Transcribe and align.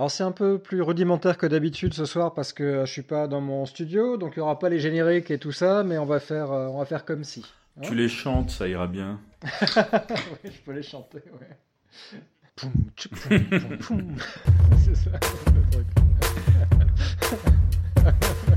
Alors 0.00 0.10
c'est 0.10 0.24
un 0.24 0.32
peu 0.32 0.58
plus 0.58 0.80
rudimentaire 0.80 1.36
que 1.36 1.44
d'habitude 1.44 1.92
ce 1.92 2.06
soir 2.06 2.32
parce 2.32 2.54
que 2.54 2.62
euh, 2.62 2.86
je 2.86 2.90
suis 2.90 3.02
pas 3.02 3.28
dans 3.28 3.42
mon 3.42 3.66
studio, 3.66 4.16
donc 4.16 4.32
il 4.34 4.38
y 4.38 4.40
aura 4.40 4.58
pas 4.58 4.70
les 4.70 4.78
génériques 4.78 5.30
et 5.30 5.36
tout 5.36 5.52
ça, 5.52 5.84
mais 5.84 5.98
on 5.98 6.06
va 6.06 6.20
faire, 6.20 6.52
euh, 6.52 6.68
on 6.68 6.78
va 6.78 6.86
faire 6.86 7.04
comme 7.04 7.22
si. 7.22 7.44
Hein 7.76 7.82
tu 7.82 7.94
les 7.94 8.08
chantes, 8.08 8.48
ça 8.48 8.66
ira 8.66 8.86
bien. 8.86 9.20
oui, 9.42 9.50
je 10.44 10.60
peux 10.64 10.72
les 10.72 10.82
chanter, 10.82 11.18
ouais. 11.18 12.18
Poum, 12.56 12.72
poum, 12.96 13.76
poum, 13.76 14.16
C'est 14.82 14.96
ça. 14.96 15.10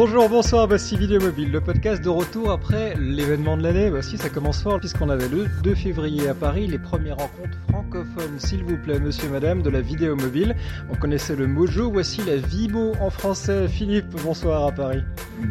Bonjour, 0.00 0.28
bonsoir, 0.28 0.68
voici 0.68 0.96
Vidéo 0.96 1.20
Mobile, 1.20 1.50
le 1.50 1.60
podcast 1.60 2.00
de 2.04 2.08
retour 2.08 2.52
après 2.52 2.94
l'événement 3.00 3.56
de 3.56 3.64
l'année. 3.64 3.90
Voici, 3.90 4.16
ça 4.16 4.28
commence 4.28 4.62
fort 4.62 4.78
puisqu'on 4.78 5.10
avait 5.10 5.28
le 5.28 5.46
2 5.64 5.74
février 5.74 6.28
à 6.28 6.34
Paris 6.34 6.68
les 6.68 6.78
premières 6.78 7.16
rencontres 7.16 7.58
francophones, 7.68 8.38
s'il 8.38 8.62
vous 8.62 8.76
plaît, 8.76 9.00
monsieur, 9.00 9.28
madame, 9.28 9.60
de 9.60 9.70
la 9.70 9.80
vidéo 9.80 10.14
mobile. 10.14 10.54
On 10.88 10.94
connaissait 10.94 11.34
le 11.34 11.48
Mojo, 11.48 11.90
voici 11.90 12.22
la 12.24 12.36
Vimo 12.36 12.92
en 13.00 13.10
français. 13.10 13.66
Philippe, 13.66 14.10
bonsoir 14.22 14.68
à 14.68 14.70
Paris. 14.70 15.02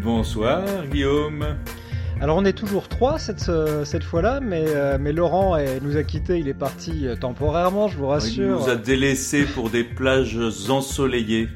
Bonsoir, 0.02 0.64
Guillaume. 0.90 1.46
Alors 2.22 2.38
on 2.38 2.46
est 2.46 2.54
toujours 2.54 2.88
trois 2.88 3.20
cette, 3.20 3.50
euh, 3.50 3.84
cette 3.84 4.06
fois-là, 4.06 4.40
mais, 4.40 4.64
euh, 4.66 4.98
mais 4.98 5.12
Laurent 5.12 5.58
nous 5.82 5.98
a 5.98 6.04
quittés, 6.04 6.40
il 6.40 6.48
est 6.48 6.54
parti 6.54 7.06
euh, 7.06 7.18
temporairement, 7.18 7.90
je 7.90 7.98
vous 7.98 8.08
rassure. 8.08 8.60
Il 8.60 8.64
nous 8.64 8.70
a 8.70 8.78
délaissés 8.78 9.44
pour 9.44 9.70
des 9.70 9.84
plages 9.84 10.40
ensoleillées. 10.70 11.50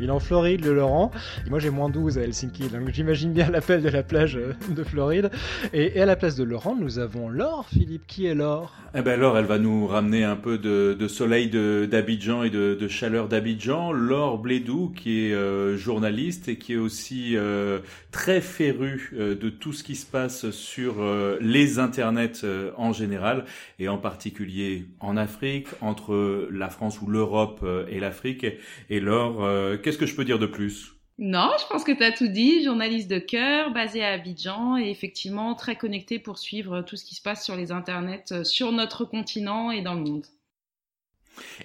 Il 0.00 0.06
est 0.06 0.10
en 0.10 0.20
Floride, 0.20 0.64
le 0.64 0.74
Laurent. 0.74 1.10
Moi, 1.48 1.58
j'ai 1.58 1.70
moins 1.70 1.88
12 1.88 2.18
à 2.18 2.22
Helsinki. 2.22 2.68
Donc, 2.68 2.90
j'imagine 2.92 3.32
bien 3.32 3.50
l'appel 3.50 3.82
de 3.82 3.88
la 3.88 4.02
plage 4.02 4.36
euh, 4.36 4.54
de 4.74 4.82
Floride. 4.82 5.30
Et, 5.72 6.00
à 6.00 6.06
la 6.06 6.16
place 6.16 6.36
de 6.36 6.44
Laurent, 6.44 6.76
nous 6.76 6.98
avons 6.98 7.28
Laure. 7.28 7.66
Philippe, 7.68 8.06
qui 8.06 8.26
est 8.26 8.34
Laure? 8.34 8.72
Eh 8.94 9.02
ben, 9.02 9.18
Laure, 9.18 9.38
elle 9.38 9.44
va 9.44 9.58
nous 9.58 9.86
ramener 9.86 10.24
un 10.24 10.36
peu 10.36 10.58
de, 10.58 10.96
de 10.98 11.08
soleil 11.08 11.48
d'Abidjan 11.48 12.42
et 12.42 12.50
de, 12.50 12.74
de 12.74 12.88
chaleur 12.88 13.28
d'Abidjan. 13.28 13.92
Laure 13.92 14.38
Blédou, 14.38 14.92
qui 14.94 15.26
est 15.26 15.34
euh, 15.34 15.76
journaliste 15.76 16.48
et 16.48 16.56
qui 16.56 16.74
est 16.74 16.78
aussi 16.78 17.36
euh, 17.36 17.80
très 18.12 18.40
féru 18.40 19.12
de 19.18 19.50
tout 19.50 19.72
ce 19.72 19.82
qui 19.82 19.96
se 19.96 20.06
passe 20.06 20.50
sur 20.50 20.96
les 21.40 21.78
internets 21.78 22.44
en 22.76 22.92
général 22.92 23.44
et 23.78 23.88
en 23.88 23.98
particulier 23.98 24.86
en 25.00 25.16
Afrique, 25.16 25.66
entre 25.80 26.48
la 26.50 26.68
France 26.68 27.00
ou 27.02 27.08
l'Europe 27.08 27.64
et 27.88 27.98
l'Afrique. 27.98 28.46
Et 28.90 29.00
Laure, 29.00 29.73
qu'est-ce 29.76 29.98
que 29.98 30.06
je 30.06 30.14
peux 30.14 30.24
dire 30.24 30.38
de 30.38 30.46
plus? 30.46 30.94
Non, 31.18 31.50
je 31.60 31.66
pense 31.68 31.84
que 31.84 31.92
tu 31.92 32.02
as 32.02 32.10
tout 32.10 32.26
dit. 32.26 32.64
Journaliste 32.64 33.08
de 33.08 33.18
cœur, 33.18 33.72
basé 33.72 34.04
à 34.04 34.12
Abidjan 34.12 34.76
et 34.76 34.90
effectivement 34.90 35.54
très 35.54 35.76
connecté 35.76 36.18
pour 36.18 36.38
suivre 36.38 36.82
tout 36.82 36.96
ce 36.96 37.04
qui 37.04 37.14
se 37.14 37.22
passe 37.22 37.44
sur 37.44 37.54
les 37.54 37.70
internets 37.70 38.24
euh, 38.32 38.42
sur 38.42 38.72
notre 38.72 39.04
continent 39.04 39.70
et 39.70 39.80
dans 39.80 39.94
le 39.94 40.00
monde. 40.00 40.26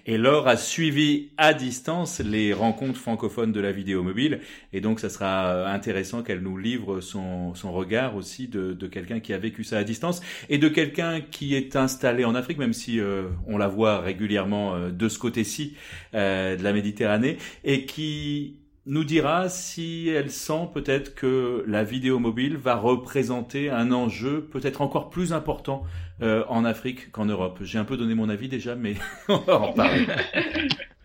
Et 0.06 0.18
Laure 0.18 0.48
a 0.48 0.58
suivi 0.58 1.30
à 1.38 1.54
distance 1.54 2.20
les 2.20 2.54
rencontres 2.54 3.00
francophones 3.00 3.52
de 3.52 3.60
la 3.60 3.72
vidéo 3.72 4.04
mobile. 4.04 4.40
Et 4.74 4.82
donc, 4.82 5.00
ça 5.00 5.10
sera 5.10 5.48
euh, 5.48 5.68
intéressant 5.68 6.24
qu'elle 6.24 6.42
nous 6.42 6.58
livre 6.58 7.02
son, 7.02 7.54
regard 7.64 8.16
aussi 8.16 8.48
de, 8.48 8.74
quelqu'un 8.88 9.20
qui 9.20 9.34
a 9.34 9.38
vécu 9.38 9.64
ça 9.64 9.78
à 9.78 9.84
distance 9.84 10.22
et 10.50 10.58
de 10.58 10.68
quelqu'un 10.68 11.22
qui 11.22 11.56
est 11.56 11.76
installé 11.76 12.26
en 12.26 12.36
Afrique, 12.36 12.58
même 12.58 12.74
si 12.74 13.00
euh, 13.00 13.30
on 13.48 13.58
la 13.58 13.68
voit 13.68 14.00
régulièrement 14.00 14.90
de 14.90 15.10
ce 15.10 15.20
côté-ci 15.20 15.76
de 16.14 16.62
la 16.62 16.74
Méditerranée, 16.74 17.38
et 17.64 17.86
qui 17.86 18.60
nous 18.90 19.04
dira 19.04 19.50
si 19.50 20.10
elle 20.10 20.32
sent 20.32 20.70
peut-être 20.74 21.14
que 21.14 21.64
la 21.68 21.84
vidéo 21.84 22.18
mobile 22.18 22.58
va 22.58 22.76
représenter 22.76 23.70
un 23.70 23.92
enjeu 23.92 24.48
peut-être 24.52 24.82
encore 24.82 25.12
plus 25.12 25.32
important 25.32 25.84
euh, 25.84 26.09
en 26.22 26.66
Afrique 26.66 27.12
qu'en 27.12 27.26
Europe. 27.26 27.60
J'ai 27.62 27.80
un 27.80 27.86
peu 27.86 27.98
donné 27.98 28.16
mon 28.16 28.30
avis 28.30 28.50
déjà, 28.50 28.76
mais 28.76 28.96
on 29.30 29.38
va 29.38 29.60
en 29.60 29.74
parler. 29.74 30.08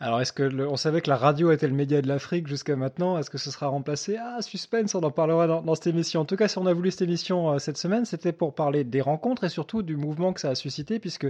Alors, 0.00 0.20
est-ce 0.20 0.32
que 0.32 0.66
on 0.66 0.76
savait 0.76 1.00
que 1.00 1.10
la 1.10 1.16
radio 1.16 1.50
était 1.50 1.66
le 1.66 1.74
média 1.74 2.00
de 2.00 2.08
l'Afrique 2.08 2.46
jusqu'à 2.46 2.76
maintenant? 2.76 3.18
Est-ce 3.18 3.30
que 3.30 3.38
ce 3.38 3.50
sera 3.50 3.68
remplacé? 3.68 4.16
Ah, 4.20 4.40
suspense, 4.42 4.94
on 4.94 5.02
en 5.02 5.10
parlera 5.10 5.46
dans, 5.46 5.74
cette 5.74 5.88
émission. 5.88 6.20
En 6.20 6.24
tout 6.24 6.36
cas, 6.36 6.48
si 6.48 6.58
on 6.58 6.66
a 6.66 6.72
voulu 6.72 6.90
cette 6.90 7.02
émission 7.02 7.52
euh, 7.52 7.58
cette 7.58 7.78
semaine, 7.78 8.04
c'était 8.04 8.32
pour 8.32 8.54
parler 8.54 8.84
des 8.84 9.00
rencontres 9.00 9.44
et 9.44 9.48
surtout 9.48 9.82
du 9.82 9.96
mouvement 9.96 10.32
que 10.32 10.40
ça 10.40 10.50
a 10.50 10.54
suscité, 10.54 10.98
puisque 10.98 11.26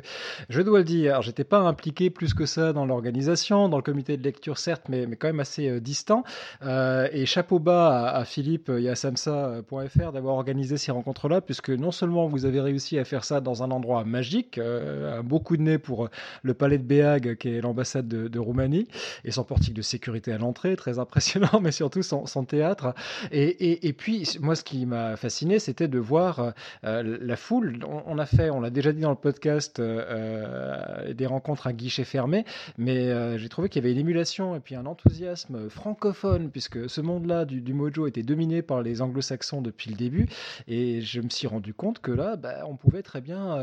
je 0.49 0.62
dois 0.62 0.78
le 0.78 0.84
dire, 0.84 1.22
j'étais 1.22 1.44
pas 1.44 1.61
impliqué 1.61 2.11
plus 2.11 2.34
que 2.34 2.47
ça 2.47 2.72
dans 2.72 2.87
l'organisation, 2.87 3.69
dans 3.69 3.77
le 3.77 3.83
comité 3.83 4.16
de 4.16 4.22
lecture 4.22 4.59
certes, 4.59 4.84
mais, 4.89 5.06
mais 5.06 5.16
quand 5.16 5.28
même 5.28 5.41
assez 5.41 5.69
euh, 5.69 5.81
distant. 5.81 6.25
Euh, 6.62 7.09
et 7.12 7.27
chapeau 7.27 7.59
bas 7.59 8.10
à, 8.10 8.25
Philippe 8.25 8.71
et 8.71 8.89
à 8.89 8.95
samsa.fr 8.95 10.12
d'avoir 10.12 10.34
organisé 10.34 10.77
ces 10.77 10.93
rencontres-là, 10.93 11.41
puisque 11.41 11.71
non 11.71 11.91
seulement 11.91 12.27
vous 12.27 12.45
avez 12.45 12.60
réussi 12.60 12.99
à 12.99 13.05
faire 13.05 13.25
ça 13.25 13.41
dans 13.41 13.62
un 13.62 13.71
endroit 13.71 14.05
magique, 14.05 14.59
un 14.59 15.22
beau 15.22 15.41
coup 15.41 15.56
de 15.56 15.62
nez 15.62 15.78
pour 15.78 16.09
le 16.43 16.55
palais 16.55 16.78
de 16.78 16.83
Béag, 16.83 17.37
qui 17.37 17.50
est 17.50 17.60
l'ambassade 17.60 18.09
de, 18.09 18.18
de 18.27 18.39
Roumanie, 18.39 18.89
et 19.25 19.31
son 19.31 19.45
portique 19.45 19.75
de 19.75 19.83
sécurité 19.83 20.33
à 20.33 20.39
l'entrée, 20.39 20.77
très 20.77 20.99
impressionnant, 20.99 21.61
mais 21.62 21.73
surtout 21.73 22.03
son, 22.03 22.25
théâtre. 22.45 22.95
Et, 23.31 23.93
puis, 23.93 24.29
moi, 24.41 24.55
ce 24.55 24.65
qui 24.65 24.87
m'a 24.87 25.17
fasciné, 25.17 25.59
c'était 25.59 25.89
de 25.89 25.99
voir 25.99 26.55
euh, 26.84 27.19
la 27.21 27.37
foule. 27.37 27.78
On, 27.84 28.19
a 28.19 28.27
fait, 28.27 28.51
on 28.51 28.61
l'a 28.61 28.71
déjà 28.71 28.93
dit 28.93 29.03
dans 29.03 29.11
le 29.11 29.17
podcast, 29.17 29.81
euh, 29.81 30.05
euh, 30.09 31.15
des 31.15 31.27
rencontres 31.27 31.67
à 31.67 31.73
guichet 31.73 32.05
fermé, 32.05 32.45
mais 32.77 33.39
j'ai 33.39 33.49
trouvé 33.49 33.69
qu'il 33.69 33.83
y 33.83 33.84
avait 33.84 33.93
une 33.93 34.01
émulation 34.01 34.55
et 34.55 34.61
puis 34.61 34.75
un 34.75 34.87
enthousiasme 34.87 35.69
francophone, 35.69 36.51
puisque 36.51 36.89
ce 36.89 37.01
monde-là 37.01 37.45
du, 37.45 37.75
mojo 37.75 38.07
était 38.07 38.23
dominé 38.23 38.62
par 38.62 38.83
les 38.83 39.03
anglo-saxons 39.03 39.62
depuis 39.62 39.91
le 39.91 39.97
début. 39.97 40.28
Et 40.67 41.01
je 41.01 41.21
me 41.21 41.28
suis 41.28 41.47
rendu 41.47 41.75
compte 41.75 42.01
que 42.01 42.11
là, 42.11 42.37
bah, 42.37 42.65
on 42.67 42.77
pouvait 42.77 43.03
très 43.03 43.21
bien 43.21 43.59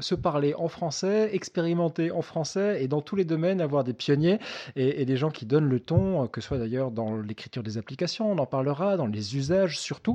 se 0.00 0.14
parler 0.14 0.54
en 0.54 0.68
français, 0.68 1.30
expérimenter 1.34 2.10
en 2.10 2.22
français 2.22 2.82
et 2.82 2.88
dans 2.88 3.00
tous 3.00 3.16
les 3.16 3.24
domaines 3.24 3.60
avoir 3.60 3.84
des 3.84 3.92
pionniers 4.00 4.38
et, 4.76 5.04
des 5.04 5.16
gens 5.16 5.30
qui 5.30 5.46
donnent 5.46 5.68
le 5.68 5.78
ton, 5.78 6.26
que 6.26 6.40
ce 6.40 6.48
soit 6.48 6.58
d'ailleurs 6.58 6.90
dans 6.90 7.16
l'écriture 7.16 7.62
des 7.62 7.78
applications, 7.78 8.32
on 8.32 8.38
en 8.38 8.46
parlera, 8.46 8.96
dans 8.96 9.06
les 9.06 9.36
usages 9.36 9.78
surtout. 9.78 10.14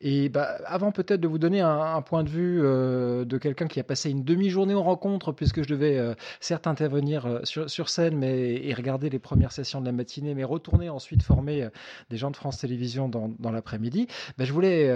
Et 0.00 0.28
bah, 0.28 0.56
avant 0.66 0.92
peut-être 0.92 1.20
de 1.20 1.28
vous 1.28 1.38
donner 1.38 1.60
un, 1.60 2.02
point 2.02 2.22
de 2.22 2.28
vue 2.28 2.60
euh, 2.62 3.24
de 3.24 3.38
quelqu'un 3.38 3.66
qui 3.66 3.80
a 3.80 3.84
passé 3.84 4.10
une 4.10 4.24
demi-journée 4.24 4.74
en 4.74 4.82
rencontre, 4.82 5.32
puisque 5.32 5.62
je 5.62 5.68
devais 5.68 5.98
euh, 5.98 6.14
certes 6.40 6.66
intervenir 6.66 7.26
euh, 7.26 7.40
sur, 7.44 7.88
scène 7.88 8.16
mais, 8.16 8.54
et 8.64 8.74
regarder 8.74 9.10
les 9.10 9.18
premières 9.18 9.52
sessions 9.52 9.80
de 9.80 9.86
la 9.86 9.92
matinée, 9.92 10.34
mais 10.34 10.44
retourner 10.44 10.88
ensuite 10.88 11.22
former 11.22 11.68
des 12.10 12.16
gens 12.16 12.30
de 12.30 12.36
France 12.36 12.58
Télévisions 12.58 13.08
dans, 13.08 13.50
l'après-midi, 13.50 14.06
bah, 14.38 14.44
je 14.44 14.52
voulais 14.52 14.86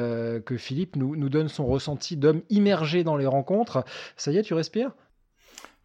que 0.44 0.56
Philippe 0.56 0.96
nous, 0.96 1.16
nous 1.16 1.28
donne 1.28 1.48
son 1.48 1.66
ressenti 1.66 2.16
d'homme 2.16 2.42
immergé 2.50 3.04
dans 3.04 3.16
les 3.16 3.26
rencontres. 3.26 3.84
Ça 4.16 4.30
y 4.30 4.36
est, 4.36 4.42
tu 4.42 4.54
respires? 4.54 4.92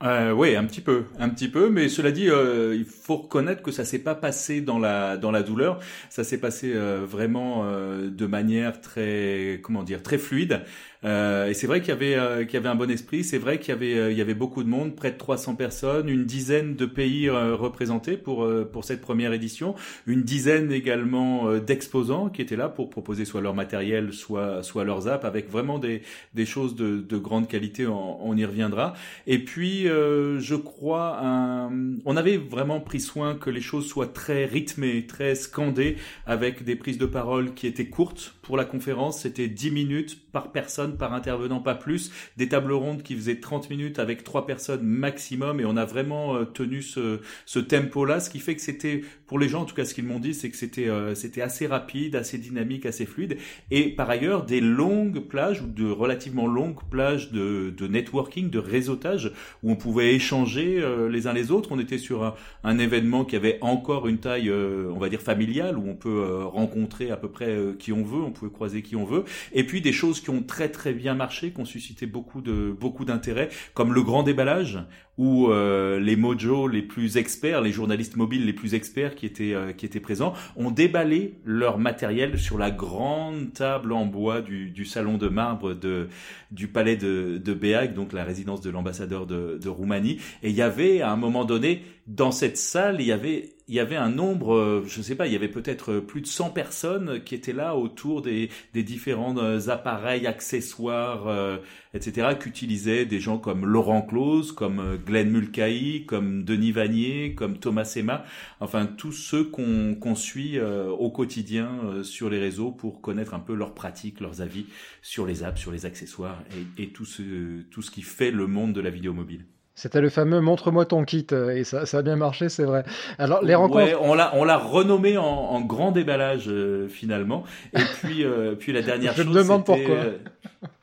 Euh, 0.03 0.31
oui, 0.33 0.55
un 0.57 0.65
petit 0.65 0.81
peu, 0.81 1.05
un 1.17 1.29
petit 1.29 1.47
peu, 1.47 1.69
mais 1.69 1.87
cela 1.87 2.11
dit, 2.11 2.29
euh, 2.29 2.75
il 2.75 2.83
faut 2.83 3.15
reconnaître 3.17 3.61
que 3.61 3.71
ça 3.71 3.85
s'est 3.85 3.99
pas 3.99 4.15
passé 4.15 4.59
dans 4.59 4.77
la 4.77 5.15
dans 5.15 5.31
la 5.31 5.43
douleur, 5.43 5.79
ça 6.09 6.25
s'est 6.25 6.39
passé 6.39 6.73
euh, 6.75 7.05
vraiment 7.07 7.63
euh, 7.65 8.09
de 8.09 8.25
manière 8.25 8.81
très 8.81 9.61
comment 9.63 9.83
dire 9.83 10.03
très 10.03 10.17
fluide. 10.17 10.63
Euh, 11.05 11.47
et 11.47 11.53
c'est 11.53 11.67
vrai 11.67 11.81
qu'il 11.81 11.89
y 11.89 11.91
avait 11.91 12.15
euh, 12.15 12.45
qu'il 12.45 12.53
y 12.53 12.57
avait 12.57 12.69
un 12.69 12.75
bon 12.75 12.89
esprit. 12.89 13.23
C'est 13.23 13.37
vrai 13.37 13.59
qu'il 13.59 13.69
y 13.69 13.71
avait 13.71 13.95
euh, 13.95 14.11
il 14.11 14.17
y 14.17 14.21
avait 14.21 14.33
beaucoup 14.33 14.63
de 14.63 14.69
monde, 14.69 14.95
près 14.95 15.11
de 15.11 15.17
300 15.17 15.55
personnes, 15.55 16.07
une 16.09 16.25
dizaine 16.25 16.75
de 16.75 16.85
pays 16.85 17.29
représentés 17.29 18.17
pour 18.17 18.47
pour 18.71 18.83
cette 18.85 19.01
première 19.01 19.33
édition, 19.33 19.75
une 20.07 20.23
dizaine 20.23 20.71
également 20.71 21.57
d'exposants 21.57 22.29
qui 22.29 22.41
étaient 22.41 22.55
là 22.55 22.69
pour 22.69 22.89
proposer 22.89 23.25
soit 23.25 23.41
leur 23.41 23.53
matériel, 23.53 24.13
soit 24.13 24.63
soit 24.63 24.83
leurs 24.83 25.07
apps, 25.07 25.25
avec 25.25 25.49
vraiment 25.49 25.79
des 25.79 26.01
des 26.33 26.45
choses 26.45 26.75
de, 26.75 27.01
de 27.01 27.17
grande 27.17 27.47
qualité. 27.47 27.87
On, 27.87 28.25
on, 28.25 28.37
y 28.37 28.45
reviendra. 28.45 28.93
Et 29.27 29.39
puis 29.39 29.83
je 29.83 30.55
crois 30.55 31.19
un, 31.21 31.71
on 32.05 32.17
avait 32.17 32.37
vraiment 32.37 32.79
pris 32.79 32.99
soin 32.99 33.35
que 33.35 33.49
les 33.49 33.61
choses 33.61 33.87
soient 33.87 34.07
très 34.07 34.45
rythmées, 34.45 35.05
très 35.05 35.35
scandées, 35.35 35.97
avec 36.25 36.63
des 36.63 36.75
prises 36.75 36.97
de 36.97 37.05
parole 37.05 37.53
qui 37.53 37.67
étaient 37.67 37.87
courtes 37.87 38.35
pour 38.41 38.57
la 38.57 38.65
conférence. 38.65 39.21
C'était 39.21 39.47
10 39.47 39.71
minutes 39.71 40.31
par 40.31 40.51
personne 40.51 40.92
par 40.97 41.13
intervenant, 41.13 41.59
pas 41.59 41.75
plus. 41.75 42.11
Des 42.37 42.49
tables 42.49 42.73
rondes 42.73 43.03
qui 43.03 43.15
faisaient 43.15 43.39
30 43.39 43.69
minutes 43.69 43.99
avec 43.99 44.23
trois 44.23 44.45
personnes 44.45 44.83
maximum 44.83 45.59
et 45.59 45.65
on 45.65 45.77
a 45.77 45.85
vraiment 45.85 46.35
euh, 46.35 46.45
tenu 46.45 46.81
ce, 46.81 47.19
ce 47.45 47.59
tempo-là, 47.59 48.19
ce 48.19 48.29
qui 48.29 48.39
fait 48.39 48.55
que 48.55 48.61
c'était, 48.61 49.01
pour 49.27 49.39
les 49.39 49.49
gens 49.49 49.61
en 49.61 49.65
tout 49.65 49.75
cas 49.75 49.85
ce 49.85 49.93
qu'ils 49.93 50.05
m'ont 50.05 50.19
dit, 50.19 50.33
c'est 50.33 50.49
que 50.49 50.57
c'était 50.57 50.89
euh, 50.89 51.15
c'était 51.15 51.41
assez 51.41 51.67
rapide, 51.67 52.15
assez 52.15 52.37
dynamique, 52.37 52.85
assez 52.85 53.05
fluide. 53.05 53.37
Et 53.71 53.89
par 53.89 54.09
ailleurs, 54.09 54.45
des 54.45 54.61
longues 54.61 55.19
plages 55.19 55.61
ou 55.61 55.67
de 55.67 55.89
relativement 55.89 56.47
longues 56.47 56.83
plages 56.89 57.31
de, 57.31 57.73
de 57.75 57.87
networking, 57.87 58.49
de 58.49 58.59
réseautage, 58.59 59.31
où 59.63 59.71
on 59.71 59.75
pouvait 59.75 60.13
échanger 60.13 60.79
euh, 60.79 61.09
les 61.09 61.27
uns 61.27 61.33
les 61.33 61.51
autres. 61.51 61.69
On 61.71 61.79
était 61.79 61.97
sur 61.97 62.23
un, 62.23 62.35
un, 62.63 62.77
événement 62.77 63.23
qui 63.23 63.35
avait 63.35 63.59
encore 63.61 64.07
une 64.07 64.17
taille, 64.17 64.51
on 64.51 64.97
va 64.97 65.09
dire, 65.09 65.21
familiale, 65.21 65.77
où 65.77 65.87
on 65.87 65.95
peut 65.95 66.43
rencontrer 66.43 67.11
à 67.11 67.17
peu 67.17 67.29
près 67.29 67.57
qui 67.79 67.93
on 67.93 68.03
veut, 68.03 68.21
on 68.21 68.31
pouvait 68.31 68.51
croiser 68.51 68.81
qui 68.81 68.95
on 68.95 69.05
veut. 69.05 69.23
Et 69.53 69.63
puis 69.63 69.79
des 69.79 69.93
choses 69.93 70.19
qui 70.19 70.31
ont 70.31 70.43
très 70.43 70.69
très 70.69 70.82
très 70.83 70.93
bien 70.93 71.15
marché, 71.15 71.51
qui 71.51 71.61
ont 71.61 71.65
suscité 71.65 72.05
beaucoup 72.05 72.41
de 72.41 72.75
beaucoup 72.77 73.05
d'intérêt, 73.05 73.47
comme 73.73 73.93
le 73.93 74.01
grand 74.01 74.21
déballage, 74.21 74.79
où 75.17 75.47
euh, 75.47 75.97
les 75.97 76.17
mojos 76.17 76.67
les 76.67 76.81
plus 76.81 77.15
experts, 77.15 77.61
les 77.61 77.71
journalistes 77.71 78.17
mobiles 78.17 78.45
les 78.45 78.51
plus 78.51 78.73
experts 78.73 79.15
qui 79.15 79.25
étaient 79.25 79.53
euh, 79.53 79.71
qui 79.71 79.85
étaient 79.85 80.01
présents, 80.01 80.33
ont 80.57 80.71
déballé 80.71 81.35
leur 81.45 81.77
matériel 81.77 82.37
sur 82.37 82.57
la 82.57 82.69
grande 82.69 83.53
table 83.53 83.93
en 83.93 84.05
bois 84.05 84.41
du, 84.41 84.83
salon 84.83 85.17
de 85.17 85.29
marbre 85.29 85.73
de 85.73 86.09
du 86.51 86.67
palais 86.67 86.97
de, 86.97 87.37
de 87.37 87.53
Béag, 87.53 87.93
donc 87.93 88.11
la 88.11 88.25
résidence 88.25 88.59
de 88.59 88.69
l'ambassadeur 88.69 89.25
de, 89.25 89.57
de 89.63 89.69
Roumanie. 89.69 90.17
Et 90.41 90.49
il 90.49 90.55
y 90.55 90.61
avait 90.61 90.99
à 90.99 91.11
un 91.11 91.15
moment 91.15 91.45
donné 91.45 91.81
dans 92.07 92.31
cette 92.31 92.57
salle, 92.57 92.97
il 92.99 93.07
y 93.07 93.11
avait 93.11 93.49
il 93.69 93.75
y 93.75 93.79
avait 93.79 93.95
un 93.95 94.09
nombre, 94.09 94.55
euh, 94.55 94.83
je 94.85 94.99
ne 94.99 95.03
sais 95.03 95.15
pas, 95.15 95.25
il 95.25 95.31
y 95.31 95.37
avait 95.37 95.47
peut-être 95.47 95.99
plus 95.99 96.19
de 96.19 96.27
100 96.27 96.49
personnes 96.49 97.23
qui 97.23 97.33
étaient 97.33 97.53
là 97.53 97.77
autour 97.77 98.21
des, 98.21 98.49
des 98.73 98.83
différents 98.83 99.37
appareils, 99.69 100.27
accessoires, 100.27 101.59
etc., 101.93 102.35
qu'utilisaient 102.37 103.05
des 103.05 103.21
gens 103.21 103.37
comme 103.37 103.65
Laurent 103.65 104.01
Close, 104.01 104.51
comme 104.51 104.97
Glenn 105.05 105.29
Mulcahy, 105.29 106.05
comme 106.05 106.43
Denis 106.43 106.73
Vanier, 106.73 107.35
comme 107.35 107.57
Thomas 107.57 107.85
Sema, 107.85 108.25
enfin 108.59 108.85
tous 108.85 109.13
ceux 109.13 109.45
qu'on 109.45 110.15
suit 110.15 110.57
euh, 110.57 110.89
au 110.89 111.09
quotidien 111.11 111.69
euh, 111.85 112.03
sur 112.03 112.29
les 112.29 112.39
réseaux 112.39 112.71
pour 112.71 113.01
connaître 113.01 113.33
un 113.33 113.39
peu 113.39 113.53
leurs 113.53 113.73
pratiques, 113.73 114.19
leurs 114.19 114.41
avis 114.41 114.65
sur 115.01 115.25
les 115.25 115.43
apps, 115.43 115.59
sur 115.59 115.71
les 115.71 115.85
accessoires 115.85 116.43
et, 116.77 116.89
tout, 116.89 117.05
ce, 117.05 117.61
tout 117.69 117.81
ce 117.81 117.91
qui 117.91 118.01
fait 118.01 118.31
le 118.31 118.47
monde 118.47 118.73
de 118.73 118.81
la 118.81 118.89
vidéo 118.89 119.13
mobile. 119.13 119.45
C'était 119.75 120.01
le 120.01 120.09
fameux 120.09 120.39
montre-moi 120.39 120.85
ton 120.85 121.03
kit 121.03 121.25
euh, 121.31 121.55
et 121.55 121.63
ça, 121.63 121.85
ça, 121.85 121.97
a 121.97 122.01
bien 122.03 122.15
marché, 122.15 122.47
c'est 122.49 122.63
vrai. 122.63 122.83
Alors 123.17 123.43
les 123.43 123.55
rencontres, 123.55 123.85
ouais, 123.85 123.95
on 123.99 124.13
l'a 124.13 124.31
on 124.35 124.43
l'a 124.43 124.57
renommé 124.57 125.17
en, 125.17 125.23
en, 125.23 125.61
grand 125.61 125.91
déballage 125.91 126.49
finalement. 126.89 127.43
Et 127.73 127.81
puis 128.01 128.25
puis 128.59 128.71
la 128.71 128.81
dernière 128.81 129.15
chose. 129.15 129.25
Je 129.25 129.29
me 129.29 129.35
demande 129.35 129.65
pourquoi. 129.65 129.95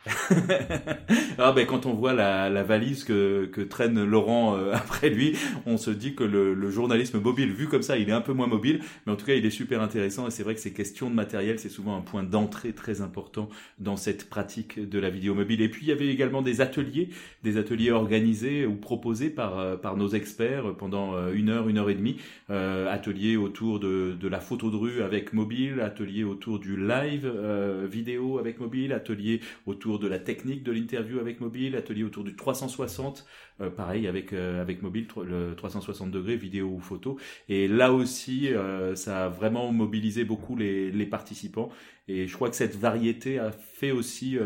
ah 1.38 1.52
ben 1.52 1.66
quand 1.66 1.86
on 1.86 1.94
voit 1.94 2.12
la, 2.12 2.62
valise 2.62 3.04
que, 3.04 3.50
traîne 3.68 4.02
Laurent 4.04 4.56
euh, 4.56 4.72
après 4.74 5.10
lui, 5.10 5.36
on 5.66 5.76
se 5.76 5.90
dit 5.90 6.14
que 6.14 6.24
le, 6.24 6.70
journalisme 6.70 7.20
mobile, 7.20 7.52
vu 7.52 7.68
comme 7.68 7.82
ça, 7.82 7.98
il 7.98 8.08
est 8.08 8.12
un 8.12 8.20
peu 8.20 8.32
moins 8.32 8.46
mobile, 8.46 8.80
mais 9.06 9.12
en 9.12 9.16
tout 9.16 9.26
cas, 9.26 9.34
il 9.34 9.44
est 9.44 9.50
super 9.50 9.82
intéressant. 9.82 10.26
Et 10.26 10.30
c'est 10.30 10.42
vrai 10.42 10.54
que 10.54 10.60
ces 10.60 10.72
questions 10.72 11.10
de 11.10 11.14
matériel, 11.14 11.58
c'est 11.58 11.68
souvent 11.68 11.96
un 11.96 12.00
point 12.00 12.22
d'entrée 12.22 12.72
très 12.72 13.00
important 13.00 13.48
dans 13.78 13.96
cette 13.96 14.28
pratique 14.28 14.88
de 14.88 14.98
la 14.98 15.10
vidéo 15.10 15.34
mobile. 15.34 15.60
Et 15.60 15.68
puis, 15.68 15.86
il 15.86 15.88
y 15.88 15.92
avait 15.92 16.08
également 16.08 16.42
des 16.42 16.60
ateliers, 16.60 17.10
des 17.42 17.56
ateliers 17.56 17.90
organisés 17.90 18.66
ou 18.66 18.76
proposés 18.76 19.30
par, 19.30 19.58
euh, 19.58 19.76
par 19.76 19.96
nos 19.96 20.08
experts 20.08 20.74
pendant 20.78 21.14
euh, 21.14 21.32
une 21.32 21.48
heure, 21.48 21.68
une 21.68 21.78
heure 21.78 21.90
et 21.90 21.94
demie. 21.94 22.16
Euh, 22.50 22.92
ateliers 22.92 23.36
autour 23.36 23.78
de, 23.78 24.16
de 24.20 24.28
la 24.28 24.40
photo 24.40 24.70
de 24.70 24.76
rue 24.76 25.02
avec 25.02 25.32
mobile, 25.32 25.80
ateliers 25.80 26.24
autour 26.24 26.58
du 26.58 26.76
live 26.76 27.24
euh, 27.24 27.86
vidéo 27.88 28.38
avec 28.38 28.58
mobile, 28.58 28.92
ateliers 28.92 29.40
autour 29.70 29.98
de 29.98 30.08
la 30.08 30.18
technique 30.18 30.62
de 30.62 30.72
l'interview 30.72 31.18
avec 31.18 31.40
mobile, 31.40 31.76
atelier 31.76 32.04
autour 32.04 32.24
du 32.24 32.36
360, 32.36 33.26
euh, 33.60 33.70
pareil 33.70 34.06
avec 34.06 34.32
euh, 34.32 34.60
avec 34.60 34.82
mobile, 34.82 35.06
le 35.24 35.54
360 35.56 36.10
degrés 36.10 36.36
vidéo 36.36 36.68
ou 36.68 36.80
photo. 36.80 37.18
Et 37.48 37.68
là 37.68 37.92
aussi, 37.92 38.52
euh, 38.52 38.94
ça 38.94 39.26
a 39.26 39.28
vraiment 39.28 39.72
mobilisé 39.72 40.24
beaucoup 40.24 40.56
les, 40.56 41.06
participants. 41.06 41.70
Et 42.08 42.26
je 42.26 42.34
crois 42.34 42.50
que 42.50 42.56
cette 42.56 42.76
variété 42.76 43.38
a 43.38 43.50
fait 43.50 43.90
aussi, 43.90 44.36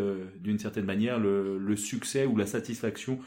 d'une 0.41 0.59
certaine 0.59 0.85
manière, 0.85 1.19
le, 1.19 1.77
succès 1.77 2.27
ou 2.27 2.37
la 2.37 2.47
satisfaction 2.47 3.19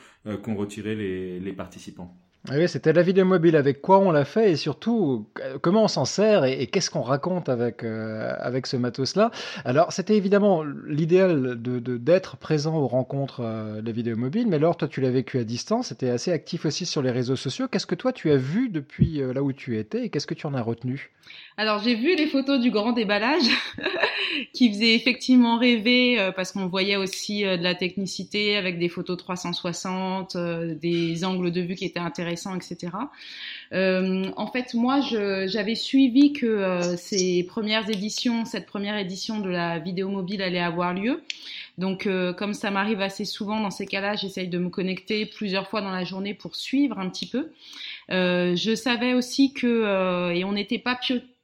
qu'ont 0.44 0.56
retiré 0.56 0.96
les 1.40 1.54
participants. 1.54 2.16
Ah 2.50 2.56
oui, 2.56 2.70
c'était 2.70 2.94
la 2.94 3.02
vidéo 3.02 3.26
mobile. 3.26 3.58
Avec 3.58 3.82
quoi 3.82 4.00
on 4.00 4.10
l'a 4.10 4.24
fait 4.24 4.52
et 4.52 4.56
surtout 4.56 5.28
comment 5.62 5.84
on 5.84 5.88
s'en 5.90 6.06
sert 6.06 6.46
et, 6.46 6.68
qu'est-ce 6.68 6.90
qu'on 6.90 7.02
raconte 7.02 7.50
avec 7.50 7.84
euh, 7.84 8.34
avec 8.40 8.68
ce 8.68 8.78
matos-là. 8.78 9.32
Alors 9.66 9.92
c'était 9.92 10.16
évidemment 10.16 10.64
l'idéal 10.64 11.62
de 11.62 11.80
d'être 11.98 12.38
présent 12.38 12.78
aux 12.78 12.88
rencontres 12.88 13.42
euh, 13.42 13.82
de 13.82 13.88
la 13.88 13.92
vidéo 13.92 14.16
mobile, 14.16 14.48
mais 14.48 14.56
alors 14.56 14.78
toi 14.78 14.88
tu 14.88 15.02
l'as 15.02 15.10
vécu 15.10 15.40
à 15.40 15.44
distance, 15.44 15.88
c'était 15.88 16.10
assez 16.10 16.32
actif 16.32 16.66
aussi 16.66 16.86
sur 16.86 17.02
les 17.02 17.12
réseaux 17.12 17.36
sociaux. 17.36 17.68
Qu'est-ce 17.68 17.86
que 17.86 17.96
toi 17.96 18.14
tu 18.14 18.32
as 18.32 18.38
vu 18.38 18.70
depuis 18.70 19.22
euh, 19.22 19.34
là 19.34 19.44
où 19.44 19.52
tu 19.52 19.78
étais 19.78 20.06
et 20.06 20.10
qu'est-ce 20.10 20.28
que 20.28 20.34
tu 20.34 20.48
en 20.48 20.54
as 20.54 20.62
retenu? 20.62 21.12
Alors 21.58 21.80
j'ai 21.80 21.96
vu 21.96 22.16
les 22.16 22.28
photos 22.28 22.60
du 22.60 22.70
grand 22.70 22.92
déballage 22.92 23.50
qui 24.54 24.70
faisait 24.70 24.94
effectivement 24.94 25.58
rêver 25.58 26.20
euh, 26.20 26.32
parce 26.32 26.52
qu'on 26.52 26.68
voyait 26.68 26.98
aussi 26.98 27.46
euh, 27.46 27.58
de 27.58 27.64
la 27.64 27.76
technicité 27.76 28.56
avec 28.58 28.78
des 28.78 28.90
photos 28.90 29.18
360, 29.18 30.36
euh, 30.36 30.76
des 30.76 31.26
angles 31.26 31.52
de 31.52 31.62
vue 31.62 31.76
qui 31.76 31.86
étaient 31.86 32.00
intéressants, 32.00 32.37
etc. 32.56 32.94
en 33.72 34.48
fait, 34.52 34.74
moi, 34.74 35.00
j'avais 35.02 35.76
suivi 35.76 36.34
que 36.34 36.96
ces 36.98 37.44
premières 37.44 37.90
éditions, 37.90 38.46
cette 38.46 38.66
première 38.66 38.98
édition 38.98 39.40
de 39.40 39.50
la 39.50 39.80
vidéo 39.80 40.10
mobile 40.10 40.42
allait 40.42 40.60
avoir 40.60 40.94
lieu. 40.94 41.24
Donc, 41.78 42.08
comme 42.38 42.54
ça 42.54 42.72
m'arrive 42.72 43.02
assez 43.02 43.26
souvent 43.26 43.60
dans 43.60 43.72
ces 43.72 43.86
cas-là, 43.86 44.16
j'essaye 44.16 44.48
de 44.48 44.58
me 44.58 44.70
connecter 44.70 45.26
plusieurs 45.26 45.68
fois 45.68 45.82
dans 45.82 45.92
la 45.92 46.04
journée 46.04 46.34
pour 46.34 46.56
suivre 46.56 46.98
un 47.00 47.10
petit 47.10 47.28
peu. 47.28 47.52
je 48.10 48.76
savais 48.76 49.14
aussi 49.14 49.54
que, 49.54 50.34
et 50.34 50.44
on 50.44 50.54
n'était 50.54 50.80
pas 50.80 50.96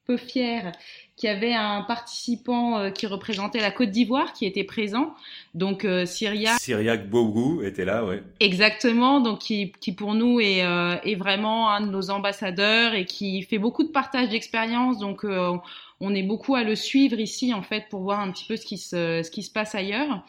peu 0.06 0.18
fiers, 0.18 0.72
qu'il 1.16 1.30
y 1.30 1.32
avait 1.32 1.54
un 1.54 1.82
participant 1.82 2.80
euh, 2.80 2.90
qui 2.90 3.06
représentait 3.06 3.60
la 3.60 3.72
Côte 3.72 3.92
d'Ivoire 3.92 4.34
qui 4.34 4.46
était 4.46 4.64
présent. 4.64 5.14
Donc 5.54 5.86
euh, 5.86 6.06
Syriac. 6.06 6.60
Syriac 6.60 7.10
Bougou 7.10 7.62
était 7.62 7.86
là, 7.86 8.04
ouais. 8.04 8.24
Exactement, 8.40 9.20
donc 9.20 9.40
qui, 9.40 9.72
qui 9.80 9.92
pour 9.92 10.16
nous 10.16 10.40
est, 10.40 10.64
euh, 10.64 10.96
est 11.04 11.16
vraiment 11.16 11.70
un 11.70 11.82
de 11.82 11.92
nos 11.92 12.10
ambassadeurs 12.10 12.96
et 12.96 13.06
qui 13.06 13.44
fait 13.44 13.60
beaucoup 13.60 13.84
de 13.84 13.92
partage 13.92 14.30
d'expérience. 14.30 14.98
Donc 14.98 15.24
euh, 15.24 15.56
on 16.00 16.16
est 16.16 16.24
beaucoup 16.24 16.56
à 16.56 16.64
le 16.64 16.76
suivre 16.76 17.20
ici 17.20 17.54
en 17.54 17.62
fait 17.62 17.86
pour 17.90 18.02
voir 18.02 18.20
un 18.20 18.32
petit 18.32 18.46
peu 18.46 18.58
ce 18.58 18.66
qui 18.66 18.78
se, 18.78 19.22
ce 19.24 19.30
qui 19.30 19.44
se 19.44 19.52
passe 19.52 19.76
ailleurs. 19.76 20.24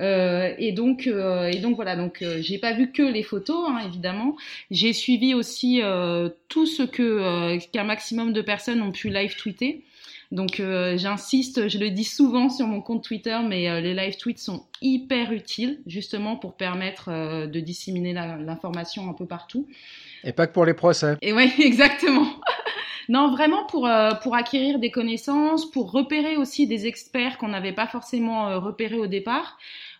Euh, 0.00 0.52
et 0.58 0.72
donc, 0.72 1.06
euh, 1.06 1.48
et 1.48 1.58
donc 1.58 1.76
voilà. 1.76 1.96
Donc, 1.96 2.24
j'ai 2.40 2.58
pas 2.58 2.72
vu 2.72 2.92
que 2.92 3.02
les 3.02 3.22
photos, 3.22 3.68
hein, 3.68 3.80
évidemment. 3.86 4.36
J'ai 4.70 4.92
suivi 4.92 5.34
aussi 5.34 5.80
tout 6.48 6.66
ce 6.66 6.82
que 6.82 7.58
qu'un 7.72 7.84
maximum 7.84 8.32
de 8.32 8.42
personnes 8.42 8.82
ont 8.82 8.92
pu 8.92 9.10
live 9.10 9.36
tweeter. 9.36 9.84
Donc 10.30 10.60
euh, 10.60 10.98
j'insiste, 10.98 11.68
je 11.68 11.78
le 11.78 11.90
dis 11.90 12.04
souvent 12.04 12.50
sur 12.50 12.66
mon 12.66 12.82
compte 12.82 13.02
Twitter, 13.02 13.38
mais 13.46 13.70
euh, 13.70 13.80
les 13.80 13.94
live 13.94 14.16
tweets 14.18 14.38
sont 14.38 14.66
hyper 14.82 15.32
utiles 15.32 15.80
justement 15.86 16.36
pour 16.36 16.54
permettre 16.54 17.08
euh, 17.08 17.46
de 17.46 17.60
disséminer 17.60 18.12
l'information 18.12 19.08
un 19.08 19.14
peu 19.14 19.24
partout. 19.24 19.66
Et 20.24 20.32
pas 20.32 20.46
que 20.46 20.52
pour 20.52 20.66
les 20.66 20.74
procès. 20.74 21.16
Et 21.22 21.32
oui, 21.32 21.50
exactement. 21.58 22.26
non, 23.08 23.30
vraiment 23.30 23.64
pour 23.64 23.88
pour 24.22 24.34
acquérir 24.34 24.78
des 24.78 24.90
connaissances, 24.90 25.70
pour 25.70 25.92
repérer 25.92 26.36
aussi 26.36 26.66
des 26.66 26.86
experts 26.86 27.38
qu'on 27.38 27.48
n'avait 27.48 27.72
pas 27.72 27.86
forcément 27.86 28.60
repérés 28.60 28.98
au 28.98 29.06
départ. 29.06 29.56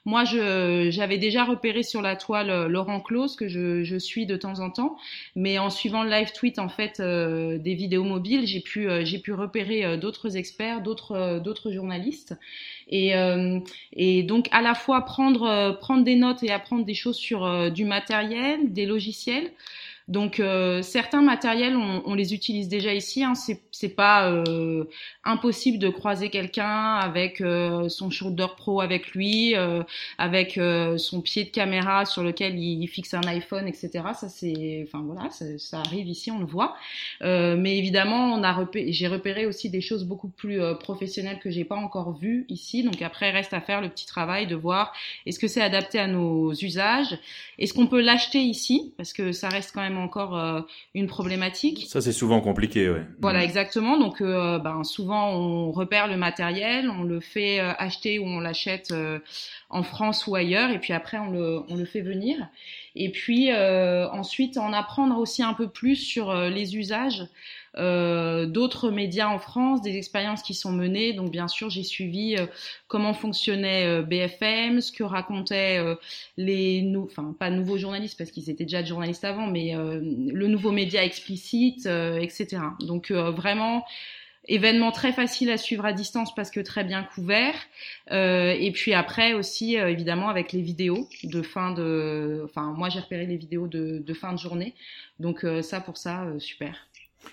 Moi, 0.08 0.24
j'avais 0.24 1.18
déjà 1.18 1.44
repéré 1.44 1.82
sur 1.82 2.00
la 2.00 2.16
toile 2.16 2.48
euh, 2.48 2.66
Laurent 2.66 2.98
Close 2.98 3.36
que 3.36 3.46
je, 3.46 3.84
je, 3.84 3.96
suis 3.98 4.24
de 4.24 4.38
temps 4.38 4.58
en 4.60 4.70
temps, 4.70 4.96
mais 5.36 5.58
en 5.58 5.68
suivant 5.68 6.02
le 6.02 6.08
live 6.08 6.32
tweet 6.32 6.58
en 6.58 6.70
fait 6.70 6.98
euh, 6.98 7.58
des 7.58 7.74
vidéos 7.74 8.04
mobiles, 8.04 8.46
j'ai 8.46 8.60
pu 8.60 8.88
euh, 8.88 9.04
j'ai 9.04 9.18
pu 9.18 9.34
repérer 9.34 9.98
d'autres 9.98 10.38
experts, 10.38 10.80
d'autres 10.80 11.40
d'autres 11.44 11.70
journalistes. 11.72 12.34
Et, 12.88 13.12
et, 13.92 14.22
donc 14.22 14.48
à 14.50 14.62
la 14.62 14.74
fois 14.74 15.04
prendre 15.04 15.76
prendre 15.78 16.04
des 16.04 16.16
notes 16.16 16.42
et 16.42 16.50
apprendre 16.50 16.86
des 16.86 16.94
choses 16.94 17.18
sur 17.18 17.70
du 17.70 17.84
matériel, 17.84 18.72
des 18.72 18.86
logiciels, 18.86 19.52
donc 20.08 20.40
euh, 20.40 20.80
certains 20.80 21.20
matériels, 21.20 21.76
on, 21.76 22.02
on, 22.06 22.14
les 22.14 22.32
utilise 22.32 22.68
déjà 22.68 22.94
ici. 22.94 23.22
Hein. 23.22 23.34
Pas 23.86 24.30
euh, 24.30 24.84
impossible 25.22 25.78
de 25.78 25.88
croiser 25.88 26.30
quelqu'un 26.30 26.94
avec 26.96 27.40
euh, 27.40 27.88
son 27.88 28.10
shoulder 28.10 28.46
pro 28.56 28.80
avec 28.80 29.12
lui, 29.12 29.54
euh, 29.54 29.82
avec 30.18 30.58
euh, 30.58 30.98
son 30.98 31.20
pied 31.20 31.44
de 31.44 31.50
caméra 31.50 32.04
sur 32.04 32.24
lequel 32.24 32.58
il, 32.58 32.86
fixe 32.88 33.14
un 33.14 33.26
iPhone, 33.28 33.68
etc. 33.68 33.90
Ça 34.18 34.28
c'est, 34.28 34.84
enfin 34.86 35.04
voilà, 35.06 35.30
ça, 35.30 35.44
ça, 35.58 35.78
arrive 35.80 36.08
ici, 36.08 36.30
on 36.30 36.40
le 36.40 36.46
voit. 36.46 36.76
mais 37.20 37.78
évidemment, 37.78 38.32
on 38.34 38.42
a 38.42 38.52
repéré, 38.52 38.92
j'ai 38.92 39.06
repéré 39.06 39.46
aussi 39.46 39.70
des 39.70 39.80
choses 39.80 40.04
beaucoup 40.04 40.28
plus 40.28 40.60
professionnelles 40.80 41.38
que 41.38 41.50
j'ai 41.50 41.64
pas 41.64 41.76
encore 41.76 42.18
vues 42.18 42.46
ici. 42.48 42.82
Donc 42.82 43.00
après, 43.02 43.30
reste 43.30 43.54
à 43.54 43.60
faire 43.60 43.80
le 43.80 43.88
petit 43.88 44.06
travail 44.06 44.46
de 44.46 44.56
voir 44.56 44.92
est-ce 45.26 45.38
que 45.38 45.46
c'est 45.46 45.60
adapté 45.60 45.98
à 45.98 46.06
nos 46.06 46.52
usages, 46.54 47.18
est-ce 47.58 47.74
qu'on 47.74 47.86
peut 47.86 48.00
l'acheter 48.00 48.38
ici? 48.38 48.94
Parce 48.96 49.12
que 49.12 49.32
ça 49.32 49.48
reste 49.48 49.72
quand 49.74 49.82
même 49.82 49.98
encore 49.98 50.38
euh, 50.38 50.60
une 50.94 51.06
problématique. 51.06 51.86
Ça, 51.88 52.00
c'est 52.00 52.12
souvent 52.12 52.40
compliqué, 52.40 52.88
ouais. 52.88 53.02
Voilà, 53.20 53.44
exactement. 53.44 53.67
Donc, 53.76 54.20
euh, 54.20 54.58
ben, 54.58 54.84
souvent, 54.84 55.30
on 55.30 55.70
repère 55.72 56.06
le 56.06 56.16
matériel, 56.16 56.90
on 56.90 57.02
le 57.02 57.20
fait 57.20 57.60
euh, 57.60 57.72
acheter 57.78 58.18
ou 58.18 58.24
on 58.24 58.40
l'achète 58.40 58.94
en 59.70 59.82
France 59.82 60.26
ou 60.26 60.34
ailleurs, 60.34 60.70
et 60.70 60.78
puis 60.78 60.92
après, 60.92 61.18
on 61.18 61.30
le, 61.30 61.60
on 61.68 61.76
le 61.76 61.84
fait 61.84 62.00
venir. 62.00 62.48
Et 62.94 63.10
puis, 63.10 63.52
ensuite, 63.52 64.58
en 64.58 64.72
apprendre 64.72 65.18
aussi 65.18 65.42
un 65.42 65.54
peu 65.54 65.68
plus 65.68 65.96
sur 65.96 66.34
les 66.34 66.76
usages 66.76 67.26
euh, 67.76 68.46
d'autres 68.46 68.90
médias 68.90 69.28
en 69.28 69.38
France, 69.38 69.82
des 69.82 69.96
expériences 69.96 70.42
qui 70.42 70.54
sont 70.54 70.72
menées. 70.72 71.12
Donc 71.12 71.30
bien 71.30 71.48
sûr, 71.48 71.70
j'ai 71.70 71.82
suivi 71.82 72.36
euh, 72.36 72.46
comment 72.86 73.14
fonctionnait 73.14 73.86
euh, 73.86 74.02
BFM, 74.02 74.80
ce 74.80 74.92
que 74.92 75.02
racontaient 75.02 75.82
les, 76.36 76.82
nou 76.82 77.04
enfin 77.04 77.34
pas 77.38 77.50
nouveaux 77.50 77.78
journalistes 77.78 78.16
parce 78.18 78.30
qu'ils 78.30 78.50
étaient 78.50 78.64
déjà 78.64 78.82
de 78.82 78.86
journalistes 78.86 79.24
avant, 79.24 79.46
mais 79.46 79.74
le 79.74 80.46
nouveau 80.46 80.72
média 80.72 81.04
explicite, 81.04 81.86
etc. 81.86 82.58
Donc 82.80 83.10
vraiment 83.10 83.84
événement 84.48 84.90
très 84.90 85.12
facile 85.12 85.50
à 85.50 85.56
suivre 85.56 85.84
à 85.84 85.92
distance 85.92 86.34
parce 86.34 86.50
que 86.50 86.60
très 86.60 86.82
bien 86.82 87.04
couvert. 87.04 87.54
Euh, 88.10 88.56
et 88.58 88.72
puis 88.72 88.94
après 88.94 89.34
aussi, 89.34 89.78
euh, 89.78 89.90
évidemment, 89.90 90.28
avec 90.28 90.52
les 90.52 90.62
vidéos 90.62 91.08
de 91.22 91.42
fin 91.42 91.72
de... 91.72 92.42
Enfin, 92.44 92.72
moi, 92.76 92.88
j'ai 92.88 93.00
repéré 93.00 93.26
les 93.26 93.36
vidéos 93.36 93.68
de, 93.68 93.98
de 93.98 94.14
fin 94.14 94.32
de 94.32 94.38
journée. 94.38 94.74
Donc 95.20 95.44
ça, 95.62 95.80
pour 95.80 95.96
ça, 95.96 96.26
super. 96.38 96.86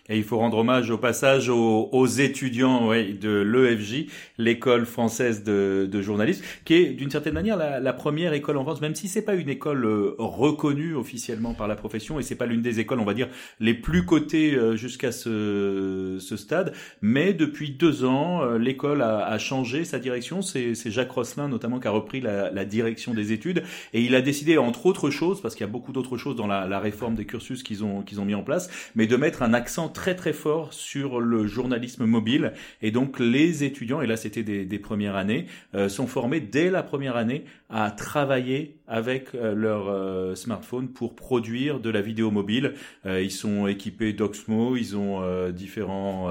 Et 0.10 0.18
il 0.18 0.24
faut 0.24 0.38
rendre 0.38 0.58
hommage 0.58 0.90
au 0.92 0.98
passage 0.98 1.50
aux, 1.50 2.06
étudiants 2.06 2.92
de 2.92 3.42
l'EFJ, 3.42 4.06
l'école 4.38 4.86
française 4.86 5.44
de, 5.44 5.88
de, 5.92 6.02
journalisme, 6.02 6.44
qui 6.64 6.76
est 6.76 6.90
d'une 6.92 7.10
certaine 7.10 7.34
manière 7.34 7.58
la, 7.58 7.94
première 7.94 8.34
école 8.34 8.58
en 8.58 8.64
France, 8.64 8.82
même 8.82 8.96
si 8.96 9.08
c'est 9.08 9.24
pas 9.24 9.36
une 9.36 9.50
école 9.50 9.86
euh, 9.86 10.16
reconnue 10.20 10.96
officiellement 10.96 11.54
par 11.54 11.68
la 11.68 11.76
profession 11.76 12.20
et 12.20 12.24
c'est 12.24 12.36
pas 12.36 12.46
l'une 12.46 12.62
des 12.62 12.80
écoles, 12.80 13.00
on 13.00 13.06
va 13.06 13.14
dire, 13.14 13.30
les 13.60 13.74
plus 13.74 14.06
cotées 14.06 14.54
euh, 14.54 14.76
jusqu'à 14.76 15.12
ce, 15.12 16.18
ce, 16.20 16.38
stade. 16.38 16.74
Mais 17.02 17.34
depuis 17.34 17.72
deux 17.72 18.06
ans, 18.06 18.44
euh, 18.44 18.58
l'école 18.58 19.02
a, 19.02 19.26
a, 19.26 19.38
changé 19.38 19.86
sa 19.86 20.00
direction. 20.00 20.42
C'est 20.42 20.76
Jacques 20.92 21.12
Rosselin 21.12 21.48
notamment 21.48 21.80
qui 21.80 21.88
a 21.88 21.92
repris 21.92 22.22
la, 22.22 22.52
la, 22.52 22.66
direction 22.66 23.14
des 23.14 23.32
études 23.32 23.64
et 23.94 24.02
il 24.02 24.16
a 24.16 24.22
décidé, 24.22 24.58
entre 24.58 24.86
autres 24.86 25.10
choses, 25.10 25.42
parce 25.42 25.56
qu'il 25.56 25.66
y 25.66 25.70
a 25.70 25.72
beaucoup 25.72 25.92
d'autres 25.92 26.18
choses 26.18 26.36
dans 26.36 26.48
la, 26.48 26.68
la 26.68 26.80
réforme 26.80 27.16
des 27.16 27.26
cursus 27.26 27.64
qu'ils 27.64 27.84
ont 27.84 28.02
qu'ils 28.02 28.20
ont 28.20 28.26
mis 28.26 28.36
en 28.36 28.44
place, 28.44 28.70
mais 28.96 29.08
de 29.08 29.16
mettre 29.16 29.44
un 29.44 29.54
accent 29.54 29.85
très 29.90 30.16
très 30.16 30.34
fort 30.34 30.74
sur 30.74 31.20
le 31.20 31.48
journalisme 31.48 32.06
mobile. 32.06 32.54
Et 32.82 32.92
donc 32.92 33.20
les 33.20 33.64
étudiants, 33.64 34.02
et 34.02 34.08
là 34.08 34.18
c'était 34.18 34.44
des, 34.44 34.80
premières 34.80 35.16
années, 35.16 35.48
euh, 35.74 35.90
sont 35.90 36.08
formés 36.08 36.40
dès 36.40 36.70
la 36.70 36.84
première 36.84 37.16
année 37.16 37.46
à 37.70 37.92
travailler 37.92 38.78
avec 38.88 39.34
euh, 39.34 39.54
leur 39.54 39.88
euh, 39.88 40.36
smartphone 40.36 40.90
pour 40.90 41.16
produire 41.16 41.80
de 41.80 41.90
la 41.90 42.02
vidéo 42.02 42.32
mobile. 42.32 42.74
ils 43.06 43.32
sont 43.32 43.68
équipés 43.68 44.14
d'Oxmo, 44.14 44.76
ils 44.76 44.96
ont 44.98 45.50
différents 45.52 46.30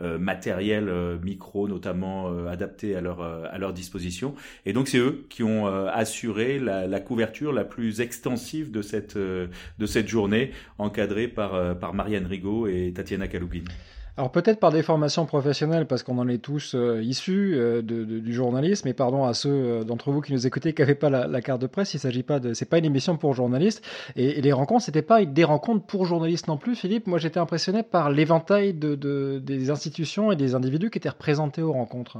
matériels 0.00 0.90
micro 1.22 1.68
notamment 1.68 2.46
adaptés 2.46 2.96
à 2.96 3.00
leur 3.00 3.20
à 3.20 3.58
leur 3.58 3.72
disposition 3.72 4.34
et 4.66 4.72
donc 4.72 4.88
c'est 4.88 4.98
eux 4.98 5.24
qui 5.28 5.42
ont 5.42 5.66
assuré 5.66 6.58
la, 6.58 6.86
la, 6.86 7.00
couverture 7.00 7.52
la 7.52 7.64
plus 7.64 8.00
extensive 8.00 8.70
de 8.70 8.82
cette 8.82 9.16
de 9.16 9.86
cette 9.86 10.08
journée 10.08 10.52
encadrée 10.78 11.28
par 11.28 11.78
par 11.78 11.94
Marianne 11.94 12.26
Rigaud 12.26 12.66
et 12.66 12.92
Tatiana 12.94 13.28
Kaloubine. 13.28 13.68
Alors 14.20 14.30
peut-être 14.30 14.60
par 14.60 14.70
des 14.70 14.82
formations 14.82 15.24
professionnelles, 15.24 15.86
parce 15.86 16.02
qu'on 16.02 16.18
en 16.18 16.28
est 16.28 16.44
tous 16.44 16.74
euh, 16.74 17.02
issus 17.02 17.54
euh, 17.54 17.80
du 17.80 18.34
journalisme, 18.34 18.86
et 18.86 18.92
pardon 18.92 19.24
à 19.24 19.32
ceux 19.32 19.48
euh, 19.48 19.82
d'entre 19.82 20.10
vous 20.10 20.20
qui 20.20 20.34
nous 20.34 20.46
écoutaient 20.46 20.74
qui 20.74 20.82
n'avaient 20.82 20.94
pas 20.94 21.08
la, 21.08 21.40
carte 21.40 21.62
de 21.62 21.66
presse, 21.66 21.94
il 21.94 22.00
s'agit 22.00 22.22
pas 22.22 22.38
de, 22.38 22.52
c'est 22.52 22.68
pas 22.68 22.76
une 22.76 22.84
émission 22.84 23.16
pour 23.16 23.32
journalistes, 23.32 23.82
et, 24.16 24.42
les 24.42 24.52
rencontres, 24.52 24.84
c'était 24.84 25.00
pas 25.00 25.24
des 25.24 25.44
rencontres 25.44 25.86
pour 25.86 26.04
journalistes 26.04 26.48
non 26.48 26.58
plus, 26.58 26.76
Philippe. 26.76 27.06
Moi, 27.06 27.18
j'étais 27.18 27.40
impressionné 27.40 27.82
par 27.82 28.10
l'éventail 28.10 28.74
de, 28.74 29.40
des 29.42 29.70
institutions 29.70 30.30
et 30.30 30.36
des 30.36 30.54
individus 30.54 30.90
qui 30.90 30.98
étaient 30.98 31.08
représentés 31.08 31.62
aux 31.62 31.72
rencontres. 31.72 32.18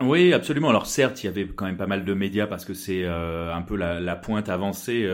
Oui, 0.00 0.32
absolument. 0.32 0.68
Alors 0.68 0.86
certes, 0.86 1.24
il 1.24 1.26
y 1.26 1.28
avait 1.28 1.48
quand 1.48 1.66
même 1.66 1.76
pas 1.76 1.88
mal 1.88 2.04
de 2.04 2.14
médias 2.14 2.46
parce 2.46 2.64
que 2.64 2.74
c'est 2.74 3.04
un 3.04 3.62
peu 3.62 3.74
la 3.74 4.14
pointe 4.14 4.48
avancée 4.48 5.08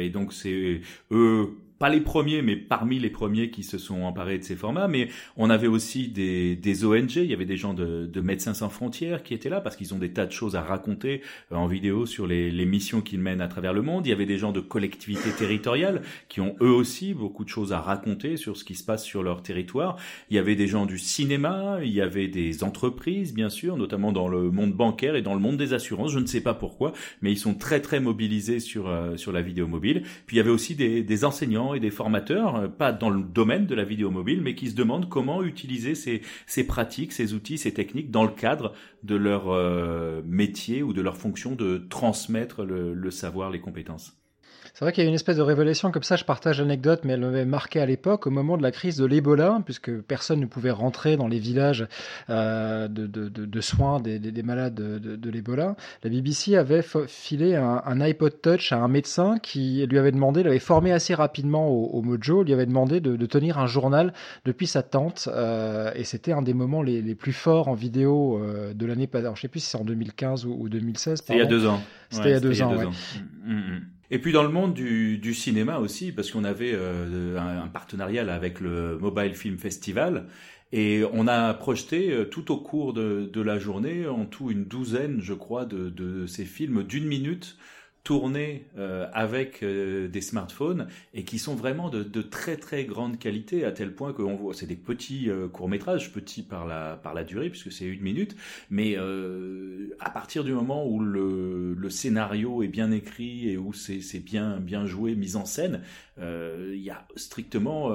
et 0.00 0.10
donc 0.10 0.32
c'est 0.32 0.80
eux 1.12 1.50
pas 1.78 1.88
les 1.88 2.00
premiers, 2.00 2.42
mais 2.42 2.56
parmi 2.56 2.98
les 2.98 3.10
premiers 3.10 3.50
qui 3.50 3.62
se 3.62 3.78
sont 3.78 4.02
emparés 4.02 4.38
de 4.38 4.44
ces 4.44 4.56
formats. 4.56 4.88
Mais 4.88 5.08
on 5.36 5.50
avait 5.50 5.66
aussi 5.66 6.08
des, 6.08 6.56
des 6.56 6.84
ONG, 6.84 7.16
il 7.16 7.26
y 7.26 7.34
avait 7.34 7.44
des 7.44 7.56
gens 7.56 7.74
de, 7.74 8.06
de 8.06 8.20
Médecins 8.20 8.54
sans 8.54 8.70
frontières 8.70 9.22
qui 9.22 9.34
étaient 9.34 9.48
là 9.48 9.60
parce 9.60 9.76
qu'ils 9.76 9.94
ont 9.94 9.98
des 9.98 10.12
tas 10.12 10.26
de 10.26 10.32
choses 10.32 10.56
à 10.56 10.62
raconter 10.62 11.22
euh, 11.52 11.56
en 11.56 11.66
vidéo 11.66 12.06
sur 12.06 12.26
les, 12.26 12.50
les 12.50 12.66
missions 12.66 13.00
qu'ils 13.00 13.20
mènent 13.20 13.40
à 13.40 13.48
travers 13.48 13.72
le 13.72 13.82
monde. 13.82 14.06
Il 14.06 14.10
y 14.10 14.12
avait 14.12 14.26
des 14.26 14.38
gens 14.38 14.52
de 14.52 14.60
collectivités 14.60 15.30
territoriales 15.30 16.02
qui 16.28 16.40
ont 16.40 16.56
eux 16.60 16.70
aussi 16.70 17.14
beaucoup 17.14 17.44
de 17.44 17.48
choses 17.48 17.72
à 17.72 17.80
raconter 17.80 18.36
sur 18.36 18.56
ce 18.56 18.64
qui 18.64 18.74
se 18.74 18.84
passe 18.84 19.04
sur 19.04 19.22
leur 19.22 19.42
territoire. 19.42 19.96
Il 20.30 20.36
y 20.36 20.38
avait 20.38 20.56
des 20.56 20.66
gens 20.66 20.86
du 20.86 20.98
cinéma, 20.98 21.78
il 21.82 21.92
y 21.92 22.00
avait 22.00 22.28
des 22.28 22.64
entreprises, 22.64 23.34
bien 23.34 23.50
sûr, 23.50 23.76
notamment 23.76 24.12
dans 24.12 24.28
le 24.28 24.50
monde 24.50 24.72
bancaire 24.72 25.16
et 25.16 25.22
dans 25.22 25.34
le 25.34 25.40
monde 25.40 25.56
des 25.56 25.72
assurances. 25.72 26.12
Je 26.12 26.18
ne 26.18 26.26
sais 26.26 26.40
pas 26.40 26.54
pourquoi, 26.54 26.92
mais 27.20 27.32
ils 27.32 27.38
sont 27.38 27.54
très 27.54 27.80
très 27.80 28.00
mobilisés 28.00 28.60
sur 28.60 28.88
euh, 28.88 29.16
sur 29.16 29.32
la 29.32 29.42
vidéo 29.42 29.66
mobile. 29.66 30.02
Puis 30.26 30.36
il 30.36 30.38
y 30.38 30.40
avait 30.40 30.50
aussi 30.50 30.74
des, 30.74 31.02
des 31.02 31.24
enseignants 31.24 31.65
et 31.74 31.80
des 31.80 31.90
formateurs, 31.90 32.56
euh, 32.56 32.68
pas 32.68 32.92
dans 32.92 33.10
le 33.10 33.22
domaine 33.22 33.66
de 33.66 33.74
la 33.74 33.84
vidéo 33.84 34.10
mobile, 34.10 34.40
mais 34.42 34.54
qui 34.54 34.70
se 34.70 34.74
demandent 34.74 35.08
comment 35.08 35.42
utiliser 35.42 35.94
ces, 35.94 36.66
pratiques, 36.66 37.12
ces 37.12 37.34
outils, 37.34 37.58
ces 37.58 37.72
techniques 37.72 38.10
dans 38.10 38.24
le 38.24 38.30
cadre 38.30 38.72
de 39.02 39.16
leur 39.16 39.50
euh, 39.50 40.22
métier 40.24 40.82
ou 40.82 40.92
de 40.92 41.02
leur 41.02 41.16
fonction 41.16 41.54
de 41.54 41.78
transmettre 41.88 42.64
le 42.64 43.10
savoir, 43.10 43.50
les 43.50 43.60
compétences. 43.60 44.16
C'est 44.76 44.84
vrai 44.84 44.92
qu'il 44.92 45.04
y 45.04 45.06
a 45.06 45.08
une 45.08 45.14
espèce 45.14 45.38
de 45.38 45.42
révélation 45.42 45.90
comme 45.90 46.02
ça, 46.02 46.16
je 46.16 46.24
partage 46.24 46.60
l'anecdote, 46.60 47.00
mais 47.04 47.14
elle 47.14 47.20
m'avait 47.20 47.46
marqué 47.46 47.80
à 47.80 47.86
l'époque, 47.86 48.26
au 48.26 48.30
moment 48.30 48.58
de 48.58 48.62
la 48.62 48.70
crise 48.70 48.98
de 48.98 49.06
l'Ebola, 49.06 49.62
puisque 49.64 49.90
personne 50.02 50.38
ne 50.38 50.44
pouvait 50.44 50.70
rentrer 50.70 51.16
dans 51.16 51.28
les 51.28 51.38
villages 51.38 51.88
euh, 52.28 52.86
de, 52.86 53.06
de, 53.06 53.30
de, 53.30 53.46
de, 53.46 53.60
soins 53.62 54.00
des, 54.00 54.18
des, 54.18 54.32
des 54.32 54.42
malades 54.42 54.74
de, 54.74 55.16
de 55.16 55.30
l'Ebola. 55.30 55.76
La 56.02 56.10
BBC 56.10 56.56
avait 56.56 56.84
filé 57.08 57.54
un, 57.54 57.80
un, 57.86 58.00
iPod 58.02 58.42
Touch 58.42 58.70
à 58.70 58.76
un 58.76 58.88
médecin 58.88 59.38
qui 59.38 59.86
lui 59.86 59.98
avait 59.98 60.12
demandé, 60.12 60.42
l'avait 60.42 60.58
formé 60.58 60.92
assez 60.92 61.14
rapidement 61.14 61.68
au, 61.70 61.86
au, 61.86 62.02
Mojo, 62.02 62.42
lui 62.42 62.52
avait 62.52 62.66
demandé 62.66 63.00
de, 63.00 63.16
tenir 63.24 63.58
un 63.58 63.66
journal 63.66 64.12
depuis 64.44 64.66
sa 64.66 64.82
tente, 64.82 65.26
euh, 65.32 65.90
et 65.94 66.04
c'était 66.04 66.32
un 66.32 66.42
des 66.42 66.52
moments 66.52 66.82
les, 66.82 67.00
les, 67.00 67.14
plus 67.14 67.32
forts 67.32 67.68
en 67.68 67.74
vidéo 67.74 68.42
euh, 68.42 68.74
de 68.74 68.84
l'année 68.84 69.06
passée. 69.06 69.26
Je 69.36 69.40
sais 69.40 69.48
plus 69.48 69.60
si 69.60 69.70
c'est 69.70 69.78
en 69.78 69.84
2015 69.86 70.44
ou, 70.44 70.54
ou 70.54 70.68
2016. 70.68 71.20
C'était 71.20 71.32
il 71.32 71.38
y 71.38 71.40
a 71.40 71.46
deux 71.46 71.66
ans. 71.66 71.80
C'était 72.10 72.28
il 72.28 72.32
y 72.32 72.34
a 72.34 72.40
deux 72.40 72.60
ans, 72.60 72.76
ouais. 72.76 72.84
Mmh, 72.84 73.54
mmh. 73.54 73.80
Et 74.10 74.18
puis 74.18 74.32
dans 74.32 74.42
le 74.42 74.48
monde 74.48 74.74
du, 74.74 75.34
cinéma 75.34 75.78
aussi, 75.78 76.12
parce 76.12 76.30
qu'on 76.30 76.44
avait 76.44 76.72
euh, 76.74 77.38
un, 77.38 77.68
partenariat 77.68 78.32
avec 78.32 78.60
le 78.60 78.98
Mobile 78.98 79.34
Film 79.34 79.58
Festival, 79.58 80.26
et 80.72 81.04
on 81.12 81.26
a 81.26 81.54
projeté 81.54 82.12
euh, 82.12 82.24
tout 82.24 82.52
au 82.52 82.58
cours 82.58 82.92
de, 82.92 83.40
la 83.40 83.58
journée, 83.58 84.06
en 84.06 84.24
tout 84.24 84.50
une 84.50 84.64
douzaine, 84.64 85.20
je 85.20 85.34
crois, 85.34 85.64
de 85.64 86.26
ces 86.26 86.44
films 86.44 86.82
d'une 86.84 87.06
minute 87.06 87.56
tournés 88.06 88.66
euh, 88.78 89.08
avec 89.12 89.64
euh, 89.64 90.06
des 90.06 90.20
smartphones 90.20 90.86
et 91.12 91.24
qui 91.24 91.40
sont 91.40 91.56
vraiment 91.56 91.88
de, 91.88 92.04
de, 92.04 92.22
très 92.22 92.56
très 92.56 92.84
grande 92.84 93.18
qualité 93.18 93.64
à 93.64 93.72
tel 93.72 93.92
point 93.92 94.12
que 94.12 94.22
on 94.22 94.36
voit 94.36 94.54
c'est 94.54 94.66
des 94.66 94.76
petits 94.76 95.28
euh, 95.28 95.48
courts 95.48 95.68
métrages 95.68 96.12
petits 96.12 96.44
par 96.44 96.66
la 96.66 97.00
par 97.02 97.14
la 97.14 97.24
durée 97.24 97.50
puisque 97.50 97.72
c'est 97.72 97.84
une 97.84 98.02
minute. 98.02 98.36
Mais 98.70 98.94
euh, 98.96 99.88
à 99.98 100.10
partir 100.10 100.44
du 100.44 100.52
moment 100.52 100.86
où 100.86 101.00
le, 101.00 101.74
le 101.74 101.90
scénario 101.90 102.62
est 102.62 102.68
bien 102.68 102.92
écrit 102.92 103.50
et 103.50 103.56
où 103.56 103.72
c'est 103.72 104.00
c'est 104.00 104.20
bien 104.20 104.58
bien 104.60 104.86
joué 104.86 105.16
mis 105.16 105.34
en 105.34 105.44
scène 105.44 105.80
euh, 106.20 106.74
il 106.76 106.82
y 106.82 106.90
a 106.90 107.04
strictement 107.16 107.88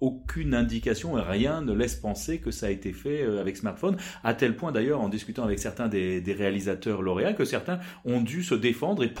aucune 0.00 0.54
indication 0.54 1.18
et 1.18 1.22
rien 1.22 1.60
ne 1.60 1.72
laisse 1.72 1.96
penser 1.96 2.38
que 2.38 2.52
ça 2.52 2.66
a 2.66 2.70
été 2.70 2.92
fait 2.92 3.24
avec 3.24 3.56
smartphone. 3.56 3.96
À 4.22 4.32
tel 4.34 4.54
point 4.54 4.70
d'ailleurs 4.70 5.00
en 5.00 5.08
discutant 5.08 5.42
avec 5.42 5.58
certains 5.58 5.88
des, 5.88 6.20
des 6.20 6.32
réalisateurs 6.32 7.02
lauréats 7.02 7.32
que 7.32 7.44
certains 7.44 7.80
ont 8.04 8.20
dû 8.20 8.44
se 8.44 8.54
défendre 8.54 9.02
et 9.02 9.12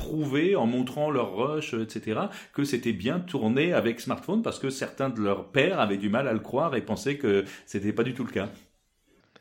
en 0.56 0.66
montrant 0.66 1.10
leur 1.10 1.34
rush, 1.36 1.74
etc., 1.74 2.20
que 2.52 2.64
c'était 2.64 2.92
bien 2.92 3.20
tourné 3.20 3.72
avec 3.72 4.00
smartphone 4.00 4.42
parce 4.42 4.58
que 4.58 4.70
certains 4.70 5.10
de 5.10 5.20
leurs 5.20 5.48
pères 5.50 5.80
avaient 5.80 5.96
du 5.96 6.08
mal 6.08 6.28
à 6.28 6.32
le 6.32 6.40
croire 6.40 6.74
et 6.76 6.82
pensaient 6.82 7.18
que 7.18 7.44
c'était 7.66 7.92
pas 7.92 8.02
du 8.04 8.14
tout 8.14 8.24
le 8.24 8.30
cas. 8.30 8.48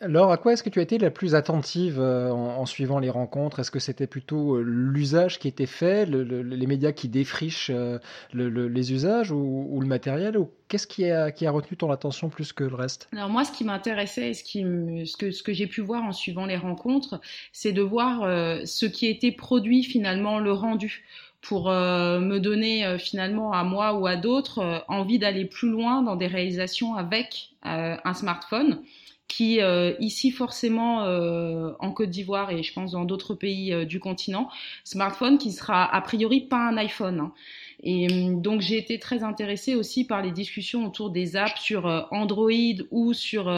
Alors, 0.03 0.33
à 0.33 0.37
quoi 0.37 0.51
est-ce 0.51 0.63
que 0.63 0.69
tu 0.69 0.79
as 0.79 0.81
été 0.81 0.97
la 0.97 1.11
plus 1.11 1.33
attentive 1.33 1.97
euh, 1.97 2.29
en, 2.29 2.65
suivant 2.65 2.99
les 2.99 3.09
rencontres? 3.09 3.59
Est-ce 3.59 3.71
que 3.71 3.79
c'était 3.79 4.05
plutôt 4.05 4.55
euh, 4.55 4.61
l'usage 4.61 5.39
qui 5.39 5.47
était 5.47 5.65
fait, 5.65 6.05
les 6.05 6.67
médias 6.67 6.91
qui 6.91 7.07
défrichent 7.07 7.71
euh, 7.73 7.99
les 8.33 8.91
usages 8.91 9.31
ou, 9.31 9.79
le 9.79 9.87
matériel? 9.87 10.37
Ou 10.37 10.49
Qu'est-ce 10.67 10.87
qui 10.87 11.09
a, 11.09 11.51
retenu 11.51 11.77
ton 11.77 11.89
attention 11.89 12.27
plus 12.27 12.51
que 12.51 12.65
le 12.65 12.75
reste? 12.75 13.07
Alors 13.13 13.29
moi, 13.29 13.45
ce 13.45 13.53
qui 13.53 13.63
m'intéressait 13.63 14.31
et 14.31 14.33
ce 14.33 15.43
que 15.43 15.53
j'ai 15.53 15.67
pu 15.67 15.79
voir 15.79 16.03
en 16.03 16.11
suivant 16.11 16.45
les 16.45 16.57
rencontres, 16.57 17.21
c'est 17.53 17.71
de 17.71 17.81
voir 17.81 18.21
ce 18.65 18.85
qui 18.85 19.07
était 19.07 19.31
produit 19.31 19.83
finalement, 19.83 20.39
le 20.39 20.51
rendu 20.51 21.05
pour 21.41 21.69
me 21.69 22.39
donner 22.39 22.97
finalement 22.97 23.53
à 23.53 23.63
moi 23.63 23.93
ou 23.93 24.07
à 24.07 24.15
d'autres 24.15 24.83
envie 24.87 25.19
d'aller 25.19 25.45
plus 25.45 25.69
loin 25.69 26.01
dans 26.01 26.15
des 26.15 26.27
réalisations 26.27 26.95
avec 26.95 27.51
un 27.61 28.13
smartphone 28.15 28.81
qui 29.27 29.61
euh, 29.61 29.93
ici 29.99 30.31
forcément 30.31 31.03
euh, 31.03 31.71
en 31.79 31.91
Côte 31.91 32.09
d'Ivoire 32.09 32.51
et 32.51 32.61
je 32.61 32.73
pense 32.73 32.91
dans 32.91 33.05
d'autres 33.05 33.33
pays 33.33 33.73
euh, 33.73 33.85
du 33.85 33.99
continent, 33.99 34.49
smartphone 34.83 35.37
qui 35.37 35.51
sera 35.51 35.83
a 35.83 36.01
priori 36.01 36.41
pas 36.41 36.67
un 36.67 36.77
iPhone. 36.77 37.19
Hein. 37.19 37.33
Et 37.81 38.07
hum, 38.11 38.41
donc 38.41 38.61
j'ai 38.61 38.77
été 38.77 38.99
très 38.99 39.23
intéressée 39.23 39.75
aussi 39.75 40.05
par 40.05 40.21
les 40.21 40.31
discussions 40.31 40.85
autour 40.85 41.09
des 41.09 41.35
apps 41.35 41.59
sur 41.59 41.85
Android 42.11 42.51
ou 42.91 43.13
sur 43.13 43.51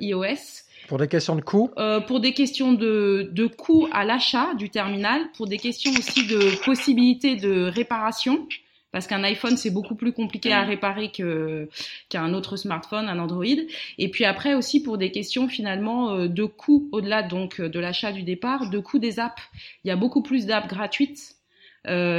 iOS. 0.00 0.62
Pour 0.88 0.98
des 0.98 1.08
questions 1.08 1.36
de 1.36 1.40
coût? 1.40 1.70
Euh, 1.78 2.00
Pour 2.00 2.20
des 2.20 2.32
questions 2.32 2.72
de, 2.72 3.30
de 3.32 3.46
coût 3.46 3.88
à 3.92 4.04
l'achat 4.04 4.54
du 4.54 4.68
terminal, 4.68 5.22
pour 5.36 5.46
des 5.46 5.58
questions 5.58 5.92
aussi 5.92 6.26
de 6.26 6.62
possibilité 6.64 7.36
de 7.36 7.64
réparation 7.64 8.46
parce 8.92 9.06
qu'un 9.06 9.24
iPhone 9.24 9.56
c'est 9.56 9.70
beaucoup 9.70 9.94
plus 9.94 10.12
compliqué 10.12 10.52
à 10.52 10.62
réparer 10.62 11.10
que 11.10 11.68
qu'un 12.08 12.34
autre 12.34 12.56
smartphone, 12.56 13.08
un 13.08 13.18
Android. 13.18 13.44
Et 13.98 14.10
puis 14.10 14.24
après 14.24 14.54
aussi 14.54 14.82
pour 14.82 14.98
des 14.98 15.10
questions 15.10 15.48
finalement 15.48 16.12
euh, 16.12 16.28
de 16.28 16.44
coût 16.44 16.88
au-delà 16.92 17.22
donc 17.22 17.60
de 17.60 17.80
l'achat 17.80 18.12
du 18.12 18.22
départ, 18.22 18.70
de 18.70 18.78
coût 18.78 18.98
des 18.98 19.18
apps. 19.18 19.42
Il 19.84 19.88
y 19.88 19.90
a 19.90 19.96
beaucoup 19.96 20.22
plus 20.22 20.46
d'apps 20.46 20.68
gratuites 20.68 21.36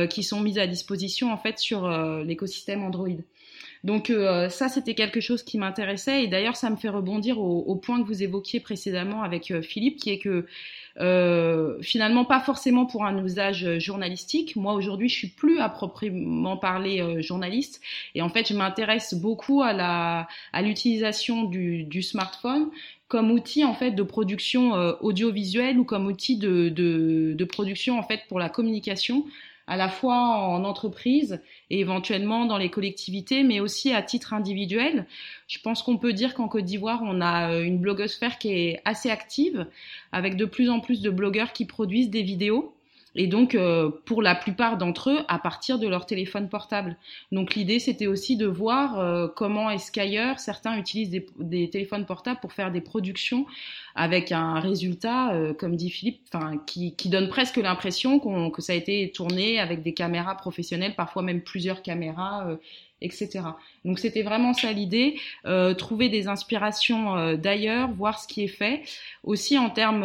qui 0.10 0.24
sont 0.24 0.42
mises 0.42 0.60
à 0.60 0.68
disposition 0.68 1.32
en 1.32 1.38
fait 1.38 1.58
sur 1.58 1.88
l'écosystème 2.26 2.84
Android. 2.84 3.08
Donc 3.86 4.12
ça, 4.50 4.68
c'était 4.68 4.94
quelque 4.94 5.22
chose 5.22 5.42
qui 5.42 5.58
m'intéressait 5.58 6.26
et 6.26 6.28
d'ailleurs, 6.28 6.58
ça 6.58 6.70
me 6.70 6.76
fait 6.76 6.90
rebondir 6.90 7.40
au, 7.40 7.76
point 7.78 8.02
que 8.02 8.06
vous 8.06 8.24
évoquiez 8.24 8.60
précédemment 8.60 9.24
avec 9.24 9.62
Philippe, 9.62 10.02
qui 10.02 10.10
est 10.10 10.20
que 10.20 10.46
euh, 11.00 11.82
finalement 11.82 12.24
pas 12.24 12.40
forcément 12.40 12.86
pour 12.86 13.06
un 13.06 13.24
usage 13.24 13.80
journalistique. 13.80 14.56
Moi 14.56 14.74
aujourd'hui, 14.74 15.10
je 15.10 15.16
suis 15.16 15.28
plus 15.30 15.60
à 15.60 15.70
proprement 15.70 16.58
parler 16.58 17.02
euh, 17.02 17.22
journaliste 17.22 17.82
et 18.14 18.22
en 18.22 18.30
fait, 18.30 18.48
je 18.48 18.54
m'intéresse 18.54 19.14
beaucoup 19.16 19.64
à 19.64 19.74
la 19.74 20.28
à 20.52 20.62
l'utilisation 20.62 21.46
du, 21.46 21.84
du 21.84 22.02
smartphone 22.04 22.70
comme 23.08 23.32
outil 23.32 23.64
en 23.64 23.74
fait 23.74 23.92
de 23.92 24.04
production 24.04 24.76
euh, 24.76 24.94
audiovisuelle 25.02 25.78
ou 25.78 25.84
comme 25.84 26.08
outil 26.08 26.38
de, 26.38 26.70
de, 26.70 27.34
de, 27.38 27.46
production 27.46 28.00
en 28.00 28.04
fait 28.04 28.22
pour 28.28 28.40
la 28.40 28.50
communication 28.50 29.26
à 29.68 29.78
la 29.78 29.90
fois 29.90 30.18
en 30.18 30.64
entreprise 30.66 31.42
et 31.70 31.80
éventuellement 31.80 32.46
dans 32.46 32.58
les 32.58 32.70
collectivités, 32.70 33.44
mais 33.44 33.60
aussi 33.60 33.94
à 33.94 34.02
titre 34.02 34.34
individuel. 34.34 35.06
Je 35.48 35.60
pense 35.60 35.84
qu'on 35.84 35.98
peut 35.98 36.14
dire 36.14 36.34
qu'en 36.34 36.48
Côte 36.48 36.66
d'Ivoire, 36.66 37.02
on 37.04 37.22
a 37.22 37.52
euh, 37.52 37.64
une 37.64 37.80
blogosphère 37.80 38.38
qui 38.38 38.50
est 38.50 38.82
assez 38.86 39.10
active, 39.10 39.68
avec 40.12 40.36
de 40.36 40.46
plus 40.46 40.70
en 40.70 40.80
plus 40.80 41.02
de 41.02 41.10
blogueurs 41.10 41.54
qui 41.54 41.66
produisent 41.66 42.10
des 42.10 42.24
vidéos 42.24 42.76
et 43.16 43.28
donc 43.28 43.56
euh, 43.56 43.90
pour 44.06 44.22
la 44.22 44.36
plupart 44.36 44.78
d'entre 44.78 45.12
eux 45.12 45.20
à 45.28 45.40
partir 45.40 45.80
de 45.80 45.88
leur 45.88 46.06
téléphone 46.06 46.50
portable. 46.50 46.98
Donc 47.32 47.56
l'idée 47.56 47.80
c'était 47.80 48.08
aussi 48.08 48.38
de 48.38 48.46
voir 48.46 49.00
euh, 49.00 49.28
comment 49.28 49.70
est-ce 49.70 49.92
qu'ailleurs 49.92 50.40
certains 50.40 50.78
utilisent 50.78 51.10
des, 51.10 51.26
des, 51.40 51.70
téléphones 51.70 52.06
portables 52.06 52.40
pour 52.40 52.54
faire 52.54 52.72
des 52.72 52.82
productions 52.82 53.46
avec 53.96 54.32
un 54.32 54.60
résultat, 54.60 55.34
euh, 55.34 55.54
comme 55.54 55.76
dit 55.76 55.90
Philippe, 55.90 56.22
qui, 56.66 56.96
qui, 56.96 57.10
donne 57.10 57.30
presque 57.30 57.58
l'impression 57.58 58.20
que 58.50 58.62
ça 58.62 58.74
a 58.74 58.76
été 58.76 59.12
tourné 59.12 59.60
avec 59.60 59.84
des 59.84 59.94
caméras 59.94 60.36
professionnelles, 60.36 60.96
parfois 60.96 61.22
même 61.22 61.42
plusieurs 61.42 61.82
caméras. 61.82 62.48
etc. 63.02 63.42
Donc 63.86 64.00
c'était 64.00 64.24
vraiment 64.24 64.54
ça 64.54 64.72
l'idée, 64.72 65.20
trouver 65.78 66.10
des 66.10 66.28
inspirations 66.28 67.36
d'ailleurs, 67.36 67.92
voir 67.92 68.20
ce 68.20 68.28
qui 68.28 68.44
est 68.44 68.48
fait, 68.48 68.82
aussi 69.24 69.58
en 69.58 69.70
termes 69.70 70.04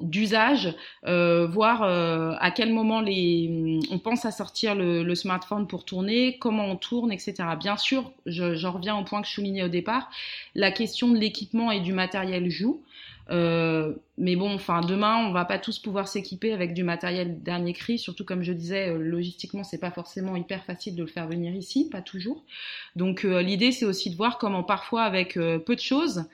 d'usage, 0.00 0.74
euh, 1.06 1.46
voir 1.46 1.82
euh, 1.82 2.34
à 2.40 2.50
quel 2.50 2.72
moment 2.72 3.00
les, 3.00 3.80
on 3.90 3.98
pense 3.98 4.26
à 4.26 4.30
sortir 4.30 4.74
le, 4.74 5.02
le, 5.02 5.14
smartphone 5.14 5.66
pour 5.66 5.84
tourner, 5.84 6.38
comment 6.38 6.66
on 6.66 6.76
tourne, 6.76 7.10
etc. 7.10 7.34
Bien 7.58 7.76
sûr, 7.76 8.12
j'en 8.26 8.72
reviens 8.72 8.96
au 8.96 9.04
point 9.04 9.22
que 9.22 9.28
je 9.28 9.32
soulignais 9.32 9.64
au 9.64 9.68
départ, 9.68 10.10
la 10.54 10.70
question 10.70 11.08
de 11.08 11.16
l'équipement 11.16 11.70
et 11.70 11.80
du 11.80 11.92
matériel 11.94 12.50
joue. 12.50 12.82
Euh, 13.30 13.94
mais 14.18 14.34
bon, 14.34 14.54
enfin, 14.54 14.80
demain, 14.80 15.16
on 15.28 15.32
va 15.32 15.44
pas 15.44 15.58
tous 15.58 15.78
pouvoir 15.78 16.08
s'équiper 16.08 16.52
avec 16.52 16.74
du 16.74 16.82
matériel 16.82 17.42
dernier 17.42 17.72
cri. 17.72 17.98
Surtout, 17.98 18.24
comme 18.24 18.42
je 18.42 18.52
disais, 18.52 18.88
euh, 18.88 18.98
logistiquement, 18.98 19.62
c'est 19.62 19.78
pas 19.78 19.92
forcément 19.92 20.34
hyper 20.34 20.64
facile 20.64 20.96
de 20.96 21.02
le 21.02 21.08
faire 21.08 21.28
venir 21.28 21.54
ici, 21.54 21.88
pas 21.88 22.02
toujours. 22.02 22.42
Donc, 22.96 23.24
euh, 23.24 23.40
l'idée, 23.42 23.70
c'est 23.70 23.84
aussi 23.84 24.10
de 24.10 24.16
voir 24.16 24.38
comment 24.38 24.64
parfois, 24.64 25.02
avec 25.02 25.34
peu 25.34 25.74
de 25.74 25.80
choses, 25.80 26.24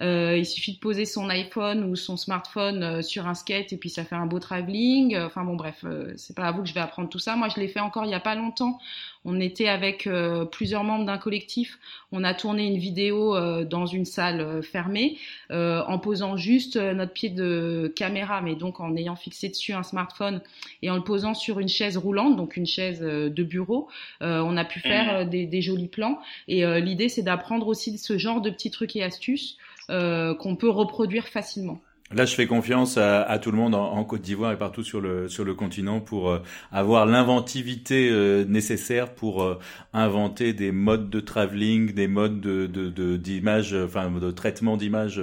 il 0.00 0.46
suffit 0.46 0.74
de 0.74 0.78
poser 0.78 1.04
son 1.04 1.28
iPhone 1.28 1.84
ou 1.84 1.96
son 1.96 2.16
smartphone 2.16 3.02
sur 3.02 3.26
un 3.26 3.34
skate 3.34 3.72
et 3.72 3.76
puis 3.76 3.90
ça 3.90 4.04
fait 4.04 4.14
un 4.14 4.26
beau 4.26 4.38
travelling. 4.38 5.16
Enfin 5.18 5.44
bon, 5.44 5.54
bref, 5.54 5.84
c'est 6.16 6.34
pas 6.34 6.44
à 6.44 6.52
vous 6.52 6.62
que 6.62 6.68
je 6.68 6.74
vais 6.74 6.80
apprendre 6.80 7.08
tout 7.08 7.18
ça. 7.18 7.36
Moi, 7.36 7.48
je 7.48 7.60
l'ai 7.60 7.68
fait 7.68 7.80
encore 7.80 8.04
il 8.04 8.10
y 8.10 8.14
a 8.14 8.20
pas 8.20 8.34
longtemps. 8.34 8.78
On 9.24 9.40
était 9.40 9.68
avec 9.68 10.08
plusieurs 10.50 10.84
membres 10.84 11.04
d'un 11.04 11.18
collectif. 11.18 11.78
On 12.12 12.24
a 12.24 12.34
tourné 12.34 12.66
une 12.66 12.78
vidéo 12.78 13.36
dans 13.64 13.86
une 13.86 14.04
salle 14.04 14.62
fermée 14.62 15.18
en 15.50 15.98
posant 15.98 16.36
juste 16.36 16.76
notre 16.76 17.12
pied 17.12 17.30
de 17.34 17.92
caméra, 17.94 18.40
mais 18.40 18.54
donc 18.54 18.80
en 18.80 18.96
ayant 18.96 19.16
fixé 19.16 19.48
dessus 19.48 19.72
un 19.72 19.82
smartphone 19.82 20.40
et 20.82 20.90
en 20.90 20.96
le 20.96 21.04
posant 21.04 21.34
sur 21.34 21.60
une 21.60 21.68
chaise 21.68 21.96
roulante, 21.96 22.36
donc 22.36 22.56
une 22.56 22.66
chaise 22.66 23.02
euh, 23.02 23.28
de 23.28 23.42
bureau, 23.42 23.88
euh, 24.22 24.40
on 24.40 24.56
a 24.56 24.64
pu 24.64 24.80
faire 24.80 25.12
mmh. 25.12 25.16
euh, 25.16 25.24
des, 25.24 25.46
des 25.46 25.62
jolis 25.62 25.88
plans. 25.88 26.18
Et 26.48 26.64
l'idée, 26.80 27.08
c'est 27.08 27.22
d'apprendre 27.22 27.66
aussi 27.68 27.98
ce 27.98 28.16
genre 28.18 28.40
de 28.40 28.50
petits 28.50 28.70
trucs 28.70 28.96
et 28.96 29.02
astuces 29.02 29.56
qu'on 29.88 30.56
peut 30.58 30.70
reproduire 30.70 31.28
facilement. 31.28 31.80
Là, 32.12 32.26
je 32.26 32.34
fais 32.34 32.46
confiance 32.46 32.98
à, 32.98 33.38
tout 33.38 33.50
le 33.50 33.56
monde 33.56 33.74
en, 33.74 34.04
Côte 34.04 34.20
d'Ivoire 34.20 34.52
et 34.52 34.58
partout 34.58 34.84
sur 34.84 35.00
le 35.00 35.26
sur 35.26 35.42
le 35.42 35.54
continent 35.54 36.00
pour 36.00 36.30
euh, 36.30 36.42
avoir 36.70 37.06
l'inventivité 37.06 38.10
euh, 38.10 38.44
nécessaire 38.44 39.14
pour 39.14 39.42
euh, 39.42 39.58
inventer 39.94 40.52
des 40.52 40.70
modes 40.70 41.08
de 41.08 41.18
travelling, 41.20 41.94
des 41.94 42.06
modes 42.06 42.40
de 42.40 43.16
d'image, 43.16 43.72
de, 43.72 43.84
enfin 43.84 44.10
de 44.10 44.30
traitement 44.30 44.76
d'image 44.76 45.20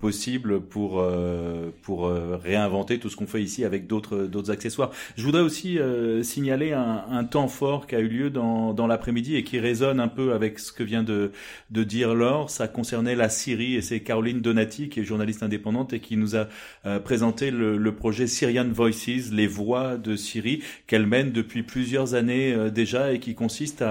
possibles 0.00 0.60
pour 0.60 1.04
pour 1.82 2.10
réinventer 2.42 2.98
tout 2.98 3.08
ce 3.08 3.14
qu'on 3.14 3.26
fait 3.26 3.42
ici 3.42 3.64
avec 3.64 3.86
d'autres 3.86 4.24
d'autres 4.24 4.50
accessoires. 4.50 4.90
Je 5.16 5.22
voudrais 5.24 5.42
aussi 5.42 5.78
signaler 6.22 6.72
un, 6.72 7.04
un, 7.10 7.24
temps 7.24 7.46
fort 7.46 7.86
qui 7.86 7.94
a 7.94 8.00
eu 8.00 8.08
lieu 8.08 8.30
dans 8.30 8.72
dans 8.72 8.86
l'après-midi 8.86 9.36
et 9.36 9.44
qui 9.44 9.60
résonne 9.60 10.00
un 10.00 10.08
peu 10.08 10.32
avec 10.32 10.58
ce 10.58 10.72
que 10.72 10.82
vient 10.82 11.04
de 11.04 11.30
de 11.70 11.84
dire 11.84 12.14
Laure. 12.14 12.50
Ça 12.50 12.66
concernait 12.66 13.14
la 13.14 13.28
Syrie 13.28 13.74
et 13.74 13.82
c'est 13.82 14.00
Caroline 14.00 14.40
Donati 14.40 14.88
qui 14.88 15.00
est 15.00 15.04
journaliste 15.04 15.42
indépendante 15.42 15.73
et 15.92 16.00
qui 16.00 16.16
nous 16.16 16.36
a 16.36 16.48
euh, 16.86 16.98
présenté 17.00 17.50
le, 17.50 17.94
projet 17.94 18.26
Syrian 18.26 18.68
Voices, 18.68 19.30
les 19.32 19.46
voix 19.46 19.96
de 19.96 20.16
Syrie, 20.16 20.62
qu'elle 20.86 21.06
mène 21.06 21.32
depuis 21.32 21.62
plusieurs 21.62 22.14
années 22.14 22.52
euh, 22.52 22.70
déjà 22.70 23.12
et 23.12 23.20
qui 23.20 23.34
consiste 23.34 23.84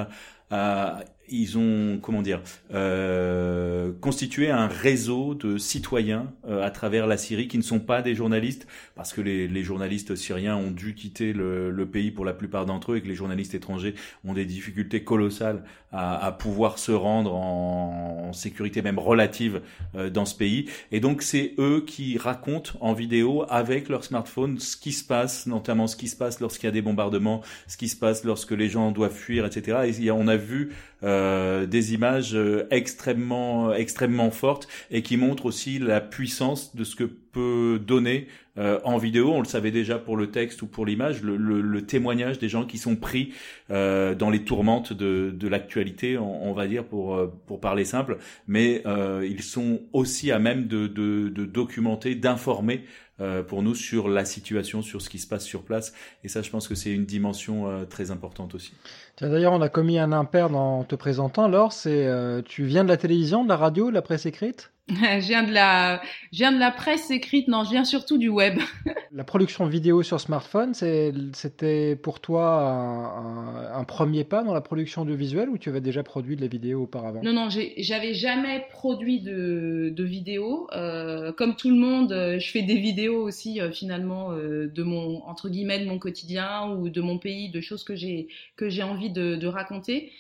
à 0.52 1.00
ils 1.30 1.58
ont 1.58 2.00
comment 2.02 2.22
dire 2.22 2.42
euh, 2.74 3.92
constitué 4.02 4.50
un 4.50 4.68
réseau 4.68 5.36
de 5.36 5.58
citoyens 5.58 6.32
euh, 6.48 6.64
à 6.64 6.70
travers 6.70 7.08
la 7.08 7.18
Syrie 7.18 7.48
qui 7.48 7.58
ne 7.58 7.64
sont 7.64 7.80
pas 7.80 8.02
des 8.02 8.16
journalistes 8.16 8.68
parce 8.96 9.14
que 9.14 9.22
les, 9.22 9.48
les 9.48 9.64
journalistes 9.64 10.16
syriens 10.16 10.56
ont 10.56 10.72
dû 10.72 10.96
quitter 10.96 11.34
le, 11.34 11.72
le 11.72 11.86
pays 11.86 12.12
pour 12.12 12.26
la 12.26 12.34
plupart 12.34 12.66
d'entre 12.66 12.94
eux 12.94 12.98
et 12.98 13.02
que 13.02 13.08
les 13.08 13.16
journalistes 13.16 13.54
étrangers 13.54 13.96
ont 14.26 14.34
des 14.34 14.46
difficultés 14.46 15.04
colossales 15.04 15.64
à, 15.92 16.26
à 16.26 16.32
pouvoir 16.32 16.80
se 16.80 16.92
rendre 16.92 17.34
en, 17.36 18.32
sécurité 18.34 18.82
même 18.82 18.98
relative 18.98 19.62
euh, 19.96 20.10
dans 20.10 20.26
ce 20.26 20.36
pays. 20.36 20.68
Et 20.92 21.00
donc 21.00 21.22
c'est 21.22 21.54
eux 21.60 21.84
qui 21.86 22.18
racontent 22.18 22.72
en 22.82 22.94
vidéo 22.94 23.46
avec 23.48 23.90
leur 23.90 24.04
smartphone 24.04 24.60
ce 24.60 24.76
qui 24.76 24.92
se 24.92 25.04
passe 25.04 25.46
notamment 25.46 25.86
ce 25.86 25.96
qui 25.96 26.08
se 26.08 26.16
passe 26.16 26.40
lorsqu'il 26.40 26.66
y 26.66 26.70
a 26.70 26.72
des 26.72 26.82
bombardements 26.82 27.42
ce 27.68 27.78
qui 27.78 27.90
se 27.90 27.96
passe 27.96 28.24
lorsque 28.24 28.52
les 28.52 28.70
gens 28.70 28.92
doivent 28.92 29.14
fuir 29.14 29.46
etc 29.46 29.94
et 30.02 30.12
on 30.12 30.28
a 30.28 30.36
vu 30.36 30.72
euh, 31.04 31.66
des 31.66 31.94
images 31.94 32.36
euh, 32.36 32.68
extrêmement 32.72 33.74
extrêmement 33.74 34.32
fortes 34.32 34.68
et 34.92 35.02
qui 35.02 35.18
montrent 35.18 35.46
aussi 35.46 35.80
la 35.80 36.02
puissance 36.02 36.76
de 36.76 36.84
ce 36.84 36.96
que 36.96 37.04
peut 37.04 37.80
donner 37.86 38.28
euh, 38.58 38.80
en 38.84 38.98
vidéo. 38.98 39.32
On 39.34 39.40
le 39.40 39.48
savait 39.48 39.72
déjà 39.72 39.98
pour 39.98 40.16
le 40.16 40.30
texte 40.30 40.62
ou 40.62 40.68
pour 40.68 40.86
l'image, 40.86 41.24
le, 41.24 41.36
le, 41.36 41.62
le, 41.62 41.82
témoignage 41.82 42.38
des 42.38 42.48
gens 42.48 42.66
qui 42.66 42.78
sont 42.78 42.96
pris 42.96 43.34
euh, 43.72 44.14
dans 44.14 44.30
les 44.30 44.44
tourmentes 44.44 44.94
de, 44.94 45.34
de 45.36 45.48
l'actualité, 45.48 46.18
on, 46.20 46.50
on, 46.50 46.54
va 46.54 46.68
dire 46.68 46.86
pour 46.86 47.20
pour 47.48 47.60
parler 47.60 47.86
simple, 47.86 48.18
mais 48.48 48.84
ils 49.24 49.42
sont 49.42 49.82
aussi 49.92 50.32
à 50.32 50.38
même 50.38 50.68
de, 50.68 50.88
de, 50.88 51.30
de 51.30 51.46
documenter, 51.46 52.14
d'informer 52.14 52.84
euh, 53.22 53.44
pour 53.44 53.62
nous 53.62 53.76
sur 53.76 54.10
la 54.10 54.26
situation, 54.26 54.82
sur 54.82 55.00
ce 55.00 55.08
qui 55.08 55.20
se 55.20 55.28
passe 55.28 55.46
sur 55.46 55.62
place. 55.62 55.94
Et 56.24 56.28
ça, 56.28 56.42
je 56.42 56.50
pense 56.50 56.68
que 56.68 56.74
c'est 56.74 56.92
une 56.92 57.06
dimension 57.06 57.70
euh, 57.70 57.86
très 57.86 58.10
importante 58.10 58.56
aussi. 58.56 58.74
D'ailleurs, 59.22 59.54
on 59.54 59.62
a 59.62 59.70
commis 59.70 60.00
un 60.00 60.12
impair 60.12 60.56
en 60.56 60.84
te 60.84 60.96
présentant. 60.96 61.48
Laure, 61.48 61.72
c'est 61.72 62.08
euh, 62.08 62.42
tu 62.42 62.64
viens 62.66 62.84
de 62.84 62.90
la 62.90 62.98
télévision, 62.98 63.44
de 63.44 63.50
la 63.50 63.58
radio, 63.58 63.90
de 63.90 63.94
la 63.94 64.02
presse 64.02 64.26
écrite? 64.26 64.74
Je 64.90 65.28
viens 65.28 65.44
de 65.44 65.54
la, 65.54 66.02
je 66.34 66.40
viens 66.40 66.52
de 66.52 66.60
la 66.60 66.70
presse 66.70 67.10
écrite. 67.10 67.48
Non, 67.48 67.64
je 67.64 67.70
viens 67.70 67.86
surtout 67.86 68.18
du 68.18 68.28
web. 68.28 68.60
la 69.14 69.24
production 69.24 69.66
vidéo 69.66 70.04
sur 70.04 70.20
smartphone, 70.20 70.74
c'était 70.74 71.96
pour 71.96 72.20
toi 72.20 72.60
un, 72.60 73.80
un, 73.80 73.84
premier 73.86 74.26
pas 74.26 74.44
dans 74.44 74.54
la 74.54 74.60
production 74.60 75.04
audiovisuelle 75.04 75.48
ou 75.50 75.58
tu 75.58 75.70
avais 75.70 75.80
déjà 75.80 76.04
produit 76.04 76.36
de 76.36 76.42
la 76.42 76.48
vidéo 76.48 76.84
auparavant? 76.84 77.22
Non, 77.24 77.32
non, 77.32 77.48
j'avais 77.78 78.14
jamais 78.14 78.66
produit 78.72 79.22
de, 79.22 79.94
de 79.96 80.04
vidéo. 80.04 80.68
Euh, 80.74 81.32
comme 81.32 81.56
tout 81.56 81.70
le 81.70 81.78
monde, 81.78 82.10
je 82.12 82.52
fais 82.52 82.64
des 82.64 82.78
vidéos 82.78 83.22
aussi 83.22 83.62
euh, 83.62 83.72
finalement 83.72 84.32
euh, 84.32 84.68
de 84.68 84.84
mon 84.84 85.24
entre 85.26 85.48
guillemets 85.48 85.80
de 85.80 85.86
mon 85.86 85.98
quotidien 85.98 86.70
ou 86.72 86.90
de 86.90 87.02
mon 87.02 87.20
pays, 87.20 87.50
de 87.50 87.62
choses 87.62 87.86
que 87.86 87.96
j'ai 87.96 88.28
que 88.58 88.68
j'ai 88.68 88.84
envie 88.84 89.03
de, 89.10 89.36
de 89.36 89.48
raconter. 89.48 90.12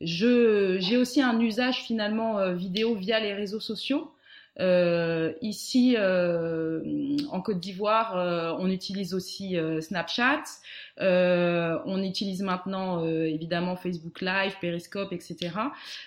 J'ai 0.00 0.96
aussi 0.96 1.22
un 1.22 1.38
usage 1.40 1.82
finalement 1.82 2.38
euh, 2.38 2.54
vidéo 2.54 2.94
via 2.94 3.20
les 3.20 3.34
réseaux 3.34 3.60
sociaux. 3.60 4.10
Euh, 4.60 5.32
ici, 5.40 5.96
euh, 5.98 7.16
en 7.30 7.40
Côte 7.40 7.58
d'Ivoire, 7.58 8.16
euh, 8.16 8.54
on 8.58 8.68
utilise 8.68 9.14
aussi 9.14 9.56
euh, 9.56 9.80
Snapchat. 9.80 10.42
on 10.98 12.02
utilise 12.02 12.42
maintenant 12.42 13.04
évidemment 13.04 13.76
Facebook 13.76 14.20
Live, 14.20 14.54
Periscope, 14.60 15.12
etc. 15.12 15.50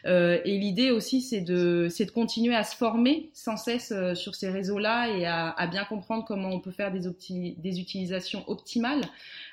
et 0.05 0.57
l'idée 0.57 0.91
aussi, 0.91 1.21
c'est 1.21 1.41
de, 1.41 1.87
c'est 1.89 2.05
de 2.05 2.11
continuer 2.11 2.55
à 2.55 2.63
se 2.63 2.75
former 2.75 3.29
sans 3.33 3.57
cesse 3.57 3.93
sur 4.13 4.35
ces 4.35 4.49
réseaux-là 4.49 5.09
et 5.09 5.25
à, 5.25 5.49
à, 5.49 5.67
bien 5.67 5.83
comprendre 5.85 6.23
comment 6.25 6.49
on 6.49 6.59
peut 6.59 6.71
faire 6.71 6.91
des, 6.91 7.09
des 7.57 7.79
utilisations 7.79 8.43
optimales, 8.47 9.01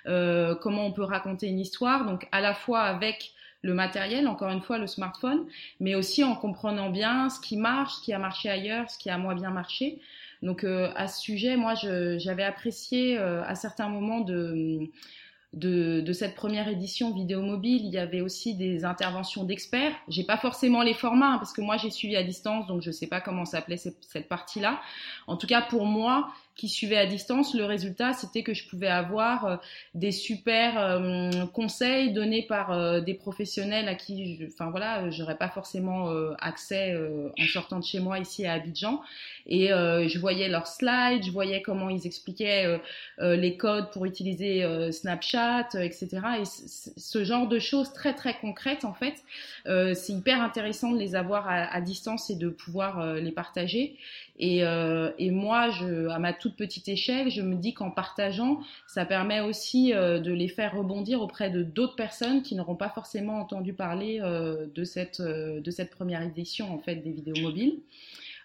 comment 0.05 0.87
on 0.87 0.92
peut 0.92 1.05
raconter 1.05 1.48
une 1.48 1.61
histoire. 1.61 2.05
Donc 2.05 2.28
à 2.31 2.40
la 2.40 2.55
fois 2.55 2.83
avec 2.83 3.33
le 3.62 3.75
matériel, 3.75 4.29
encore 4.29 4.51
une 4.51 4.61
fois 4.61 4.79
le 4.79 4.87
smartphone, 4.87 5.46
mais 5.81 5.94
aussi 5.94 6.25
en 6.25 6.35
comprenant 6.35 6.90
bien 6.90 7.31
ce 7.31 7.40
qui 7.40 7.57
marche, 7.57 7.94
ce 7.94 8.03
qui 8.03 8.12
a 8.12 8.18
marché 8.18 8.51
ailleurs, 8.51 8.90
ce 8.90 8.98
qui 8.98 9.11
a 9.11 9.18
moins 9.18 9.35
bien 9.35 9.51
marché. 9.51 10.01
Donc 10.42 10.64
à 10.64 11.07
ce 11.07 11.20
sujet, 11.20 11.57
moi, 11.57 11.75
j'avais 11.75 12.42
apprécié 12.42 13.16
à 13.16 13.55
certains 13.55 13.88
moments 13.88 14.20
de 14.20 14.90
de, 15.53 16.12
cette 16.12 16.35
première 16.35 16.68
édition 16.68 17.12
vidéo 17.12 17.42
mobile, 17.42 17.85
il 17.85 17.90
y 17.92 17.98
avait 17.98 18.20
aussi 18.20 18.55
des 18.55 18.85
interventions 18.85 19.44
d'experts. 19.44 19.92
J'ai 20.09 20.25
pas 20.25 20.38
forcément 20.38 20.83
les 20.83 20.94
formats 20.94 21.35
hein, 21.35 21.38
parce 21.38 21.53
que 21.53 21.61
moi 21.61 21.77
j'ai 21.77 21.90
suivi 21.90 22.16
à 22.16 22.22
distance, 22.22 22.66
donc 22.66 22.83
je 22.83 22.90
sais 22.90 23.07
pas 23.07 23.20
comment 23.20 23.44
s'appelait 23.44 23.77
cette, 23.77 24.03
cette 24.03 24.29
partie-là. 24.29 24.81
En 25.27 25.37
tout 25.37 25.46
cas 25.46 25.61
pour 25.61 25.85
moi, 25.85 26.31
qui 26.54 26.68
suivait 26.68 26.98
à 26.98 27.06
distance, 27.06 27.54
le 27.54 27.64
résultat, 27.64 28.12
c'était 28.12 28.42
que 28.42 28.52
je 28.52 28.68
pouvais 28.68 28.88
avoir 28.88 29.44
euh, 29.46 29.56
des 29.94 30.12
super 30.12 30.78
euh, 30.78 31.46
conseils 31.46 32.12
donnés 32.12 32.42
par 32.42 32.72
euh, 32.72 33.00
des 33.00 33.14
professionnels 33.14 33.88
à 33.88 33.94
qui, 33.94 34.38
enfin 34.52 34.70
voilà, 34.70 35.08
j'aurais 35.10 35.38
pas 35.38 35.48
forcément 35.48 36.12
accès 36.38 36.96
en 37.38 37.46
sortant 37.46 37.78
de 37.78 37.84
chez 37.84 38.00
moi 38.00 38.18
ici 38.18 38.46
à 38.46 38.54
Abidjan. 38.54 39.00
Et 39.46 39.68
je 39.68 40.18
voyais 40.18 40.48
leurs 40.48 40.66
slides, 40.66 41.24
je 41.24 41.30
voyais 41.30 41.62
comment 41.62 41.88
ils 41.88 42.06
expliquaient 42.06 42.80
les 43.18 43.56
codes 43.56 43.90
pour 43.90 44.04
utiliser 44.04 44.64
Snapchat, 44.92 45.68
etc. 45.74 46.08
Et 46.40 46.44
ce 46.44 47.24
genre 47.24 47.48
de 47.48 47.58
choses 47.58 47.92
très 47.92 48.14
très 48.14 48.38
concrètes, 48.38 48.84
en 48.84 48.94
fait, 48.94 49.22
c'est 49.66 50.12
hyper 50.12 50.42
intéressant 50.42 50.92
de 50.92 50.98
les 50.98 51.14
avoir 51.14 51.48
à, 51.48 51.64
à, 51.64 51.80
distance 51.80 52.30
et 52.30 52.36
de 52.36 52.48
pouvoir 52.48 53.14
les 53.14 53.32
partager. 53.32 53.96
Et, 54.44 54.64
euh, 54.64 55.12
et, 55.18 55.31
moi, 55.31 55.70
je, 55.70 56.09
à 56.09 56.18
ma 56.18 56.33
toute 56.33 56.57
petite 56.57 56.88
échelle, 56.88 57.31
je 57.31 57.42
me 57.42 57.55
dis 57.55 57.74
qu'en 57.74 57.92
partageant, 57.92 58.59
ça 58.88 59.05
permet 59.05 59.40
aussi 59.40 59.94
euh, 59.94 60.18
de 60.18 60.33
les 60.33 60.48
faire 60.48 60.76
rebondir 60.76 61.22
auprès 61.22 61.48
de 61.48 61.62
d'autres 61.62 61.94
personnes 61.94 62.42
qui 62.42 62.57
n'auront 62.57 62.74
pas 62.74 62.88
forcément 62.88 63.38
entendu 63.38 63.72
parler 63.72 64.18
euh, 64.20 64.66
de, 64.74 64.83
cette, 64.83 65.22
de 65.22 65.70
cette 65.70 65.90
première 65.90 66.22
édition 66.22 66.74
en 66.74 66.81
fait 66.81 66.96
des 66.96 67.12
vidéos 67.12 67.40
mobiles. 67.40 67.78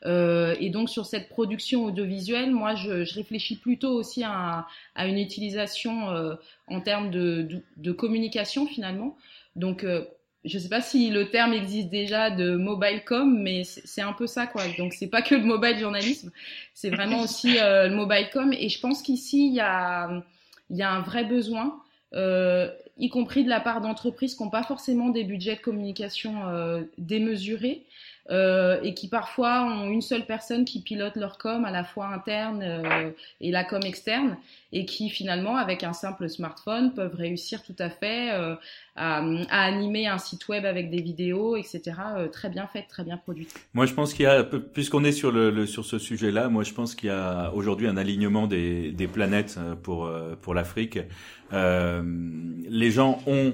et 0.06 0.70
donc 0.70 0.88
sur 0.88 1.08
cette 1.08 1.30
production 1.30 1.86
audiovisuelle, 1.86 2.52
moi, 2.52 2.76
je, 2.76 3.04
je 3.04 3.16
réfléchis 3.16 3.56
plutôt 3.56 3.94
aussi 3.94 4.24
à, 4.24 4.68
à 4.94 5.08
une 5.08 5.18
utilisation 5.18 6.38
en 6.68 6.80
termes 6.82 7.10
de, 7.10 7.42
de, 7.42 7.64
de, 7.78 7.92
communication 7.92 8.68
finalement. 8.68 9.18
Donc 9.56 9.84
je 10.48 10.60
sais 10.60 10.70
pas 10.70 10.82
si 10.82 11.10
le 11.10 11.30
terme 11.30 11.54
existe 11.54 11.90
déjà 11.90 12.30
de 12.30 12.56
mobile 12.56 13.04
com, 13.06 13.40
mais 13.42 13.64
c'est 13.64 14.02
un 14.02 14.14
peu 14.14 14.28
ça 14.28 14.48
quoi. 14.48 14.64
Donc 14.78 14.94
c'est 14.94 15.08
pas 15.08 15.22
que 15.22 15.36
le 15.36 15.44
mobile 15.44 15.78
journalisme, 15.78 16.32
c'est 16.74 16.90
vraiment 16.90 17.22
aussi 17.24 17.58
euh, 17.60 17.88
le 17.88 17.96
mobile 17.96 18.30
com. 18.32 18.54
Et 18.54 18.70
je 18.70 18.80
pense 18.80 19.02
qu'ici 19.02 19.48
il 19.48 19.54
y 19.54 19.60
a 19.60 20.24
il 20.70 20.78
y 20.78 20.84
a 20.84 20.92
un 20.92 21.02
vrai 21.02 21.24
besoin, 21.24 21.80
euh, 22.14 22.70
y 22.98 23.10
compris 23.10 23.44
de 23.44 23.50
la 23.50 23.60
part 23.60 23.82
d'entreprises 23.82 24.36
qui 24.36 24.44
n'ont 24.44 24.50
pas 24.50 24.64
forcément 24.64 25.10
des 25.10 25.24
budgets 25.24 25.56
de 25.56 25.62
communication 25.62 26.48
euh, 26.48 26.84
démesurés. 26.98 27.86
Euh, 28.30 28.82
et 28.84 28.94
qui 28.94 29.08
parfois 29.08 29.64
ont 29.64 29.90
une 29.90 30.02
seule 30.02 30.26
personne 30.26 30.66
qui 30.66 30.82
pilote 30.82 31.16
leur 31.16 31.38
com 31.38 31.64
à 31.64 31.72
la 31.72 31.86
fois 31.86 32.08
interne 32.08 32.62
euh, 32.62 33.12
et 33.40 33.52
la 33.52 33.64
com 33.64 33.80
externe 33.86 34.36
et 34.74 34.84
qui 34.84 35.10
finalement 35.10 35.56
avec 35.56 35.82
un 35.84 35.94
simple 35.94 36.28
smartphone 36.28 36.94
peuvent 36.94 37.16
réussir 37.16 37.64
tout 37.64 37.76
à 37.80 37.90
fait 37.90 38.34
euh, 38.34 38.56
à, 38.98 39.24
animer 39.50 40.08
un 40.08 40.18
site 40.18 40.46
web 40.50 40.66
avec 40.66 40.90
des 40.90 41.02
vidéos 41.02 41.56
etc 41.56 41.94
très 42.34 42.50
bien 42.50 42.68
faites 42.68 42.90
très 42.90 43.06
bien 43.06 43.16
produites. 43.16 43.54
Moi 43.74 43.86
je 43.86 43.94
pense 43.94 44.14
qu'il 44.14 44.24
y 44.24 44.28
a 44.28 44.44
puisqu'on 44.44 45.06
est 45.06 45.14
sur 45.14 45.32
le, 45.32 45.66
sur 45.66 45.86
ce 45.86 45.98
sujet 45.98 46.30
là 46.30 46.50
moi 46.50 46.66
je 46.66 46.74
pense 46.74 46.96
qu'il 46.96 47.08
y 47.08 47.14
a 47.14 47.54
aujourd'hui 47.54 47.88
un 47.88 47.96
alignement 47.96 48.46
des, 48.46 48.92
des 48.92 49.08
planètes 49.08 49.58
pour 49.84 50.12
pour 50.42 50.54
l'Afrique 50.54 51.00
les 51.54 52.92
gens 52.92 53.22
ont 53.26 53.54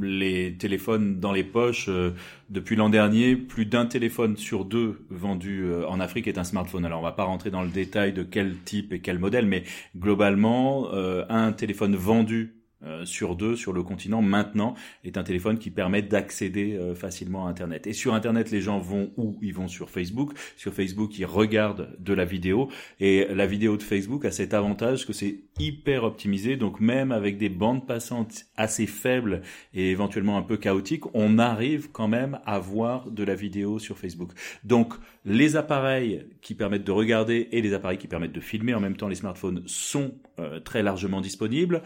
les 0.00 0.54
téléphones 0.56 1.20
dans 1.20 1.32
les 1.32 1.44
poches. 1.44 1.86
Euh, 1.88 2.12
depuis 2.50 2.76
l'an 2.76 2.88
dernier, 2.88 3.36
plus 3.36 3.66
d'un 3.66 3.86
téléphone 3.86 4.36
sur 4.36 4.64
deux 4.64 5.06
vendu 5.10 5.64
euh, 5.64 5.86
en 5.88 6.00
Afrique 6.00 6.26
est 6.26 6.38
un 6.38 6.44
smartphone. 6.44 6.84
Alors 6.84 7.00
on 7.00 7.02
va 7.02 7.12
pas 7.12 7.24
rentrer 7.24 7.50
dans 7.50 7.62
le 7.62 7.68
détail 7.68 8.12
de 8.12 8.22
quel 8.22 8.56
type 8.58 8.92
et 8.92 9.00
quel 9.00 9.18
modèle, 9.18 9.46
mais 9.46 9.64
globalement, 9.96 10.88
euh, 10.92 11.24
un 11.28 11.52
téléphone 11.52 11.96
vendu 11.96 12.63
euh, 12.84 13.04
sur 13.04 13.34
deux 13.34 13.56
sur 13.56 13.72
le 13.72 13.82
continent 13.82 14.20
maintenant 14.20 14.74
est 15.04 15.16
un 15.16 15.22
téléphone 15.22 15.58
qui 15.58 15.70
permet 15.70 16.02
d'accéder 16.02 16.74
euh, 16.74 16.94
facilement 16.94 17.46
à 17.46 17.50
Internet. 17.50 17.86
Et 17.86 17.92
sur 17.92 18.14
Internet, 18.14 18.50
les 18.50 18.60
gens 18.60 18.78
vont 18.78 19.10
où? 19.16 19.38
Ils 19.40 19.54
vont 19.54 19.68
sur 19.68 19.88
Facebook. 19.88 20.32
Sur 20.56 20.74
Facebook, 20.74 21.18
ils 21.18 21.24
regardent 21.24 21.96
de 21.98 22.12
la 22.12 22.24
vidéo. 22.24 22.68
Et 23.00 23.26
la 23.32 23.46
vidéo 23.46 23.76
de 23.76 23.82
Facebook 23.82 24.24
a 24.24 24.30
cet 24.30 24.52
avantage 24.52 25.06
que 25.06 25.12
c'est 25.12 25.44
hyper 25.58 26.04
optimisé. 26.04 26.56
Donc 26.56 26.80
même 26.80 27.12
avec 27.12 27.38
des 27.38 27.48
bandes 27.48 27.86
passantes 27.86 28.44
assez 28.56 28.86
faibles 28.86 29.42
et 29.72 29.90
éventuellement 29.90 30.36
un 30.36 30.42
peu 30.42 30.56
chaotiques, 30.56 31.04
on 31.14 31.38
arrive 31.38 31.90
quand 31.90 32.08
même 32.08 32.38
à 32.44 32.58
voir 32.58 33.10
de 33.10 33.24
la 33.24 33.34
vidéo 33.34 33.78
sur 33.78 33.96
Facebook. 33.98 34.32
Donc 34.64 34.94
les 35.24 35.56
appareils 35.56 36.26
qui 36.42 36.54
permettent 36.54 36.84
de 36.84 36.92
regarder 36.92 37.48
et 37.52 37.62
les 37.62 37.72
appareils 37.72 37.98
qui 37.98 38.08
permettent 38.08 38.32
de 38.32 38.40
filmer 38.40 38.74
en 38.74 38.80
même 38.80 38.96
temps 38.96 39.08
les 39.08 39.14
smartphones 39.14 39.62
sont 39.66 40.14
euh, 40.38 40.60
très 40.60 40.82
largement 40.82 41.20
disponibles. 41.20 41.82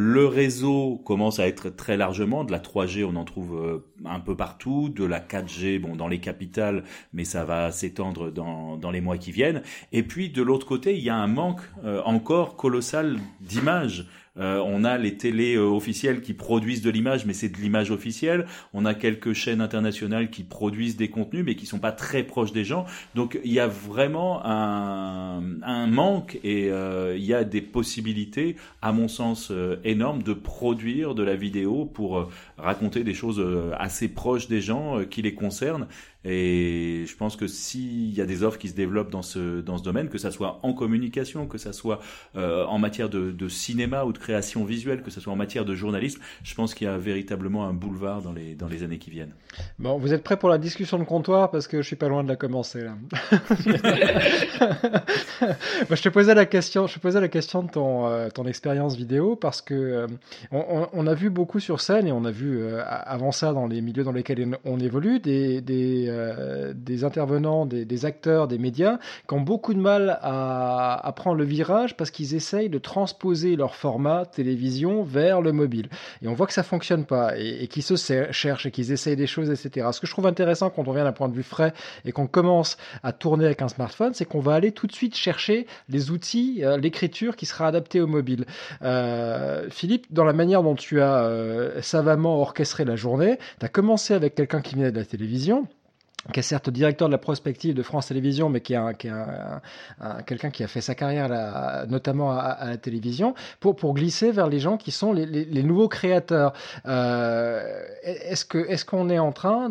Le 0.00 0.26
réseau 0.26 1.02
commence 1.04 1.40
à 1.40 1.48
être 1.48 1.70
très 1.70 1.96
largement 1.96 2.44
de 2.44 2.52
la 2.52 2.60
3G, 2.60 3.04
on 3.04 3.16
en 3.16 3.24
trouve 3.24 3.56
euh, 3.56 3.84
un 4.04 4.20
peu 4.20 4.36
partout, 4.36 4.90
de 4.90 5.04
la 5.04 5.18
4G, 5.18 5.80
bon 5.80 5.96
dans 5.96 6.06
les 6.06 6.20
capitales, 6.20 6.84
mais 7.12 7.24
ça 7.24 7.44
va 7.44 7.72
s'étendre 7.72 8.30
dans, 8.30 8.76
dans 8.76 8.92
les 8.92 9.00
mois 9.00 9.18
qui 9.18 9.32
viennent. 9.32 9.62
Et 9.90 10.04
puis 10.04 10.30
de 10.30 10.40
l'autre 10.40 10.66
côté, 10.66 10.96
il 10.96 11.02
y 11.02 11.10
a 11.10 11.16
un 11.16 11.26
manque 11.26 11.62
encore 12.04 12.54
colossal 12.56 13.18
d'images. 13.40 14.06
Euh, 14.38 14.62
on 14.64 14.84
a 14.84 14.98
les 14.98 15.16
télés 15.16 15.56
euh, 15.56 15.64
officielles 15.64 16.20
qui 16.20 16.32
produisent 16.32 16.82
de 16.82 16.90
l'image, 16.90 17.26
mais 17.26 17.32
c'est 17.32 17.48
de 17.48 17.56
l'image 17.56 17.90
officielle. 17.90 18.46
On 18.72 18.84
a 18.84 18.94
quelques 18.94 19.32
chaînes 19.32 19.60
internationales 19.60 20.30
qui 20.30 20.42
produisent 20.44 20.96
des 20.96 21.08
contenus, 21.08 21.44
mais 21.44 21.56
qui 21.56 21.66
sont 21.66 21.78
pas 21.78 21.92
très 21.92 22.22
proches 22.22 22.52
des 22.52 22.64
gens. 22.64 22.86
Donc 23.14 23.38
il 23.44 23.52
y 23.52 23.60
a 23.60 23.66
vraiment 23.66 24.44
un, 24.44 25.40
manque 25.88 26.38
et 26.44 26.70
euh, 26.70 27.16
il 27.16 27.24
y 27.24 27.34
a 27.34 27.44
des 27.44 27.62
possibilités, 27.62 28.56
à 28.82 28.92
mon 28.92 29.08
sens, 29.08 29.52
énormes 29.84 30.22
de 30.22 30.32
produire 30.32 31.14
de 31.14 31.22
la 31.22 31.34
vidéo 31.34 31.84
pour 31.86 32.30
raconter 32.58 33.04
des 33.04 33.14
choses 33.14 33.44
assez 33.78 34.08
proches 34.08 34.48
des 34.48 34.60
gens 34.60 35.04
qui 35.04 35.22
les 35.22 35.34
concernent 35.34 35.86
et 36.30 37.04
je 37.06 37.16
pense 37.16 37.36
que 37.36 37.46
s'il 37.46 38.14
y 38.14 38.20
a 38.20 38.26
des 38.26 38.42
offres 38.42 38.58
qui 38.58 38.68
se 38.68 38.74
développent 38.74 39.10
dans 39.10 39.22
ce, 39.22 39.62
dans 39.62 39.78
ce 39.78 39.82
domaine, 39.82 40.10
que 40.10 40.18
ça 40.18 40.30
soit 40.30 40.60
en 40.62 40.74
communication, 40.74 41.46
que 41.46 41.56
ça 41.56 41.72
soit 41.72 42.00
euh, 42.36 42.66
en 42.66 42.78
matière 42.78 43.08
de, 43.08 43.30
de, 43.30 43.48
cinéma 43.48 44.04
ou 44.04 44.12
de 44.12 44.18
création 44.18 44.64
visuelle, 44.64 45.02
que 45.02 45.10
ça 45.10 45.22
soit 45.22 45.32
en 45.32 45.36
matière 45.36 45.64
de 45.64 45.74
journalisme, 45.74 46.20
je 46.42 46.54
pense 46.54 46.74
qu'il 46.74 46.86
y 46.86 46.90
a 46.90 46.98
véritablement 46.98 47.66
un 47.66 47.72
boulevard 47.72 48.20
dans 48.20 48.32
les, 48.32 48.54
dans 48.54 48.68
les 48.68 48.82
années 48.82 48.98
qui 48.98 49.08
viennent. 49.10 49.32
Bon, 49.78 49.96
vous 49.96 50.12
êtes 50.12 50.22
prêts 50.22 50.36
pour 50.36 50.50
la 50.50 50.58
discussion 50.58 50.98
de 50.98 51.04
comptoir? 51.04 51.50
Parce 51.50 51.66
que 51.66 51.80
je 51.80 51.86
suis 51.86 51.96
pas 51.96 52.08
loin 52.08 52.22
de 52.22 52.28
la 52.28 52.36
commencer 52.36 52.82
là. 52.82 52.94
Moi, 55.88 55.96
je 55.96 56.02
te 56.02 56.08
posais 56.10 56.34
la 56.34 56.44
question, 56.44 56.86
je 56.86 56.94
te 56.94 57.00
posais 57.00 57.20
la 57.22 57.28
question 57.28 57.62
de 57.62 57.70
ton, 57.70 58.06
euh, 58.06 58.28
ton 58.28 58.44
expérience 58.44 58.96
vidéo 58.96 59.34
parce 59.34 59.62
que 59.62 59.74
euh, 59.74 60.06
on, 60.52 60.88
on, 60.92 61.06
a 61.06 61.14
vu 61.14 61.30
beaucoup 61.30 61.58
sur 61.58 61.80
scène 61.80 62.06
et 62.06 62.12
on 62.12 62.26
a 62.26 62.30
vu 62.30 62.62
avant 62.76 63.32
ça 63.32 63.54
dans 63.54 63.66
les 63.66 63.80
milieux 63.80 64.04
dans 64.04 64.12
lesquels 64.12 64.58
on 64.64 64.78
évolue 64.78 65.20
des, 65.20 65.62
des 65.62 66.17
euh, 66.18 66.72
des, 66.74 67.04
intervenants, 67.04 67.66
des, 67.66 68.04
acteurs, 68.04 68.48
des 68.48 68.58
médias 68.58 68.98
qui 69.26 69.34
ont 69.34 69.40
beaucoup 69.40 69.74
de 69.74 69.80
mal 69.80 70.18
à, 70.22 71.12
prendre 71.16 71.36
le 71.36 71.44
virage 71.44 71.96
parce 71.96 72.10
qu'ils 72.10 72.34
essayent 72.34 72.68
de 72.68 72.78
transposer 72.78 73.56
leur 73.56 73.74
format 73.74 74.26
télévision 74.26 75.02
vers 75.02 75.40
le 75.40 75.52
mobile. 75.52 75.88
Et 76.22 76.28
on 76.28 76.34
voit 76.34 76.46
que 76.46 76.52
ça 76.52 76.62
fonctionne 76.62 77.04
pas 77.04 77.36
et, 77.36 77.66
qu'ils 77.68 77.82
se 77.82 77.96
cherchent 78.30 78.66
et 78.66 78.70
qu'ils 78.70 78.92
essayent 78.92 79.16
des 79.16 79.26
choses, 79.26 79.50
etc. 79.50 79.88
Ce 79.92 80.00
que 80.00 80.06
je 80.06 80.12
trouve 80.12 80.26
intéressant 80.26 80.70
quand 80.70 80.86
on 80.86 80.92
vient 80.92 81.04
d'un 81.04 81.12
point 81.12 81.28
de 81.28 81.34
vue 81.34 81.42
frais 81.42 81.72
et 82.04 82.12
qu'on 82.12 82.26
commence 82.26 82.76
à 83.02 83.12
tourner 83.12 83.46
avec 83.46 83.62
un 83.62 83.68
smartphone, 83.68 84.14
c'est 84.14 84.24
qu'on 84.24 84.40
va 84.40 84.54
aller 84.54 84.72
tout 84.72 84.86
de 84.86 84.92
suite 84.92 85.16
chercher 85.16 85.66
les 85.88 86.10
outils, 86.10 86.60
euh, 86.62 86.76
l'écriture 86.76 87.36
qui 87.36 87.46
sera 87.46 87.66
adaptée 87.66 88.00
au 88.00 88.06
mobile. 88.06 88.44
Euh, 88.82 89.66
Philippe, 89.70 90.06
dans 90.10 90.24
la 90.24 90.32
manière 90.32 90.62
dont 90.62 90.74
tu 90.74 91.00
as 91.00 91.28
savamment 91.80 92.40
orchestré 92.40 92.84
la 92.84 92.96
journée, 92.96 93.38
tu 93.58 93.66
as 93.66 93.68
commencé 93.68 94.14
avec 94.14 94.34
quelqu'un 94.34 94.60
qui 94.60 94.74
venait 94.74 94.92
de 94.92 94.98
la 94.98 95.04
télévision 95.04 95.66
qui 96.32 96.40
est 96.40 96.42
certes 96.42 96.68
directeur 96.68 97.08
de 97.08 97.12
la 97.12 97.18
prospective 97.18 97.74
de 97.74 97.82
France 97.82 98.08
Télévisions, 98.08 98.48
mais 98.48 98.60
qui 98.60 98.74
est, 98.74 98.78
quelqu'un 100.26 100.50
qui 100.50 100.64
a 100.64 100.68
fait 100.68 100.80
sa 100.80 100.94
carrière 100.94 101.86
notamment 101.88 102.32
à, 102.32 102.66
la 102.66 102.76
télévision, 102.76 103.34
pour, 103.60 103.94
glisser 103.94 104.30
vers 104.30 104.48
les 104.48 104.58
gens 104.58 104.76
qui 104.76 104.90
sont 104.90 105.12
les, 105.12 105.62
nouveaux 105.62 105.88
créateurs. 105.88 106.52
Euh, 106.86 107.82
est-ce 108.02 108.84
qu'on 108.84 109.08
est 109.10 109.18
en 109.18 109.32
train 109.32 109.70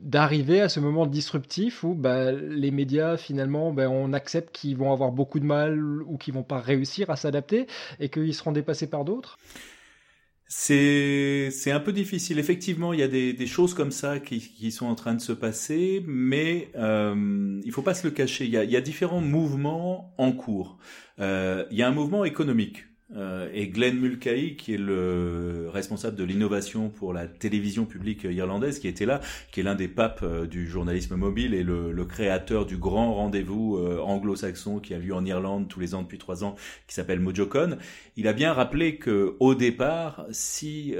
d'arriver 0.00 0.60
à 0.60 0.68
ce 0.68 0.80
moment 0.80 1.06
disruptif 1.06 1.84
où 1.84 1.94
bah, 1.94 2.32
les 2.32 2.70
médias 2.70 3.16
finalement 3.16 3.72
bah, 3.72 3.90
on 3.90 4.12
accepte 4.12 4.54
qu'ils 4.54 4.76
vont 4.76 4.92
avoir 4.92 5.12
beaucoup 5.12 5.40
de 5.40 5.44
mal 5.44 6.02
ou 6.02 6.16
qu'ils 6.16 6.34
vont 6.34 6.42
pas 6.44 6.60
réussir 6.60 7.10
à 7.10 7.16
s'adapter 7.16 7.66
et 8.00 8.08
qu'ils 8.08 8.34
seront 8.34 8.52
dépassés 8.52 8.88
par 8.88 9.04
d'autres? 9.04 9.38
C'est 10.48 11.50
c'est 11.52 11.70
un 11.70 11.80
peu 11.80 11.92
difficile. 11.92 12.38
Effectivement, 12.38 12.92
il 12.92 13.00
y 13.00 13.02
a 13.02 13.08
des, 13.08 13.32
des 13.34 13.46
choses 13.46 13.74
comme 13.74 13.90
ça 13.92 14.18
qui, 14.18 14.40
qui 14.40 14.72
sont 14.72 14.86
en 14.86 14.94
train 14.94 15.14
de 15.14 15.20
se 15.20 15.32
passer, 15.32 16.02
mais 16.06 16.70
euh, 16.76 17.60
il 17.64 17.72
faut 17.72 17.82
pas 17.82 17.94
se 17.94 18.06
le 18.06 18.12
cacher. 18.12 18.44
Il 18.46 18.50
y 18.50 18.56
a, 18.56 18.64
il 18.64 18.70
y 18.70 18.76
a 18.76 18.80
différents 18.80 19.20
mouvements 19.20 20.14
en 20.18 20.32
cours. 20.32 20.78
Euh, 21.20 21.66
il 21.70 21.76
y 21.78 21.82
a 21.82 21.88
un 21.88 21.92
mouvement 21.92 22.24
économique 22.24 22.87
euh, 23.16 23.48
et 23.54 23.68
Glenn 23.68 23.98
Mulcahy, 23.98 24.56
qui 24.56 24.74
est 24.74 24.78
le 24.78 25.68
responsable 25.72 26.14
de 26.16 26.24
l'innovation 26.24 26.90
pour 26.90 27.14
la 27.14 27.26
télévision 27.26 27.86
publique 27.86 28.24
irlandaise, 28.24 28.78
qui 28.78 28.88
était 28.88 29.06
là, 29.06 29.20
qui 29.50 29.60
est 29.60 29.62
l'un 29.62 29.74
des 29.74 29.88
papes 29.88 30.20
euh, 30.22 30.46
du 30.46 30.68
journalisme 30.68 31.16
mobile 31.16 31.54
et 31.54 31.62
le, 31.62 32.04
créateur 32.08 32.64
du 32.64 32.78
grand 32.78 33.14
rendez-vous 33.14 33.76
euh, 33.76 34.00
anglo-saxon 34.00 34.78
qui 34.78 34.94
a 34.94 34.98
lieu 34.98 35.14
en 35.14 35.24
Irlande 35.24 35.68
tous 35.68 35.80
les 35.80 35.94
ans 35.94 36.02
depuis 36.02 36.18
trois 36.18 36.44
ans, 36.44 36.54
qui 36.86 36.94
s'appelle 36.94 37.20
MojoCon. 37.20 37.76
Il 38.16 38.28
a 38.28 38.32
bien 38.32 38.52
rappelé 38.52 38.96
que 38.96 39.36
au 39.40 39.54
départ, 39.54 40.26
si 40.30 40.94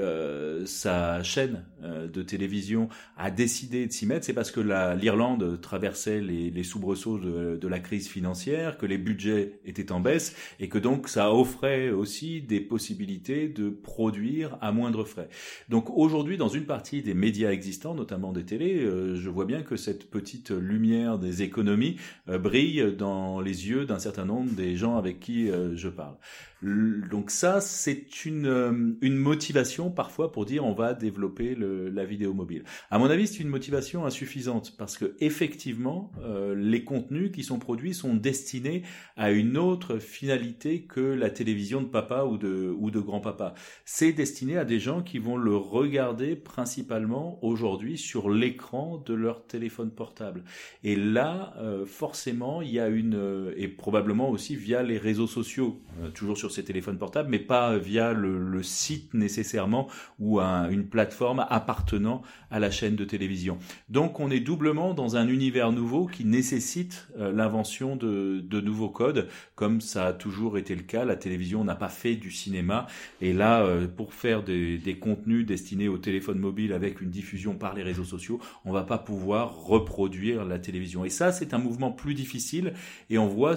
sa 0.65 1.23
chaîne 1.23 1.65
de 1.81 2.21
télévision 2.21 2.89
a 3.17 3.31
décidé 3.31 3.87
de 3.87 3.91
s'y 3.91 4.05
mettre, 4.05 4.25
c'est 4.25 4.33
parce 4.33 4.51
que 4.51 4.61
l'Irlande 4.61 5.59
traversait 5.61 6.21
les, 6.21 6.63
soubresauts 6.63 7.17
de 7.17 7.67
la 7.67 7.79
crise 7.79 8.07
financière, 8.07 8.77
que 8.77 8.85
les 8.85 8.97
budgets 8.97 9.59
étaient 9.65 9.91
en 9.91 9.99
baisse 9.99 10.35
et 10.59 10.69
que 10.69 10.77
donc 10.77 11.09
ça 11.09 11.33
offrait 11.33 11.91
aussi 11.99 12.41
des 12.41 12.59
possibilités 12.59 13.47
de 13.47 13.69
produire 13.69 14.57
à 14.61 14.71
moindre 14.71 15.03
frais. 15.03 15.29
Donc 15.69 15.89
aujourd'hui, 15.89 16.37
dans 16.37 16.47
une 16.47 16.65
partie 16.65 17.01
des 17.01 17.13
médias 17.13 17.51
existants, 17.51 17.93
notamment 17.93 18.31
des 18.31 18.45
télés, 18.45 18.79
euh, 18.79 19.15
je 19.15 19.29
vois 19.29 19.45
bien 19.45 19.61
que 19.61 19.75
cette 19.75 20.09
petite 20.09 20.51
lumière 20.51 21.19
des 21.19 21.43
économies 21.43 21.97
euh, 22.27 22.39
brille 22.39 22.95
dans 22.97 23.41
les 23.41 23.67
yeux 23.67 23.85
d'un 23.85 23.99
certain 23.99 24.25
nombre 24.25 24.51
des 24.53 24.75
gens 24.75 24.97
avec 24.97 25.19
qui 25.19 25.49
euh, 25.49 25.75
je 25.75 25.89
parle. 25.89 26.15
Donc 26.61 27.31
ça, 27.31 27.61
c'est 27.61 28.25
une, 28.25 28.45
euh, 28.45 28.97
une 29.01 29.15
motivation 29.15 29.91
parfois 29.91 30.31
pour 30.31 30.45
dire 30.45 30.65
on 30.65 30.73
va 30.73 30.93
développer 30.93 31.55
le, 31.55 31.89
la 31.89 32.03
vidéo 32.03 32.33
mobile. 32.33 32.63
À 32.91 32.99
mon 32.99 33.09
avis, 33.09 33.27
c'est 33.27 33.39
une 33.39 33.49
motivation 33.49 34.05
insuffisante 34.05 34.75
parce 34.77 34.97
que 34.97 35.15
effectivement, 35.21 36.11
euh, 36.21 36.55
les 36.55 36.83
contenus 36.83 37.31
qui 37.31 37.43
sont 37.43 37.59
produits 37.59 37.93
sont 37.93 38.13
destinés 38.13 38.83
à 39.15 39.31
une 39.31 39.57
autre 39.57 39.99
finalité 39.99 40.83
que 40.83 40.99
la 40.99 41.29
télévision 41.29 41.81
de 41.81 41.87
papa 41.87 42.23
ou 42.25 42.37
de 42.37 42.75
ou 42.77 42.91
de 42.91 42.99
grand-papa. 42.99 43.53
C'est 43.85 44.11
destiné 44.11 44.57
à 44.57 44.65
des 44.65 44.79
gens 44.79 45.01
qui 45.01 45.17
vont 45.17 45.37
le 45.37 45.55
regarder 45.55 46.35
principalement 46.35 47.39
aujourd'hui 47.41 47.97
sur 47.97 48.29
l'écran 48.29 49.01
de 49.05 49.13
leur 49.13 49.45
téléphone 49.45 49.91
portable. 49.91 50.43
Et 50.83 50.97
là, 50.97 51.53
euh, 51.59 51.85
forcément, 51.85 52.61
il 52.61 52.71
y 52.71 52.79
a 52.81 52.89
une 52.89 53.53
et 53.55 53.69
probablement 53.69 54.29
aussi 54.29 54.57
via 54.57 54.83
les 54.83 54.97
réseaux 54.97 55.27
sociaux, 55.27 55.79
toujours 56.13 56.37
sur 56.37 56.48
ses 56.51 56.63
téléphones 56.63 56.97
portables, 56.97 57.29
mais 57.29 57.39
pas 57.39 57.77
via 57.77 58.13
le, 58.13 58.61
site 58.61 59.13
nécessairement 59.13 59.87
ou 60.19 60.39
une 60.39 60.87
plateforme 60.87 61.45
appartenant 61.49 62.21
à 62.51 62.59
la 62.59 62.71
chaîne 62.71 62.95
de 62.95 63.05
télévision. 63.05 63.57
Donc 63.89 64.19
on 64.19 64.29
est 64.29 64.39
doublement 64.39 64.93
dans 64.93 65.15
un 65.15 65.27
univers 65.27 65.71
nouveau 65.71 66.07
qui 66.07 66.25
nécessite 66.25 67.07
euh, 67.17 67.31
l'invention 67.31 67.95
de, 67.95 68.61
nouveaux 68.61 68.89
codes, 68.89 69.27
comme 69.55 69.81
ça 69.81 70.07
a 70.07 70.13
toujours 70.13 70.57
été 70.57 70.75
le 70.75 70.83
cas. 70.83 71.05
La 71.05 71.15
télévision 71.15 71.63
n'a 71.63 71.75
pas 71.75 71.89
fait 71.89 72.15
du 72.15 72.31
cinéma, 72.31 72.87
et 73.21 73.33
là, 73.33 73.61
euh, 73.63 73.87
pour 73.87 74.13
faire 74.13 74.43
des, 74.43 74.77
des 74.77 74.99
contenus 74.99 75.45
destinés 75.45 75.87
au 75.87 75.97
téléphone 75.97 76.39
mobile 76.39 76.73
avec 76.73 77.01
une 77.01 77.09
diffusion 77.09 77.55
par 77.55 77.73
les 77.73 77.83
réseaux 77.83 78.03
sociaux, 78.03 78.39
on 78.65 78.73
va 78.73 78.83
pas 78.83 78.97
pouvoir 78.97 79.55
reproduire 79.55 80.45
la 80.45 80.59
télévision. 80.59 81.05
Et 81.05 81.09
ça, 81.09 81.31
c'est 81.31 81.53
un 81.53 81.59
mouvement 81.59 81.91
plus 81.91 82.13
difficile, 82.13 82.73
et 83.09 83.17
on 83.17 83.27
voit 83.27 83.55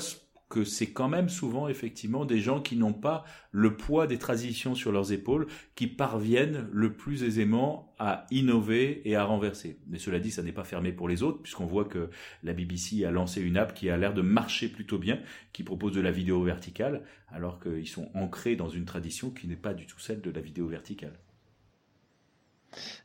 que 0.53 0.65
c'est 0.65 0.93
quand 0.93 1.09
même 1.09 1.31
souvent 1.31 1.67
effectivement 1.67 2.27
des 2.27 2.39
gens 2.39 2.61
qui 2.61 2.77
n'ont 2.77 2.93
pas 2.93 3.25
le 3.53 3.75
poids 3.75 4.07
des 4.07 4.19
traditions 4.19 4.75
sur 4.75 4.93
leurs 4.93 5.11
épaules 5.11 5.47
qui 5.75 5.87
parviennent 5.87 6.69
le 6.71 6.93
plus 6.93 7.23
aisément 7.23 7.95
à 7.99 8.27
innover 8.31 9.01
et 9.09 9.17
à 9.17 9.25
renverser. 9.25 9.79
Mais 9.89 9.99
cela 9.99 10.21
dit, 10.21 10.31
ça 10.31 10.43
n'est 10.43 10.53
pas 10.53 10.65
fermé 10.65 10.93
pour 10.93 11.09
les 11.09 11.23
autres 11.23 11.41
puisqu'on 11.41 11.65
voit 11.65 11.87
que 11.87 12.11
la 12.43 12.53
BBC 12.53 13.03
a 13.07 13.11
lancé 13.11 13.41
une 13.41 13.57
app 13.57 13.73
qui 13.73 13.89
a 13.89 13.97
l'air 13.97 14.13
de 14.13 14.21
marcher 14.21 14.69
plutôt 14.69 14.99
bien, 14.99 15.21
qui 15.55 15.63
propose 15.63 15.95
de 15.95 16.03
la 16.03 16.11
vidéo 16.11 16.43
verticale 16.43 17.03
alors 17.29 17.59
qu'ils 17.59 17.89
sont 17.89 18.11
ancrés 18.13 18.55
dans 18.55 18.69
une 18.69 18.85
tradition 18.85 19.31
qui 19.31 19.49
n'est 19.49 19.57
pas 19.57 19.73
du 19.73 19.87
tout 19.87 20.01
celle 20.01 20.21
de 20.21 20.31
la 20.31 20.43
vidéo 20.43 20.67
verticale. 20.67 21.19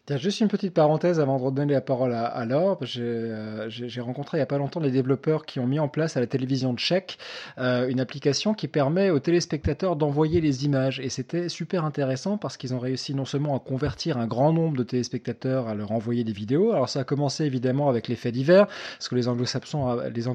Tiens, 0.06 0.18
juste 0.18 0.40
une 0.40 0.48
petite 0.48 0.74
parenthèse 0.74 1.20
avant 1.20 1.38
de 1.38 1.44
redonner 1.44 1.74
la 1.74 1.82
parole 1.82 2.14
à, 2.14 2.26
à 2.26 2.46
Laure. 2.46 2.80
Euh, 2.98 3.66
j'ai 3.70 4.02
rencontré 4.02 4.38
il 4.38 4.40
n'y 4.40 4.44
a 4.44 4.48
pas 4.48 4.58
longtemps 4.58 4.80
les 4.80 4.92
développeurs 4.92 5.46
qui 5.46 5.60
ont 5.60 5.68
mis 5.68 5.80
en 5.80 5.90
place 5.90 6.16
à 6.16 6.22
la 6.22 6.28
télévision 6.28 6.76
tchèque 6.76 7.18
euh, 7.58 7.88
une 7.90 8.00
application 8.00 8.54
qui 8.54 8.68
permet 8.68 9.10
aux 9.10 9.20
téléspectateurs 9.20 9.96
d'envoyer 9.98 10.40
les 10.40 10.66
images. 10.66 11.00
Et 11.02 11.10
c'était 11.10 11.50
super 11.50 11.84
intéressant 11.84 12.38
parce 12.38 12.56
qu'ils 12.56 12.74
ont 12.74 12.80
réussi 12.80 13.14
non 13.14 13.26
seulement 13.26 13.56
à 13.56 13.60
convertir 13.60 14.18
un 14.18 14.28
grand 14.28 14.54
nombre 14.54 14.78
de 14.78 14.84
téléspectateurs 14.84 15.68
à 15.68 15.76
leur 15.76 15.92
envoyer 15.92 16.24
des 16.24 16.32
vidéos. 16.32 16.72
Alors 16.72 16.88
ça 16.88 17.02
a 17.02 17.04
commencé 17.04 17.44
évidemment 17.44 17.90
avec 17.90 18.08
les 18.08 18.16
faits 18.16 18.34
divers, 18.34 18.68
ce 19.00 19.10
que 19.10 19.16
les 19.16 19.28
anglo-saxons 19.28 20.00
les 20.14 20.28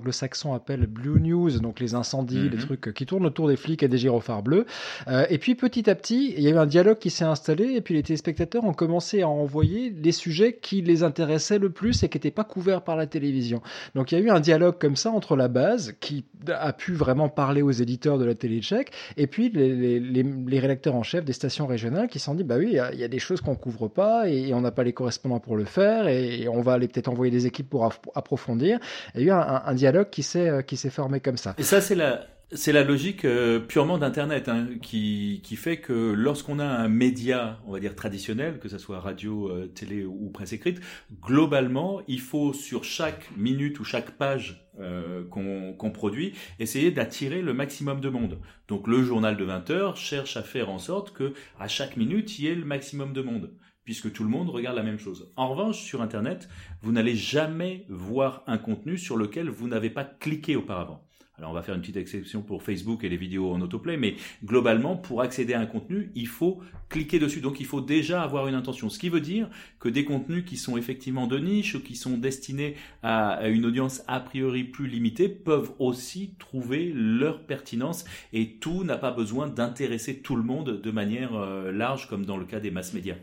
appellent 0.54 0.86
blue 0.86 1.20
news, 1.20 1.58
donc 1.60 1.80
les 1.80 1.94
incendies, 1.94 2.48
les 2.48 2.56
mhm. 2.56 2.64
trucs 2.64 2.94
qui 2.94 3.06
tournent 3.06 3.26
autour 3.26 3.48
des 3.48 3.56
flics 3.56 3.82
et 3.82 3.88
des 3.88 3.98
gyrophares 3.98 4.42
bleus. 4.42 4.66
Euh, 5.08 5.24
et 5.30 5.38
puis 5.38 5.54
petit 5.54 5.88
à 5.88 5.94
petit, 5.94 6.34
il 6.36 6.42
y 6.42 6.48
a 6.48 6.50
eu 6.50 6.58
un 6.58 6.66
dialogue 6.66 6.98
qui 6.98 7.10
s'est 7.10 7.24
installé 7.24 7.74
et 7.74 7.80
puis 7.80 7.94
les 7.94 8.02
téléspectateurs 8.02 8.64
ont 8.64 8.74
commencé 8.74 9.21
à 9.22 9.28
envoyer 9.28 9.90
les 9.90 10.12
sujets 10.12 10.54
qui 10.54 10.82
les 10.82 11.02
intéressaient 11.02 11.58
le 11.58 11.70
plus 11.70 12.02
et 12.02 12.08
qui 12.08 12.16
n'étaient 12.16 12.30
pas 12.30 12.44
couverts 12.44 12.82
par 12.82 12.96
la 12.96 13.06
télévision. 13.06 13.62
Donc 13.94 14.12
il 14.12 14.18
y 14.18 14.20
a 14.20 14.24
eu 14.24 14.30
un 14.30 14.40
dialogue 14.40 14.78
comme 14.78 14.96
ça 14.96 15.10
entre 15.10 15.36
la 15.36 15.48
base 15.48 15.94
qui 16.00 16.24
a 16.48 16.72
pu 16.72 16.92
vraiment 16.92 17.28
parler 17.28 17.62
aux 17.62 17.70
éditeurs 17.70 18.18
de 18.18 18.24
la 18.24 18.34
télé 18.34 18.60
tchèque 18.60 18.92
et 19.16 19.26
puis 19.26 19.48
les, 19.50 20.60
rédacteurs 20.60 20.94
en 20.94 21.02
chef 21.02 21.24
des 21.24 21.32
stations 21.32 21.66
régionales 21.66 22.08
qui 22.08 22.18
se 22.18 22.26
sont 22.26 22.34
dit 22.34 22.44
bah 22.44 22.56
oui 22.58 22.68
il 22.72 22.98
y, 22.98 23.04
a, 23.04 23.08
des 23.08 23.18
choses 23.18 23.40
qu'on 23.40 23.56
couvre 23.56 23.88
pas 23.88 24.28
et, 24.28 24.54
on 24.54 24.60
n'a 24.60 24.70
pas 24.70 24.84
les 24.84 24.92
correspondants 24.92 25.40
pour 25.40 25.56
le 25.56 25.64
faire 25.64 26.08
et, 26.08 26.48
on 26.48 26.60
va 26.60 26.74
aller 26.74 26.88
peut-être 26.88 27.08
envoyer 27.08 27.30
des 27.30 27.46
équipes 27.46 27.68
pour 27.68 27.90
approfondir. 28.14 28.78
Il 29.14 29.22
y 29.22 29.24
a 29.24 29.26
eu 29.26 29.30
un, 29.30 29.62
un 29.64 29.74
dialogue 29.74 30.08
euh, 30.36 30.62
qui 30.62 30.76
s'est 30.76 30.90
formé 30.90 31.20
comme 31.20 31.36
ça. 31.36 31.54
Et 31.58 31.62
ça 31.62 31.80
c'est 31.80 31.94
la 31.94 32.26
c'est 32.54 32.72
la 32.72 32.84
logique 32.84 33.24
euh, 33.24 33.58
purement 33.58 33.98
d'Internet 33.98 34.48
hein, 34.48 34.68
qui, 34.82 35.40
qui 35.42 35.56
fait 35.56 35.78
que 35.78 36.12
lorsqu'on 36.12 36.58
a 36.58 36.64
un 36.64 36.88
média, 36.88 37.60
on 37.66 37.72
va 37.72 37.80
dire 37.80 37.94
traditionnel, 37.94 38.58
que 38.58 38.68
ce 38.68 38.78
soit 38.78 39.00
radio, 39.00 39.48
euh, 39.48 39.66
télé 39.66 40.04
ou 40.04 40.30
presse 40.30 40.52
écrite, 40.52 40.80
globalement, 41.22 42.02
il 42.08 42.20
faut 42.20 42.52
sur 42.52 42.84
chaque 42.84 43.34
minute 43.36 43.80
ou 43.80 43.84
chaque 43.84 44.12
page 44.12 44.66
euh, 44.80 45.24
qu'on 45.28 45.90
produit, 45.90 46.34
essayer 46.58 46.90
d'attirer 46.90 47.42
le 47.42 47.54
maximum 47.54 48.00
de 48.00 48.08
monde. 48.08 48.38
Donc 48.68 48.86
le 48.86 49.02
journal 49.02 49.36
de 49.36 49.44
20 49.44 49.70
heures 49.70 49.96
cherche 49.96 50.36
à 50.36 50.42
faire 50.42 50.70
en 50.70 50.78
sorte 50.78 51.12
que 51.12 51.32
à 51.58 51.68
chaque 51.68 51.96
minute, 51.96 52.38
il 52.38 52.44
y 52.44 52.48
ait 52.48 52.54
le 52.54 52.64
maximum 52.64 53.12
de 53.12 53.22
monde 53.22 53.50
puisque 53.84 54.12
tout 54.12 54.22
le 54.22 54.30
monde 54.30 54.48
regarde 54.48 54.76
la 54.76 54.82
même 54.84 54.98
chose. 54.98 55.32
En 55.34 55.48
revanche, 55.48 55.80
sur 55.80 56.02
Internet, 56.02 56.48
vous 56.82 56.92
n'allez 56.92 57.16
jamais 57.16 57.84
voir 57.88 58.44
un 58.46 58.58
contenu 58.58 58.96
sur 58.96 59.16
lequel 59.16 59.48
vous 59.48 59.66
n'avez 59.66 59.90
pas 59.90 60.04
cliqué 60.04 60.54
auparavant. 60.54 61.04
Alors 61.38 61.50
on 61.50 61.54
va 61.54 61.62
faire 61.62 61.74
une 61.74 61.80
petite 61.80 61.96
exception 61.96 62.42
pour 62.42 62.62
Facebook 62.62 63.04
et 63.04 63.08
les 63.08 63.16
vidéos 63.16 63.52
en 63.52 63.60
autoplay, 63.62 63.96
mais 63.96 64.16
globalement, 64.44 64.96
pour 64.96 65.22
accéder 65.22 65.54
à 65.54 65.60
un 65.60 65.66
contenu, 65.66 66.10
il 66.14 66.28
faut 66.28 66.60
cliquer 66.90 67.18
dessus. 67.18 67.40
Donc 67.40 67.58
il 67.58 67.64
faut 67.64 67.80
déjà 67.80 68.22
avoir 68.22 68.48
une 68.48 68.54
intention. 68.54 68.90
Ce 68.90 68.98
qui 68.98 69.08
veut 69.08 69.20
dire 69.20 69.48
que 69.80 69.88
des 69.88 70.04
contenus 70.04 70.44
qui 70.44 70.58
sont 70.58 70.76
effectivement 70.76 71.26
de 71.26 71.38
niche 71.38 71.74
ou 71.74 71.82
qui 71.82 71.96
sont 71.96 72.18
destinés 72.18 72.76
à 73.02 73.48
une 73.48 73.64
audience 73.64 74.02
a 74.08 74.20
priori 74.20 74.64
plus 74.64 74.86
limitée 74.86 75.30
peuvent 75.30 75.72
aussi 75.78 76.34
trouver 76.38 76.92
leur 76.94 77.46
pertinence 77.46 78.04
et 78.34 78.56
tout 78.60 78.84
n'a 78.84 78.98
pas 78.98 79.10
besoin 79.10 79.48
d'intéresser 79.48 80.18
tout 80.18 80.36
le 80.36 80.42
monde 80.42 80.82
de 80.82 80.90
manière 80.90 81.34
euh, 81.34 81.72
large 81.72 82.08
comme 82.08 82.26
dans 82.26 82.36
le 82.36 82.44
cas 82.44 82.60
des 82.60 82.70
masses 82.70 82.92
médias. 82.92 83.16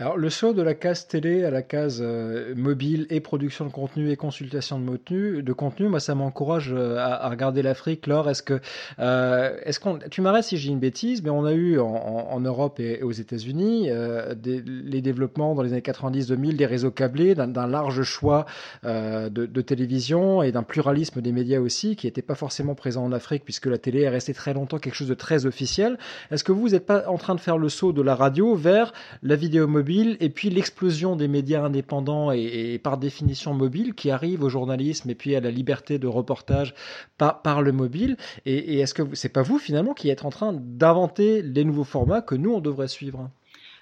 Alors, 0.00 0.16
le 0.16 0.30
saut 0.30 0.54
de 0.54 0.62
la 0.62 0.72
case 0.72 1.08
télé 1.08 1.44
à 1.44 1.50
la 1.50 1.60
case 1.60 1.98
euh, 2.00 2.54
mobile 2.56 3.06
et 3.10 3.20
production 3.20 3.66
de 3.66 3.70
contenu 3.70 4.10
et 4.10 4.16
consultation 4.16 4.80
de 4.80 4.88
contenu, 4.88 5.42
de 5.42 5.52
contenu 5.52 5.88
moi, 5.88 6.00
ça 6.00 6.14
m'encourage 6.14 6.72
euh, 6.72 6.96
à, 6.96 7.28
regarder 7.28 7.60
l'Afrique. 7.60 8.06
Laure, 8.06 8.30
est-ce 8.30 8.42
que, 8.42 8.60
euh, 8.98 9.58
est-ce 9.62 9.78
tu 10.08 10.22
m'arrêtes 10.22 10.44
si 10.44 10.56
j'ai 10.56 10.70
une 10.70 10.78
bêtise, 10.78 11.22
mais 11.22 11.28
on 11.28 11.44
a 11.44 11.52
eu 11.52 11.78
en, 11.78 12.40
Europe 12.40 12.80
et, 12.80 13.02
aux 13.02 13.12
États-Unis 13.12 13.90
les 13.90 15.02
développements 15.02 15.54
dans 15.54 15.60
les 15.60 15.72
années 15.72 15.82
90-2000 15.82 16.56
des 16.56 16.64
réseaux 16.64 16.90
câblés, 16.90 17.34
d'un 17.34 17.66
large 17.66 18.02
choix 18.02 18.46
de, 18.84 19.28
de, 19.28 19.60
télévision 19.60 20.42
et 20.42 20.50
d'un 20.50 20.62
pluralisme 20.62 21.20
des 21.20 21.32
médias 21.32 21.60
aussi, 21.60 21.96
qui 21.96 22.06
n'était 22.06 22.22
pas 22.22 22.34
forcément 22.34 22.74
présent 22.74 23.04
en 23.04 23.12
Afrique, 23.12 23.44
puisque 23.44 23.66
la 23.66 23.76
télé 23.76 24.00
est 24.02 24.08
restée 24.08 24.32
très 24.32 24.54
longtemps 24.54 24.78
quelque 24.78 24.94
chose 24.94 25.08
de 25.08 25.14
très 25.14 25.44
officiel. 25.44 25.98
Est-ce 26.30 26.44
que 26.44 26.52
vous 26.52 26.70
n'êtes 26.70 26.86
pas 26.86 27.06
en 27.06 27.18
train 27.18 27.34
de 27.34 27.40
faire 27.40 27.58
le 27.58 27.68
saut 27.68 27.92
de 27.92 28.00
la 28.00 28.14
radio 28.14 28.54
vers 28.54 28.94
la 29.22 29.36
vidéo 29.36 29.66
mobile 29.66 29.89
et 29.98 30.30
puis 30.30 30.50
l'explosion 30.50 31.16
des 31.16 31.28
médias 31.28 31.62
indépendants 31.62 32.30
et, 32.32 32.78
par 32.82 32.98
définition 32.98 33.54
mobile 33.54 33.94
qui 33.94 34.10
arrivent 34.10 34.42
au 34.42 34.48
journalisme 34.48 35.10
et 35.10 35.14
puis 35.14 35.34
à 35.34 35.40
la 35.40 35.50
liberté 35.50 35.98
de 35.98 36.06
reportage 36.06 36.74
par, 37.18 37.62
le 37.62 37.72
mobile. 37.72 38.16
Et, 38.46 38.78
est-ce 38.80 38.94
que 38.94 39.14
c'est 39.14 39.28
pas 39.28 39.42
vous 39.42 39.58
finalement 39.58 39.94
qui 39.94 40.10
êtes 40.10 40.24
en 40.24 40.30
train 40.30 40.52
d'inventer 40.52 41.42
les 41.42 41.64
nouveaux 41.64 41.84
formats 41.84 42.22
que 42.22 42.34
nous 42.34 42.52
on 42.52 42.60
devrait 42.60 42.88
suivre? 42.88 43.30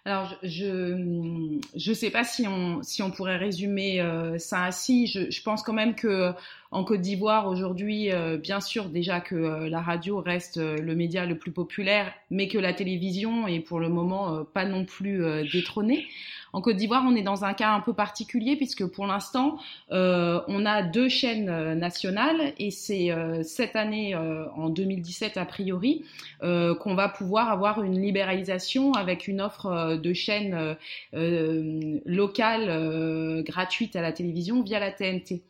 Alors, 0.05 0.35
je 0.43 0.95
ne 0.95 1.95
sais 1.95 2.11
pas 2.11 2.25
si 2.25 2.49
on, 2.49 2.83
si 2.83 3.03
on 3.03 3.11
pourrait 3.11 3.37
résumer 3.37 4.01
euh, 4.01 4.39
ça 4.39 4.65
ainsi. 4.65 5.07
Je, 5.07 5.43
pense 5.43 5.63
quand 5.63 5.75
même 5.75 5.95
que 5.95 6.33
En 6.71 6.85
Côte 6.85 7.01
d'Ivoire, 7.01 7.49
aujourd'hui, 7.49 8.11
bien 8.43 8.61
sûr, 8.61 8.91
déjà 8.91 9.21
que 9.21 9.35
la 9.35 9.81
radio 9.81 10.21
reste 10.21 10.59
le 10.59 10.95
média 10.95 11.25
le 11.25 11.39
plus 11.39 11.51
populaire, 11.51 12.13
mais 12.31 12.47
que 12.47 12.59
la 12.59 12.75
télévision 12.75 13.49
est 13.49 13.61
pour 13.61 13.81
le 13.81 13.89
moment 13.89 14.45
pas 14.45 14.67
non 14.67 14.85
plus 14.85 15.25
détrônée. 15.51 16.07
En 16.53 16.63
Côte 16.63 16.77
d'Ivoire, 16.77 17.05
on 17.07 17.15
est 17.15 17.23
dans 17.23 17.45
un 17.45 17.53
cas 17.53 17.73
un 17.73 17.81
peu 17.81 17.93
particulier 17.93 18.57
puisque 18.57 18.87
pour 18.87 19.07
l'instant, 19.07 19.59
euh, 19.93 20.41
on 20.49 20.65
a 20.65 20.83
deux 20.83 21.09
chaînes 21.09 21.51
euh, 21.51 21.75
nationales 21.75 22.55
et 22.59 22.71
c'est 22.71 23.11
euh, 23.11 23.43
cette 23.43 23.77
année, 23.77 24.17
en 24.17 24.71
2017 24.71 25.37
a 25.37 25.45
priori, 25.45 26.05
qu'on 26.41 26.95
va 26.95 27.09
pouvoir 27.09 27.51
avoir 27.51 27.83
une 27.83 28.01
libéralisation 28.01 28.93
avec 28.93 29.29
une 29.29 29.41
offre 29.41 29.97
de 29.97 30.13
chaînes 30.13 30.77
locales 31.13 33.43
gratuites 33.45 33.97
à 33.97 34.03
la 34.03 34.13
télévision 34.13 34.63
via 34.63 34.79
la 34.79 34.91
TNT. 34.91 35.43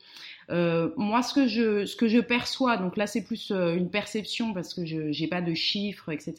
Euh, 0.50 0.90
moi, 0.96 1.22
ce 1.22 1.34
que 1.34 1.46
je 1.46 1.84
ce 1.84 1.94
que 1.94 2.08
je 2.08 2.18
perçois, 2.18 2.78
donc 2.78 2.96
là 2.96 3.06
c'est 3.06 3.22
plus 3.22 3.50
euh, 3.50 3.74
une 3.74 3.90
perception 3.90 4.54
parce 4.54 4.72
que 4.72 4.86
je 4.86 5.12
j'ai 5.12 5.26
pas 5.26 5.42
de 5.42 5.52
chiffres, 5.54 6.10
etc. 6.10 6.34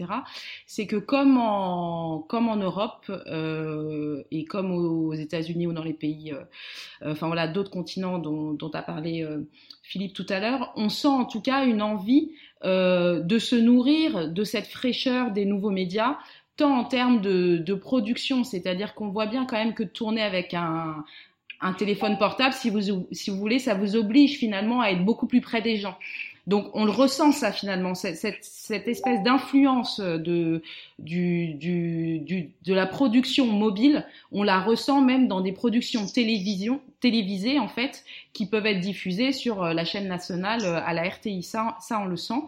C'est 0.66 0.88
que 0.88 0.96
comme 0.96 1.38
en 1.38 2.20
comme 2.28 2.50
en 2.50 2.56
Europe 2.56 3.06
euh, 3.10 4.24
et 4.32 4.46
comme 4.46 4.72
aux 4.72 5.14
États-Unis 5.14 5.68
ou 5.68 5.74
dans 5.74 5.84
les 5.84 5.94
pays, 5.94 6.34
euh, 6.34 7.12
enfin 7.12 7.28
voilà, 7.28 7.48
d'autres 7.48 7.72
continents 7.72 8.18
dont 8.18 8.54
dont 8.54 8.72
a 8.72 8.82
parlé 8.82 9.28
Philippe 9.84 10.14
tout 10.14 10.26
à 10.30 10.40
l'heure, 10.40 10.74
on 10.76 10.90
sent 10.90 11.08
en 11.08 11.26
tout 11.26 11.42
cas 11.42 11.66
une 11.66 11.82
envie 11.82 12.32
de 12.64 13.40
se 13.40 13.56
nourrir 13.56 14.30
de 14.30 14.44
cette 14.44 14.68
fraîcheur 14.68 15.32
des 15.32 15.46
nouveaux 15.46 15.72
médias 15.72 16.18
tant 16.58 16.78
en 16.78 16.84
termes 16.84 17.22
de, 17.22 17.58
de 17.58 17.74
production, 17.74 18.44
c'est-à-dire 18.44 18.94
qu'on 18.94 19.08
voit 19.08 19.28
bien 19.28 19.46
quand 19.46 19.56
même 19.56 19.74
que 19.74 19.84
tourner 19.84 20.22
avec 20.22 20.54
un, 20.54 21.06
un 21.62 21.74
téléphone 21.74 22.18
portable, 22.18 22.54
si 22.54 22.70
vous, 22.70 23.08
si 23.12 23.30
vous 23.30 23.38
voulez, 23.38 23.60
ça 23.60 23.74
vous 23.74 23.96
oblige 23.96 24.38
finalement 24.38 24.82
à 24.82 24.90
être 24.90 25.04
beaucoup 25.04 25.28
plus 25.28 25.42
près 25.42 25.62
des 25.62 25.78
gens. 25.78 25.98
Donc 26.48 26.72
on 26.74 26.84
le 26.84 26.92
ressent 26.92 27.32
ça 27.32 27.52
finalement, 27.52 27.94
cette, 27.94 28.18
cette, 28.42 28.88
espèce 28.88 29.22
d'influence 29.22 30.00
de, 30.00 30.64
du, 30.98 31.54
du, 31.54 32.20
du, 32.20 32.50
de 32.66 32.74
la 32.74 32.88
production 32.88 33.46
mobile, 33.46 34.06
on 34.32 34.42
la 34.42 34.60
ressent 34.60 35.02
même 35.02 35.28
dans 35.28 35.42
des 35.42 35.52
productions 35.52 36.08
télévision, 36.08 36.82
télévisées 37.00 37.60
en 37.60 37.68
fait, 37.68 38.04
qui 38.34 38.46
peuvent 38.46 38.66
être 38.66 38.80
diffusées 38.80 39.32
sur 39.32 39.64
euh, 39.64 39.74
la 39.74 39.86
chaîne 39.86 40.08
nationale 40.08 40.62
euh, 40.64 40.80
à 40.84 40.94
la 40.94 41.08
RTI. 41.08 41.44
Ça, 41.44 41.78
ça 41.80 42.00
on 42.00 42.06
le 42.06 42.18
sent. 42.18 42.42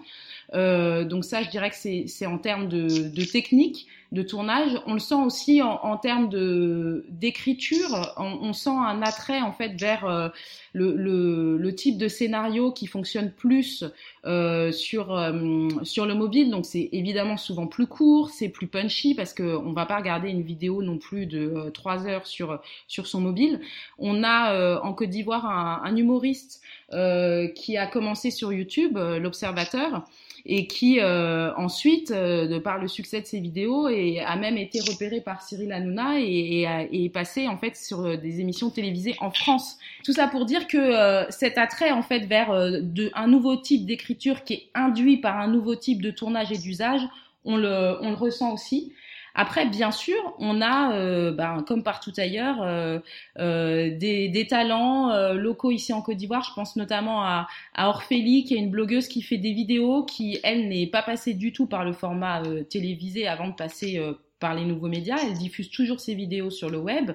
Euh, 0.54 1.06
donc 1.06 1.24
ça, 1.24 1.42
je 1.44 1.50
dirais 1.50 1.70
que 1.70 1.76
c'est 1.76 2.26
en 2.26 2.38
termes 2.38 2.68
de, 2.68 3.10
de 3.10 3.24
technique 3.24 3.88
de 4.12 4.24
tournage. 4.24 4.78
On 4.88 4.94
le 4.94 5.00
sent 5.00 5.16
aussi 5.16 5.62
en, 5.62 5.80
en 5.84 5.96
termes 5.96 6.28
de 6.28 7.06
d'écriture. 7.10 8.14
On, 8.18 8.40
on, 8.42 8.54
sent 8.54 8.70
un 8.70 9.02
attrait 9.02 9.42
en 9.42 9.54
fait 9.54 9.80
vers 9.80 10.06
euh, 10.06 10.28
le, 10.74 10.96
le, 10.98 11.58
le, 11.58 11.76
type 11.76 11.98
de 11.98 12.10
scénario 12.10 12.74
qui 12.74 12.88
fonctionne 12.88 13.32
plus 13.32 13.86
euh, 14.26 14.74
sur 14.74 15.16
euh, 15.16 15.70
sur 15.84 16.06
le 16.06 16.14
mobile. 16.14 16.52
Donc 16.52 16.66
c'est 16.66 16.90
évidemment 16.92 17.38
souvent 17.38 17.68
plus 17.68 17.88
court, 17.88 18.32
c'est 18.32 18.50
plus 18.50 18.68
punchy 18.68 19.16
parce 19.16 19.34
que 19.34 19.56
on 19.56 19.72
va 19.72 19.86
pas 19.86 19.98
regarder 19.98 20.30
une 20.30 20.44
vidéo 20.44 20.84
non 20.84 20.98
plus 20.98 21.26
de 21.26 21.70
trois 21.74 22.06
heures 22.06 22.28
sur 22.28 22.60
sur 22.88 23.08
son 23.08 23.22
mobile. 23.22 23.62
On 23.98 24.26
a 24.26 24.41
en 24.84 24.94
Côte 24.94 25.10
d'Ivoire 25.10 25.46
un, 25.46 25.96
humoriste 25.96 26.62
qui 26.90 27.78
a 27.78 27.88
commencé 27.88 28.32
sur 28.32 28.52
YouTube, 28.52 28.98
l'Observateur 28.98 30.04
et 30.46 30.68
qui 30.68 31.00
euh, 31.00 31.54
ensuite, 31.56 32.12
euh, 32.12 32.48
de 32.48 32.58
par 32.58 32.80
le 32.80 32.88
succès 32.88 33.22
de 33.22 33.26
ses 33.26 33.40
vidéos, 33.40 33.90
et, 33.90 34.20
a 34.20 34.36
même 34.36 34.58
été 34.58 34.80
repéré 34.80 35.22
par 35.22 35.42
Cyril 35.42 35.72
Hanouna 35.72 36.20
et, 36.20 36.64
est 36.92 37.10
passé 37.10 37.48
en 37.48 37.58
fait 37.58 37.76
sur 37.76 38.02
euh, 38.02 38.18
des 38.18 38.40
émissions 38.40 38.70
télévisées 38.70 39.16
en 39.20 39.32
France. 39.32 39.78
Tout 40.04 40.14
ça 40.14 40.28
pour 40.28 40.46
dire 40.46 40.68
que 40.68 40.78
euh, 40.78 41.30
cet 41.30 41.58
attrait 41.58 41.92
en 41.92 42.02
fait 42.02 42.26
vers 42.26 42.52
un 42.52 43.28
nouveau 43.28 43.56
type 43.56 43.86
d'écriture 43.86 44.44
qui 44.44 44.54
est 44.54 44.70
induit 44.74 45.18
par 45.18 45.38
un 45.38 45.48
nouveau 45.48 45.76
type 45.76 46.02
de 46.02 46.12
tournage 46.12 46.52
et 46.52 46.58
d'usage, 46.58 47.02
on 47.44 47.58
le 47.58 48.14
ressent 48.14 48.54
aussi. 48.54 48.94
Après, 49.34 49.66
bien 49.66 49.92
sûr, 49.92 50.18
on 50.40 50.62
a, 50.62 50.94
euh, 50.94 51.32
ben, 51.32 51.64
comme 51.66 51.84
partout 51.84 52.12
ailleurs, 52.18 52.62
euh, 52.62 53.00
euh, 53.40 53.98
des, 53.98 54.48
talents 54.50 55.12
euh, 55.12 55.34
locaux 55.34 55.72
ici 55.72 55.94
en 55.94 56.02
Côte 56.02 56.18
d'Ivoire. 56.18 56.44
Je 56.44 56.54
pense 56.54 56.76
notamment 56.76 57.24
à, 57.24 57.48
à, 57.74 57.90
Orphélie, 57.90 58.44
qui 58.44 58.56
est 58.56 58.58
une 58.58 58.70
blogueuse 58.72 59.08
qui 59.08 59.22
fait 59.22 59.38
des 59.38 59.54
vidéos, 59.54 60.04
qui, 60.04 60.40
elle, 60.44 60.68
n'est 60.68 60.88
pas 60.88 61.04
passée 61.04 61.34
du 61.34 61.54
tout 61.54 61.66
par 61.66 61.86
le 61.86 61.94
format 61.94 62.44
euh, 62.44 62.64
télévisé 62.64 63.28
avant 63.28 63.48
de 63.48 63.54
passer 63.54 64.02
par 64.40 64.56
les 64.56 64.66
nouveaux 64.66 64.88
médias. 64.88 65.18
Elle 65.24 65.36
diffuse 65.36 65.70
toujours 65.70 66.00
ses 66.00 66.16
vidéos 66.16 66.50
sur 66.50 66.70
le 66.70 66.80
web 66.80 67.12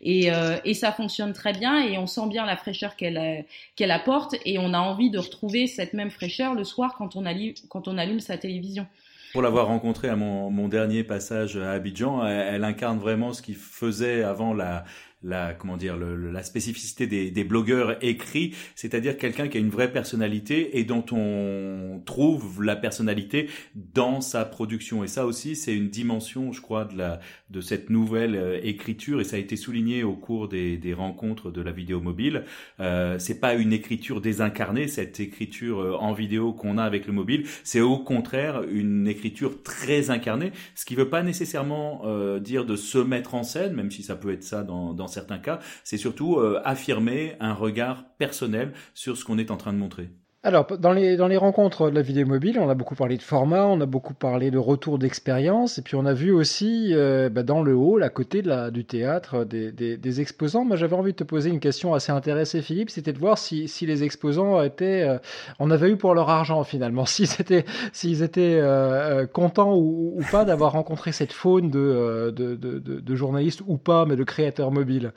et, 0.00 0.28
et 0.64 0.74
ça 0.74 0.92
fonctionne 0.92 1.34
très 1.34 1.52
bien 1.52 1.86
et 1.86 1.98
on 1.98 2.06
sent 2.06 2.26
bien 2.28 2.46
la 2.46 2.56
fraîcheur 2.56 2.96
qu'elle 2.96 3.44
qu'elle 3.76 3.90
apporte 3.90 4.34
et 4.46 4.58
on 4.58 4.72
a 4.72 4.78
envie 4.78 5.10
de 5.10 5.18
retrouver 5.18 5.66
cette 5.66 5.92
même 5.92 6.10
fraîcheur 6.10 6.54
le 6.54 6.64
soir 6.64 6.94
quand 6.96 7.16
on, 7.16 7.24
quand 7.68 7.86
on 7.86 7.98
allume 7.98 8.20
sa 8.20 8.38
télévision. 8.38 8.86
Pour 9.32 9.42
l'avoir 9.42 9.66
rencontrée 9.66 10.08
à 10.08 10.16
mon, 10.16 10.68
dernier 10.68 11.04
passage 11.04 11.56
à 11.56 11.72
Abidjan, 11.72 12.26
elle, 12.26 12.54
elle 12.54 12.64
incarne 12.64 12.98
vraiment 12.98 13.32
ce 13.32 13.42
qui 13.42 13.54
faisait 13.54 14.22
avant 14.22 14.54
la, 14.54 14.84
la 15.22 15.54
comment 15.54 15.76
dire 15.76 15.96
le, 15.96 16.30
la 16.30 16.42
spécificité 16.42 17.06
des, 17.06 17.30
des 17.30 17.44
blogueurs 17.44 18.02
écrits, 18.02 18.54
c'est-à-dire 18.74 19.16
quelqu'un 19.16 19.48
qui 19.48 19.58
a 19.58 19.60
une 19.60 19.70
vraie 19.70 19.92
personnalité 19.92 20.78
et 20.78 20.84
dont 20.84 21.04
on 21.12 22.02
trouve 22.06 22.62
la 22.62 22.76
personnalité 22.76 23.48
dans 23.74 24.20
sa 24.20 24.44
production. 24.44 25.04
Et 25.04 25.08
ça 25.08 25.26
aussi, 25.26 25.56
c'est 25.56 25.74
une 25.74 25.88
dimension, 25.88 26.52
je 26.52 26.60
crois, 26.60 26.84
de 26.84 26.96
la 26.96 27.20
de 27.50 27.60
cette 27.60 27.90
nouvelle 27.90 28.36
euh, 28.36 28.60
écriture 28.62 29.20
et 29.20 29.24
ça 29.24 29.36
a 29.36 29.38
été 29.38 29.56
souligné 29.56 30.04
au 30.04 30.14
cours 30.14 30.48
des, 30.48 30.76
des 30.76 30.94
rencontres 30.94 31.50
de 31.50 31.60
la 31.60 31.72
vidéo 31.72 32.00
mobile. 32.00 32.44
Euh, 32.78 33.18
c'est 33.18 33.40
pas 33.40 33.54
une 33.54 33.72
écriture 33.72 34.20
désincarnée, 34.20 34.86
cette 34.88 35.18
écriture 35.20 35.80
euh, 35.80 35.96
en 35.96 36.12
vidéo 36.12 36.52
qu'on 36.52 36.78
a 36.78 36.84
avec 36.84 37.06
le 37.06 37.12
mobile. 37.12 37.46
C'est 37.64 37.80
au 37.80 37.98
contraire 37.98 38.62
une 38.70 39.08
écriture 39.08 39.62
très 39.62 40.10
incarnée, 40.10 40.52
ce 40.74 40.84
qui 40.84 40.94
veut 40.94 41.08
pas 41.08 41.22
nécessairement 41.22 42.02
euh, 42.04 42.38
dire 42.38 42.64
de 42.64 42.76
se 42.76 42.98
mettre 42.98 43.34
en 43.34 43.42
scène, 43.42 43.74
même 43.74 43.90
si 43.90 44.02
ça 44.02 44.14
peut 44.14 44.32
être 44.32 44.44
ça 44.44 44.62
dans, 44.62 44.94
dans 44.94 45.08
certains 45.10 45.38
cas, 45.38 45.60
c'est 45.84 45.96
surtout 45.96 46.36
euh, 46.36 46.60
affirmer 46.64 47.36
un 47.40 47.54
regard 47.54 48.04
personnel 48.16 48.72
sur 48.94 49.16
ce 49.16 49.24
qu'on 49.24 49.38
est 49.38 49.50
en 49.50 49.56
train 49.56 49.72
de 49.72 49.78
montrer. 49.78 50.10
Alors, 50.42 50.66
dans 50.78 50.92
les, 50.92 51.18
dans 51.18 51.28
les 51.28 51.36
rencontres 51.36 51.90
de 51.90 51.94
la 51.94 52.00
vidéo 52.00 52.26
mobile, 52.26 52.58
on 52.58 52.70
a 52.70 52.74
beaucoup 52.74 52.94
parlé 52.94 53.18
de 53.18 53.22
format, 53.22 53.66
on 53.66 53.78
a 53.82 53.84
beaucoup 53.84 54.14
parlé 54.14 54.50
de 54.50 54.56
retour 54.56 54.98
d'expérience, 54.98 55.76
et 55.76 55.82
puis 55.82 55.96
on 55.96 56.06
a 56.06 56.14
vu 56.14 56.32
aussi 56.32 56.94
euh, 56.94 57.28
bah, 57.28 57.42
dans 57.42 57.60
le 57.60 57.74
hall, 57.74 58.02
à 58.02 58.08
côté 58.08 58.40
du 58.72 58.86
théâtre, 58.86 59.44
des, 59.44 60.20
exposants. 60.22 60.64
Moi, 60.64 60.76
j'avais 60.76 60.96
envie 60.96 61.12
de 61.12 61.18
te 61.18 61.24
poser 61.24 61.50
une 61.50 61.60
question 61.60 61.92
assez 61.92 62.10
intéressée, 62.10 62.62
Philippe, 62.62 62.88
c'était 62.88 63.12
de 63.12 63.18
voir 63.18 63.36
si, 63.36 63.68
si 63.68 63.84
les 63.84 64.02
exposants 64.02 64.62
étaient, 64.62 65.06
euh, 65.06 65.18
on 65.58 65.70
avait 65.70 65.90
eu 65.90 65.98
pour 65.98 66.14
leur 66.14 66.30
argent 66.30 66.64
finalement, 66.64 67.04
s'ils 67.04 67.38
étaient, 67.38 67.66
s'ils 67.92 68.22
étaient 68.22 68.60
euh, 68.62 69.26
contents 69.26 69.76
ou, 69.76 70.22
pas 70.32 70.46
d'avoir 70.46 70.72
rencontré 70.72 71.12
cette 71.12 71.34
faune 71.34 71.68
de, 71.70 72.32
de, 72.34 72.54
de, 72.56 73.14
journalistes 73.14 73.60
ou 73.66 73.76
pas, 73.76 74.06
mais 74.06 74.16
de 74.16 74.24
créateurs 74.24 74.70
mobiles. 74.70 75.12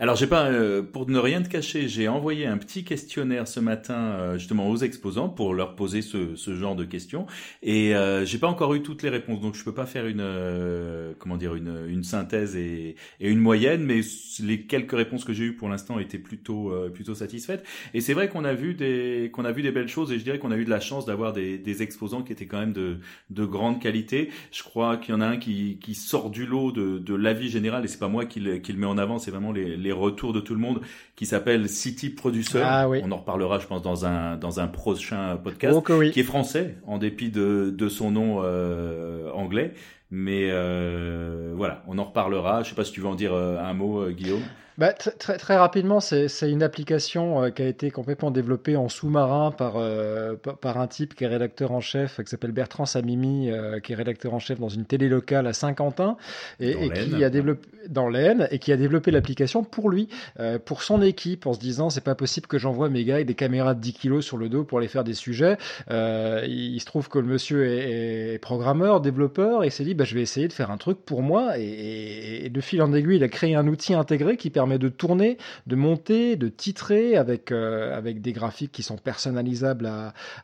Alors 0.00 0.16
j'ai 0.16 0.26
pas, 0.26 0.46
euh, 0.46 0.82
pour 0.82 1.08
ne 1.08 1.18
rien 1.20 1.40
te 1.40 1.48
cacher, 1.48 1.86
j'ai 1.86 2.08
envoyé 2.08 2.46
un 2.46 2.58
petit 2.58 2.82
questionnaire 2.82 3.46
ce 3.46 3.60
matin 3.60 3.94
euh, 3.94 4.38
justement 4.38 4.68
aux 4.68 4.76
exposants 4.78 5.28
pour 5.28 5.54
leur 5.54 5.76
poser 5.76 6.02
ce, 6.02 6.34
ce 6.34 6.56
genre 6.56 6.74
de 6.74 6.84
questions 6.84 7.26
et 7.62 7.94
euh, 7.94 8.24
j'ai 8.24 8.38
pas 8.38 8.48
encore 8.48 8.74
eu 8.74 8.82
toutes 8.82 9.04
les 9.04 9.08
réponses 9.08 9.40
donc 9.40 9.54
je 9.54 9.62
peux 9.62 9.72
pas 9.72 9.86
faire 9.86 10.08
une 10.08 10.20
euh, 10.20 11.12
comment 11.20 11.36
dire 11.36 11.54
une, 11.54 11.86
une 11.88 12.02
synthèse 12.02 12.56
et, 12.56 12.96
et, 13.20 13.30
une 13.30 13.38
moyenne 13.38 13.84
mais 13.84 14.00
les 14.42 14.62
quelques 14.62 14.96
réponses 14.96 15.24
que 15.24 15.32
j'ai 15.32 15.44
eues 15.44 15.54
pour 15.54 15.68
l'instant 15.68 16.00
étaient 16.00 16.18
plutôt 16.18 16.72
euh, 16.72 16.88
plutôt 16.88 17.14
satisfaites 17.14 17.64
et 17.94 18.00
c'est 18.00 18.14
vrai 18.14 18.28
qu'on 18.28 18.44
a 18.44 18.52
vu 18.52 18.74
des 18.74 19.30
qu'on 19.32 19.44
a 19.44 19.52
vu 19.52 19.62
des 19.62 19.70
belles 19.70 19.86
choses 19.86 20.10
et 20.10 20.18
je 20.18 20.24
dirais 20.24 20.40
qu'on 20.40 20.50
a 20.50 20.56
eu 20.56 20.64
de 20.64 20.70
la 20.70 20.80
chance 20.80 21.06
d'avoir 21.06 21.32
des, 21.32 21.56
des 21.56 21.82
exposants 21.84 22.22
qui 22.22 22.32
étaient 22.32 22.46
quand 22.46 22.58
même 22.58 22.72
de 22.72 22.98
de 23.30 23.44
grande 23.44 23.80
qualité. 23.80 24.30
Je 24.50 24.64
crois 24.64 24.96
qu'il 24.96 25.14
y 25.14 25.16
en 25.16 25.20
a 25.20 25.26
un 25.26 25.36
qui 25.36 25.78
qui 25.80 25.94
sort 25.94 26.30
du 26.30 26.46
lot 26.46 26.72
de 26.72 26.98
de 26.98 27.14
l'avis 27.14 27.48
général 27.48 27.84
et 27.84 27.88
c'est 27.88 28.00
pas 28.00 28.08
moi 28.08 28.24
qui 28.24 28.40
le, 28.40 28.58
qui 28.58 28.72
le 28.72 28.78
met 28.78 28.86
en 28.86 28.98
avant, 28.98 29.20
c'est 29.20 29.30
vraiment 29.30 29.52
les 29.52 29.76
les 29.84 29.92
retours 29.92 30.32
de 30.32 30.40
tout 30.40 30.54
le 30.54 30.60
monde 30.60 30.80
qui 31.14 31.26
s'appelle 31.26 31.68
City 31.68 32.10
Producer. 32.10 32.62
Ah, 32.64 32.88
oui. 32.88 33.00
On 33.04 33.12
en 33.12 33.18
reparlera, 33.18 33.58
je 33.60 33.66
pense, 33.66 33.82
dans 33.82 34.04
un 34.06 34.36
dans 34.36 34.58
un 34.58 34.66
prochain 34.66 35.36
podcast, 35.36 35.76
oh, 35.76 35.92
oui. 35.94 36.10
qui 36.10 36.20
est 36.20 36.24
français 36.24 36.78
en 36.86 36.98
dépit 36.98 37.30
de 37.30 37.72
de 37.76 37.88
son 37.88 38.10
nom 38.10 38.40
euh, 38.42 39.30
anglais. 39.30 39.74
Mais 40.10 40.48
euh, 40.50 41.52
voilà, 41.56 41.82
on 41.86 41.98
en 41.98 42.04
reparlera. 42.04 42.62
Je 42.62 42.70
sais 42.70 42.74
pas 42.74 42.84
si 42.84 42.92
tu 42.92 43.00
veux 43.00 43.08
en 43.08 43.14
dire 43.14 43.32
euh, 43.34 43.58
un 43.58 43.74
mot, 43.74 44.08
Guillaume. 44.10 44.42
Bah, 44.76 44.92
très, 44.92 45.38
très 45.38 45.56
rapidement, 45.56 46.00
c'est 46.00 46.28
une 46.50 46.62
application 46.62 47.44
euh, 47.44 47.50
qui 47.50 47.62
a 47.62 47.68
été 47.68 47.90
complètement 47.92 48.32
développée 48.32 48.76
en 48.76 48.88
sous-marin 48.88 49.52
par, 49.52 49.74
euh, 49.76 50.34
par 50.34 50.78
un 50.78 50.88
type 50.88 51.14
qui 51.14 51.24
est 51.24 51.28
rédacteur 51.28 51.70
en 51.70 51.80
chef, 51.80 52.20
qui 52.20 52.28
s'appelle 52.28 52.50
Bertrand 52.50 52.84
Samimi, 52.84 53.50
euh, 53.50 53.78
qui 53.78 53.92
est 53.92 53.94
rédacteur 53.96 54.34
en 54.34 54.40
chef 54.40 54.58
dans 54.58 54.68
une 54.68 54.84
télé 54.84 55.08
locale 55.08 55.46
à 55.46 55.52
Saint-Quentin, 55.52 56.16
et, 56.58 56.70
et 56.70 56.90
qui 56.90 57.22
a 57.22 57.30
développé 57.30 57.68
dans 57.88 58.08
l'Aisne, 58.08 58.48
et 58.50 58.58
qui 58.58 58.72
a 58.72 58.76
développé 58.76 59.10
l'application 59.10 59.64
pour 59.64 59.90
lui, 59.90 60.08
euh, 60.40 60.58
pour 60.58 60.82
son 60.82 61.02
équipe, 61.02 61.46
en 61.46 61.52
se 61.52 61.58
disant 61.58 61.90
c'est 61.90 62.02
pas 62.02 62.14
possible 62.14 62.46
que 62.46 62.58
j'envoie 62.58 62.88
mes 62.88 63.04
gars 63.04 63.16
avec 63.16 63.26
des 63.26 63.34
caméras 63.34 63.74
de 63.74 63.80
10 63.80 63.92
kilos 63.92 64.24
sur 64.24 64.36
le 64.36 64.48
dos 64.48 64.64
pour 64.64 64.78
aller 64.78 64.88
faire 64.88 65.04
des 65.04 65.14
sujets. 65.14 65.56
Euh, 65.90 66.44
il, 66.46 66.80
se 66.80 66.86
trouve 66.86 67.08
que 67.08 67.18
le 67.18 67.26
monsieur 67.26 67.66
est, 67.66 68.34
est 68.34 68.38
programmeur, 68.38 69.00
développeur, 69.00 69.64
et 69.64 69.70
s'est 69.70 69.84
dit 69.84 69.94
bah, 69.94 70.04
bah, 70.04 70.08
je 70.08 70.14
vais 70.14 70.22
essayer 70.22 70.48
de 70.48 70.52
faire 70.52 70.70
un 70.70 70.76
truc 70.76 70.98
pour 71.04 71.22
moi. 71.22 71.58
Et, 71.58 72.50
de 72.50 72.60
fil 72.60 72.82
en 72.82 72.92
aiguille, 72.92 73.16
il 73.16 73.24
a 73.24 73.28
créé 73.28 73.54
un 73.54 73.66
outil 73.66 73.94
intégré 73.94 74.36
qui 74.36 74.50
permet 74.50 74.63
de 74.66 74.88
tourner, 74.88 75.38
de 75.66 75.76
monter, 75.76 76.36
de 76.36 76.48
titrer 76.48 77.16
avec, 77.16 77.52
euh, 77.52 77.96
avec 77.96 78.20
des 78.20 78.32
graphiques 78.32 78.72
qui 78.72 78.82
sont 78.82 78.96
personnalisables 78.96 79.90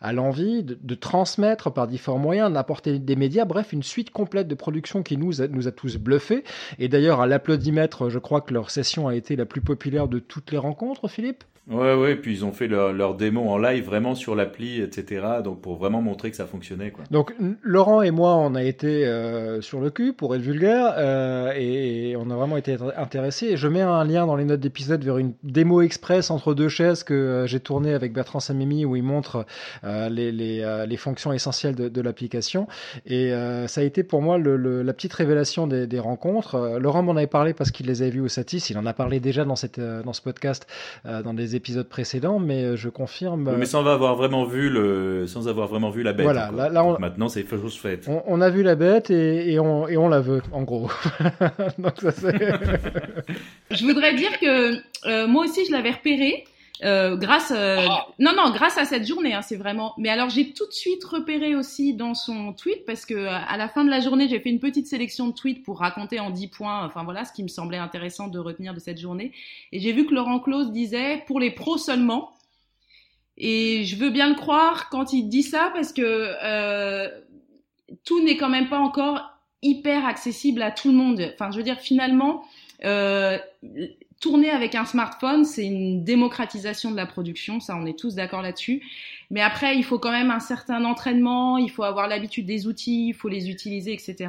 à, 0.01 0.13
l'envie, 0.13 0.63
de, 0.63 0.79
de, 0.81 0.95
transmettre 0.95 1.73
par 1.73 1.87
différents 1.87 2.19
moyens, 2.19 2.53
d'apporter 2.53 2.99
des 2.99 3.17
médias. 3.17 3.45
Bref, 3.45 3.73
une 3.73 3.83
suite 3.83 4.11
complète 4.11 4.49
de 4.49 4.55
production 4.55 5.03
qui 5.03 5.17
nous 5.17 5.43
a, 5.43 5.49
nous 5.49 5.69
a 5.69 5.73
tous 5.73 5.97
bluffés. 5.97 6.45
Et 6.79 6.89
d'ailleurs, 6.89 7.21
à 7.21 7.27
l'applaudimètre, 7.27 8.11
je 8.11 8.19
crois 8.19 8.41
que 8.41 8.55
leur 8.55 8.71
session 8.71 9.09
a 9.09 9.15
été 9.15 9.37
la 9.37 9.47
plus 9.47 9.61
populaire 9.61 10.09
de 10.09 10.19
toutes 10.19 10.53
les 10.53 10.59
rencontres, 10.59 11.09
Philippe? 11.09 11.45
Ouais, 11.69 11.95
ouais, 11.95 12.17
puis 12.17 12.33
ils 12.33 12.45
ont 12.45 12.51
fait 12.51 12.67
leur, 12.67 13.15
démo 13.15 13.49
en 13.49 13.57
live 13.57 13.85
vraiment 13.85 14.17
sur 14.17 14.35
l'appli, 14.35 14.81
etc. 14.81 15.27
Donc 15.45 15.61
pour 15.61 15.77
vraiment 15.77 16.03
montrer 16.03 16.31
que 16.31 16.37
ça 16.37 16.47
fonctionnait. 16.47 16.91
Quoi. 16.91 17.05
Donc 17.13 17.33
Laurent 17.63 18.03
et 18.03 18.11
moi, 18.11 18.35
on 18.37 18.57
a 18.57 18.65
été 18.65 19.07
euh, 19.07 19.61
sur 19.61 19.81
le 19.81 19.91
cul 19.91 20.13
pour 20.13 20.35
être 20.35 20.41
vulgaire 20.41 20.95
euh, 20.97 21.53
et, 21.55 22.17
on 22.17 22.29
a 22.31 22.35
vraiment 22.35 22.57
été 22.57 22.77
intéressés. 22.97 23.47
Et 23.47 23.57
je 23.57 23.69
mets 23.69 23.83
un 23.83 24.05
lien 24.05 24.27
dans 24.27 24.35
les 24.35 24.45
notes 24.45 24.61
d'épisode 24.61 25.05
vers 25.05 25.19
une 25.19 25.33
démo 25.45 25.81
express 25.83 26.33
entre 26.33 26.55
deux 26.55 26.69
chaises 26.69 27.05
que 27.05 27.15
euh, 27.15 27.47
j'ai 27.47 27.61
tournée 27.61 27.95
avec 27.95 28.13
Bertrand 28.13 28.41
Samimi 28.41 28.85
où 28.85 28.97
il 28.97 29.05
montre 29.05 29.47
les, 29.85 30.33
les, 30.33 30.85
les, 30.89 30.97
fonctions 30.97 31.33
essentielles 31.33 31.77
de, 31.77 32.01
l'application. 32.01 32.67
Et 33.07 33.33
ça 33.67 33.81
a 33.81 33.85
été 33.85 34.03
pour 34.03 34.23
moi 34.23 34.39
la 34.39 34.93
petite 34.93 35.13
révélation 35.13 35.67
des, 35.67 35.99
rencontres. 36.01 36.79
Laurent 36.81 37.03
m'en 37.03 37.17
avait 37.17 37.27
parlé 37.27 37.55
parce 37.55 37.71
qu'il 37.71 37.87
les 37.87 38.03
avait 38.03 38.11
vues 38.11 38.21
au 38.23 38.29
Satis. 38.29 38.71
Il 38.71 38.79
en 38.79 38.87
a 38.87 38.93
parlé 38.93 39.21
déjà 39.21 39.45
dans, 39.45 39.57
cette, 39.57 39.81
dans 39.81 40.13
ce 40.13 40.21
podcast, 40.21 40.67
dans 41.05 41.35
des 41.35 41.57
épisodes 41.57 41.60
précédents, 41.89 42.39
mais 42.39 42.77
je 42.77 42.89
confirme. 42.89 43.55
mais 43.57 43.67
sans 43.67 43.87
avoir 43.87 44.17
vraiment 44.17 44.45
vu 44.45 44.69
le, 44.69 45.27
sans 45.27 45.49
avoir 45.49 45.69
vraiment 45.69 45.91
vu 45.91 46.03
la 46.03 46.13
bête. 46.13 46.25
Voilà, 46.25 46.51
là, 46.51 46.69
là 46.69 46.85
on... 46.85 46.99
maintenant 46.99 47.29
c'est 47.29 47.45
chose 47.59 47.77
faite. 47.77 48.07
On, 48.09 48.23
on, 48.27 48.41
a 48.41 48.51
vu 48.51 48.63
la 48.63 48.75
bête 48.75 49.11
et, 49.11 49.53
et, 49.53 49.61
on, 49.61 49.89
et 49.89 49.97
on 49.97 50.09
la 50.09 50.21
veut, 50.21 50.43
en 50.53 50.63
gros. 50.63 50.91
Donc, 51.79 52.01
ça, 52.01 52.11
je 53.71 53.85
voudrais 53.85 54.15
dire 54.15 54.39
que 54.41 54.75
euh, 55.07 55.27
moi 55.27 55.45
aussi 55.45 55.67
je 55.67 55.73
l'avais 55.73 55.93
repéré. 55.93 56.45
Euh, 56.83 57.17
grâce 57.17 57.53
euh, 57.55 57.85
ah. 57.91 58.07
non 58.19 58.33
non 58.35 58.51
grâce 58.53 58.79
à 58.79 58.87
cette 58.87 59.07
journée 59.07 59.35
hein, 59.35 59.43
c'est 59.43 59.57
vraiment. 59.57 59.93
Mais 59.99 60.09
alors 60.09 60.31
j'ai 60.31 60.53
tout 60.53 60.67
de 60.67 60.73
suite 60.73 61.05
repéré 61.05 61.55
aussi 61.55 61.93
dans 61.93 62.15
son 62.15 62.55
tweet 62.55 62.87
parce 62.87 63.05
que 63.05 63.27
à 63.27 63.57
la 63.59 63.69
fin 63.69 63.85
de 63.85 63.91
la 63.91 64.01
journée 64.01 64.29
j'ai 64.29 64.41
fait 64.41 64.49
une 64.49 64.61
petite 64.61 64.87
sélection 64.87 65.29
de 65.29 65.33
tweets 65.33 65.63
pour 65.63 65.81
raconter 65.81 66.21
en 66.21 66.31
10 66.31 66.49
points 66.49 66.85
enfin 66.87 67.05
voilà 67.05 67.27
ce 67.27 67.33
qui 67.33 67.43
me 67.43 67.49
semblait 67.49 67.77
intéressant 67.77 68.29
de 68.29 68.39
retenir 68.39 68.73
de 68.73 68.81
cette 68.81 68.99
journée. 68.99 69.33
Et 69.73 69.81
j'ai 69.81 69.93
vu 69.93 70.07
que 70.07 70.15
Laurent 70.15 70.41
Claus 70.41 70.71
disait 70.71 71.23
pour 71.27 71.39
les 71.39 71.51
pros 71.51 71.77
seulement. 71.77 72.33
Et 73.37 73.85
je 73.85 73.97
veux 73.97 74.11
bien 74.11 74.29
le 74.29 74.35
croire 74.35 74.89
quand 74.91 75.13
il 75.13 75.29
dit 75.29 75.43
ça 75.43 75.71
parce 75.75 75.93
que 75.93 76.03
euh, 76.03 77.09
tout 78.05 78.23
n'est 78.23 78.37
quand 78.37 78.51
même 78.51 78.69
pas 78.69 78.79
encore 78.79 79.23
hyper 79.63 80.07
accessible 80.07 80.63
à 80.63 80.71
tout 80.71 80.89
le 80.89 80.97
monde. 80.97 81.31
Enfin 81.35 81.51
je 81.51 81.59
veux 81.59 81.63
dire 81.63 81.79
finalement 81.79 82.43
euh, 82.85 83.39
tourner 84.21 84.51
avec 84.51 84.75
un 84.75 84.85
smartphone, 84.85 85.45
c'est 85.45 85.65
une 85.65 86.05
démocratisation 86.05 86.91
de 86.91 86.97
la 86.97 87.07
production, 87.07 87.59
ça 87.59 87.77
on 87.77 87.87
est 87.87 87.99
tous 87.99 88.15
d'accord 88.15 88.43
là-dessus. 88.43 88.83
Mais 89.31 89.41
après, 89.43 89.77
il 89.77 89.85
faut 89.85 89.99
quand 89.99 90.11
même 90.11 90.31
un 90.31 90.41
certain 90.41 90.85
entraînement, 90.85 91.57
il 91.57 91.71
faut 91.71 91.85
avoir 91.85 92.09
l'habitude 92.09 92.47
des 92.47 92.67
outils, 92.67 93.09
il 93.09 93.15
faut 93.15 93.29
les 93.29 93.49
utiliser, 93.49 93.93
etc. 93.93 94.29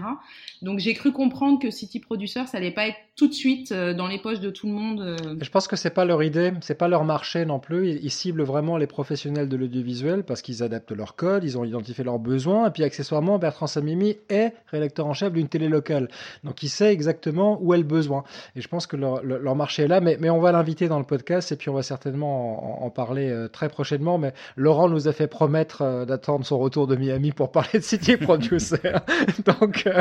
Donc 0.62 0.78
j'ai 0.78 0.94
cru 0.94 1.12
comprendre 1.12 1.60
que 1.60 1.72
City 1.72 2.00
Producer, 2.00 2.46
ça 2.46 2.58
allait 2.58 2.72
pas 2.72 2.88
être 2.88 2.98
tout 3.16 3.28
de 3.28 3.34
suite 3.34 3.72
euh, 3.72 3.94
dans 3.94 4.08
les 4.08 4.20
poches 4.20 4.40
de 4.40 4.52
tout 4.52 4.68
le 4.68 4.74
monde. 4.74 5.02
Euh. 5.02 5.36
Je 5.42 5.50
pense 5.50 5.68
que 5.68 5.76
c'est 5.76 5.90
pas 5.90 6.06
leur 6.06 6.22
idée, 6.22 6.54
c'est 6.62 6.78
pas 6.78 6.88
leur 6.88 7.04
marché 7.04 7.46
non 7.46 7.60
plus. 7.60 7.90
Ils 7.90 8.12
ciblent 8.12 8.44
vraiment 8.44 8.78
les 8.78 8.88
professionnels 8.88 9.50
de 9.50 9.58
l'audiovisuel 9.58 10.24
parce 10.24 10.42
qu'ils 10.42 10.62
adaptent 10.62 10.92
leur 10.92 11.16
code, 11.16 11.44
ils 11.44 11.58
ont 11.58 11.64
identifié 11.64 12.04
leurs 12.04 12.20
besoins, 12.20 12.68
et 12.68 12.72
puis 12.72 12.84
accessoirement, 12.84 13.40
Bertrand 13.40 13.68
Samimi 13.68 14.18
est 14.30 14.54
rédacteur 14.68 15.08
en 15.08 15.14
chef 15.14 15.34
d'une 15.34 15.48
télé 15.48 15.68
locale, 15.68 16.10
donc 16.44 16.62
il 16.64 16.70
sait 16.70 16.94
exactement 16.94 17.58
où 17.62 17.74
est 17.74 17.78
le 17.78 17.84
besoin. 17.84 18.24
Et 18.56 18.62
je 18.62 18.68
pense 18.68 18.86
que 18.86 18.96
leur, 18.96 19.56
marché 19.56 19.84
est 19.84 19.88
là, 19.88 20.00
mais, 20.00 20.18
mais 20.20 20.30
on 20.30 20.40
va 20.40 20.52
l'inviter 20.52 20.88
dans 20.88 21.00
le 21.00 21.06
podcast 21.06 21.52
et 21.52 21.56
puis 21.56 21.70
on 21.70 21.74
va 21.74 21.84
certainement 21.84 22.82
en, 22.82 22.86
en 22.86 22.90
parler 22.90 23.30
euh, 23.30 23.48
très 23.48 23.68
prochainement. 23.68 24.18
Mais 24.18 24.34
Laurent 24.56 24.91
nous 24.92 25.08
a 25.08 25.14
fait 25.14 25.28
promettre 25.28 25.82
euh, 25.82 26.06
d'attendre 26.06 26.46
son 26.46 26.60
retour 26.60 26.88
de 26.88 26.96
Miami 26.96 27.32
pour 27.32 27.52
parler 27.52 27.80
de 27.80 27.84
City 27.84 28.18
Producer. 28.18 28.78
Donc. 29.46 29.88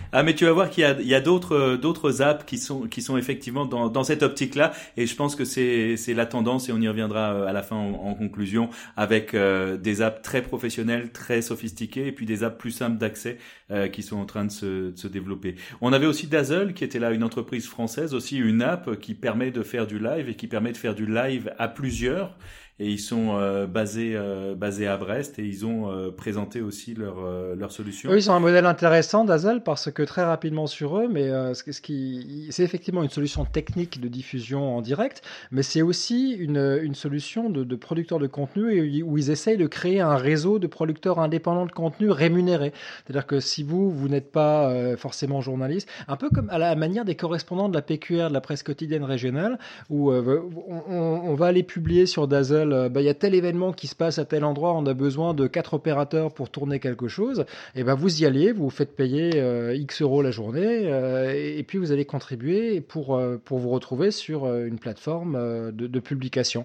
Euh, 0.00 0.06
ah 0.12 0.22
mais 0.22 0.34
tu 0.34 0.44
vas 0.44 0.52
voir 0.52 0.70
qu'il 0.70 0.82
y 0.82 1.14
a, 1.14 1.16
a 1.16 1.20
d'autres 1.20 1.76
d'autres 1.76 2.22
apps 2.22 2.44
qui 2.44 2.58
sont 2.58 2.82
qui 2.82 3.02
sont 3.02 3.16
effectivement 3.16 3.66
dans, 3.66 3.88
dans 3.88 4.04
cette 4.04 4.22
optique 4.22 4.54
là 4.54 4.72
et 4.96 5.06
je 5.06 5.16
pense 5.16 5.36
que 5.36 5.44
c'est 5.44 5.96
c'est 5.96 6.14
la 6.14 6.26
tendance 6.26 6.68
et 6.68 6.72
on 6.72 6.80
y 6.80 6.88
reviendra 6.88 7.34
euh, 7.34 7.46
à 7.46 7.52
la 7.52 7.62
fin 7.62 7.76
en, 7.76 8.14
conclusion 8.14 8.68
avec 8.96 9.34
des 9.34 10.02
apps 10.02 10.22
très 10.22 10.42
professionnelles 10.42 11.12
très 11.12 11.42
sophistiquées 11.42 12.06
et 12.06 12.12
puis 12.12 12.26
des 12.26 12.44
apps 12.44 12.58
plus 12.58 12.70
simples 12.70 12.98
d'accès 12.98 13.38
euh, 13.70 13.88
qui 13.88 14.02
sont 14.02 14.18
en 14.18 14.26
train 14.26 14.44
de 14.44 14.50
se, 14.50 14.90
de 14.90 14.98
se, 14.98 15.08
développer. 15.08 15.54
On 15.80 15.92
avait 15.94 16.06
aussi 16.06 16.26
Dazzle 16.26 16.74
qui 16.74 16.84
était 16.84 16.98
là 16.98 17.10
une 17.10 17.24
entreprise 17.24 17.66
française 17.66 18.12
aussi 18.12 18.36
une 18.36 18.60
app 18.60 18.98
qui 19.00 19.14
permet 19.14 19.50
de 19.50 19.62
faire 19.62 19.86
du 19.86 19.98
live 19.98 20.28
et 20.28 20.34
qui 20.34 20.46
permet 20.46 20.72
de 20.72 20.76
faire 20.76 20.94
du 20.94 21.06
live 21.06 21.52
à 21.58 21.68
plusieurs 21.68 22.36
et 22.78 22.90
ils 22.90 22.98
sont 22.98 23.36
euh, 23.36 23.66
basés 23.66 24.14
euh, 24.16 24.54
basés 24.54 24.86
à 24.86 24.96
Brest 24.96 25.38
et 25.38 25.44
ils 25.44 25.66
ont 25.66 25.90
euh, 25.90 26.10
présenté 26.10 26.62
aussi 26.62 26.94
leur 26.94 27.16
leur 27.54 27.70
solution. 27.70 28.10
Oui, 28.10 28.16
ils 28.16 28.30
ont 28.30 28.34
un 28.34 28.40
modèle 28.40 28.66
intéressant 28.66 29.24
Dazzle 29.24 29.62
parce 29.62 29.90
que 29.90 30.02
très 30.02 30.24
rapidement 30.24 30.66
sur 30.66 30.98
eux, 30.98 31.08
mais 31.08 31.28
ce, 31.54 31.80
qui 31.80 32.48
c'est 32.50 32.62
effectivement 32.62 33.02
une 33.02 33.10
solution 33.10 33.44
technique 33.44 34.00
de 34.00 34.08
diffusion 34.08 34.76
en 34.76 34.80
direct, 34.80 35.22
mais 35.50 35.62
c'est 35.62 35.82
aussi 35.82 36.32
une 36.32 36.80
une 36.82 36.94
solution 36.94 37.50
de, 37.50 37.62
de 37.62 37.76
producteurs 37.76 38.18
de 38.18 38.26
contenu 38.26 39.02
où 39.02 39.18
ils 39.18 39.30
essayent 39.30 39.58
de 39.58 39.66
créer 39.66 40.00
un 40.00 40.16
réseau 40.16 40.58
de 40.58 40.66
producteurs 40.66 41.18
indépendants 41.20 41.66
de 41.66 41.72
contenu 41.72 42.10
rémunérés. 42.10 42.72
C'est-à-dire 43.04 43.26
que 43.26 43.38
si 43.40 43.62
vous 43.62 43.90
vous 43.90 44.08
n'êtes 44.08 44.32
pas 44.32 44.96
forcément 44.96 45.40
journaliste, 45.40 45.88
un 46.08 46.16
peu 46.16 46.30
comme 46.30 46.48
à 46.50 46.58
la 46.58 46.74
manière 46.74 47.04
des 47.04 47.16
correspondants 47.16 47.68
de 47.68 47.74
la 47.74 47.82
PQR, 47.82 48.28
de 48.28 48.32
la 48.32 48.40
presse 48.40 48.62
quotidienne 48.62 49.04
régionale, 49.04 49.58
où 49.90 50.10
on, 50.10 50.90
on 50.90 51.34
va 51.34 51.46
aller 51.46 51.62
publier 51.62 52.06
sur 52.06 52.26
Dazzle 52.26 52.61
euh, 52.70 52.88
bah, 52.88 53.00
il 53.00 53.04
y 53.04 53.08
a 53.08 53.14
tel 53.14 53.34
événement 53.34 53.72
qui 53.72 53.86
se 53.86 53.94
passe 53.94 54.18
à 54.18 54.24
tel 54.24 54.44
endroit, 54.44 54.74
on 54.74 54.84
a 54.86 54.94
besoin 54.94 55.34
de 55.34 55.46
quatre 55.46 55.74
opérateurs 55.74 56.32
pour 56.32 56.50
tourner 56.50 56.78
quelque 56.78 57.08
chose, 57.08 57.44
et 57.74 57.82
ben 57.82 57.94
vous 57.94 58.22
y 58.22 58.26
allez, 58.26 58.52
vous 58.52 58.64
vous 58.64 58.70
faites 58.70 58.94
payer 58.94 59.32
euh, 59.36 59.74
X 59.74 60.02
euros 60.02 60.22
la 60.22 60.30
journée, 60.30 60.82
euh, 60.84 61.32
et 61.34 61.62
puis 61.62 61.78
vous 61.78 61.92
allez 61.92 62.04
contribuer 62.04 62.80
pour, 62.80 63.20
pour 63.44 63.58
vous 63.58 63.70
retrouver 63.70 64.10
sur 64.10 64.46
une 64.46 64.78
plateforme 64.78 65.72
de, 65.72 65.86
de 65.86 66.00
publication. 66.00 66.64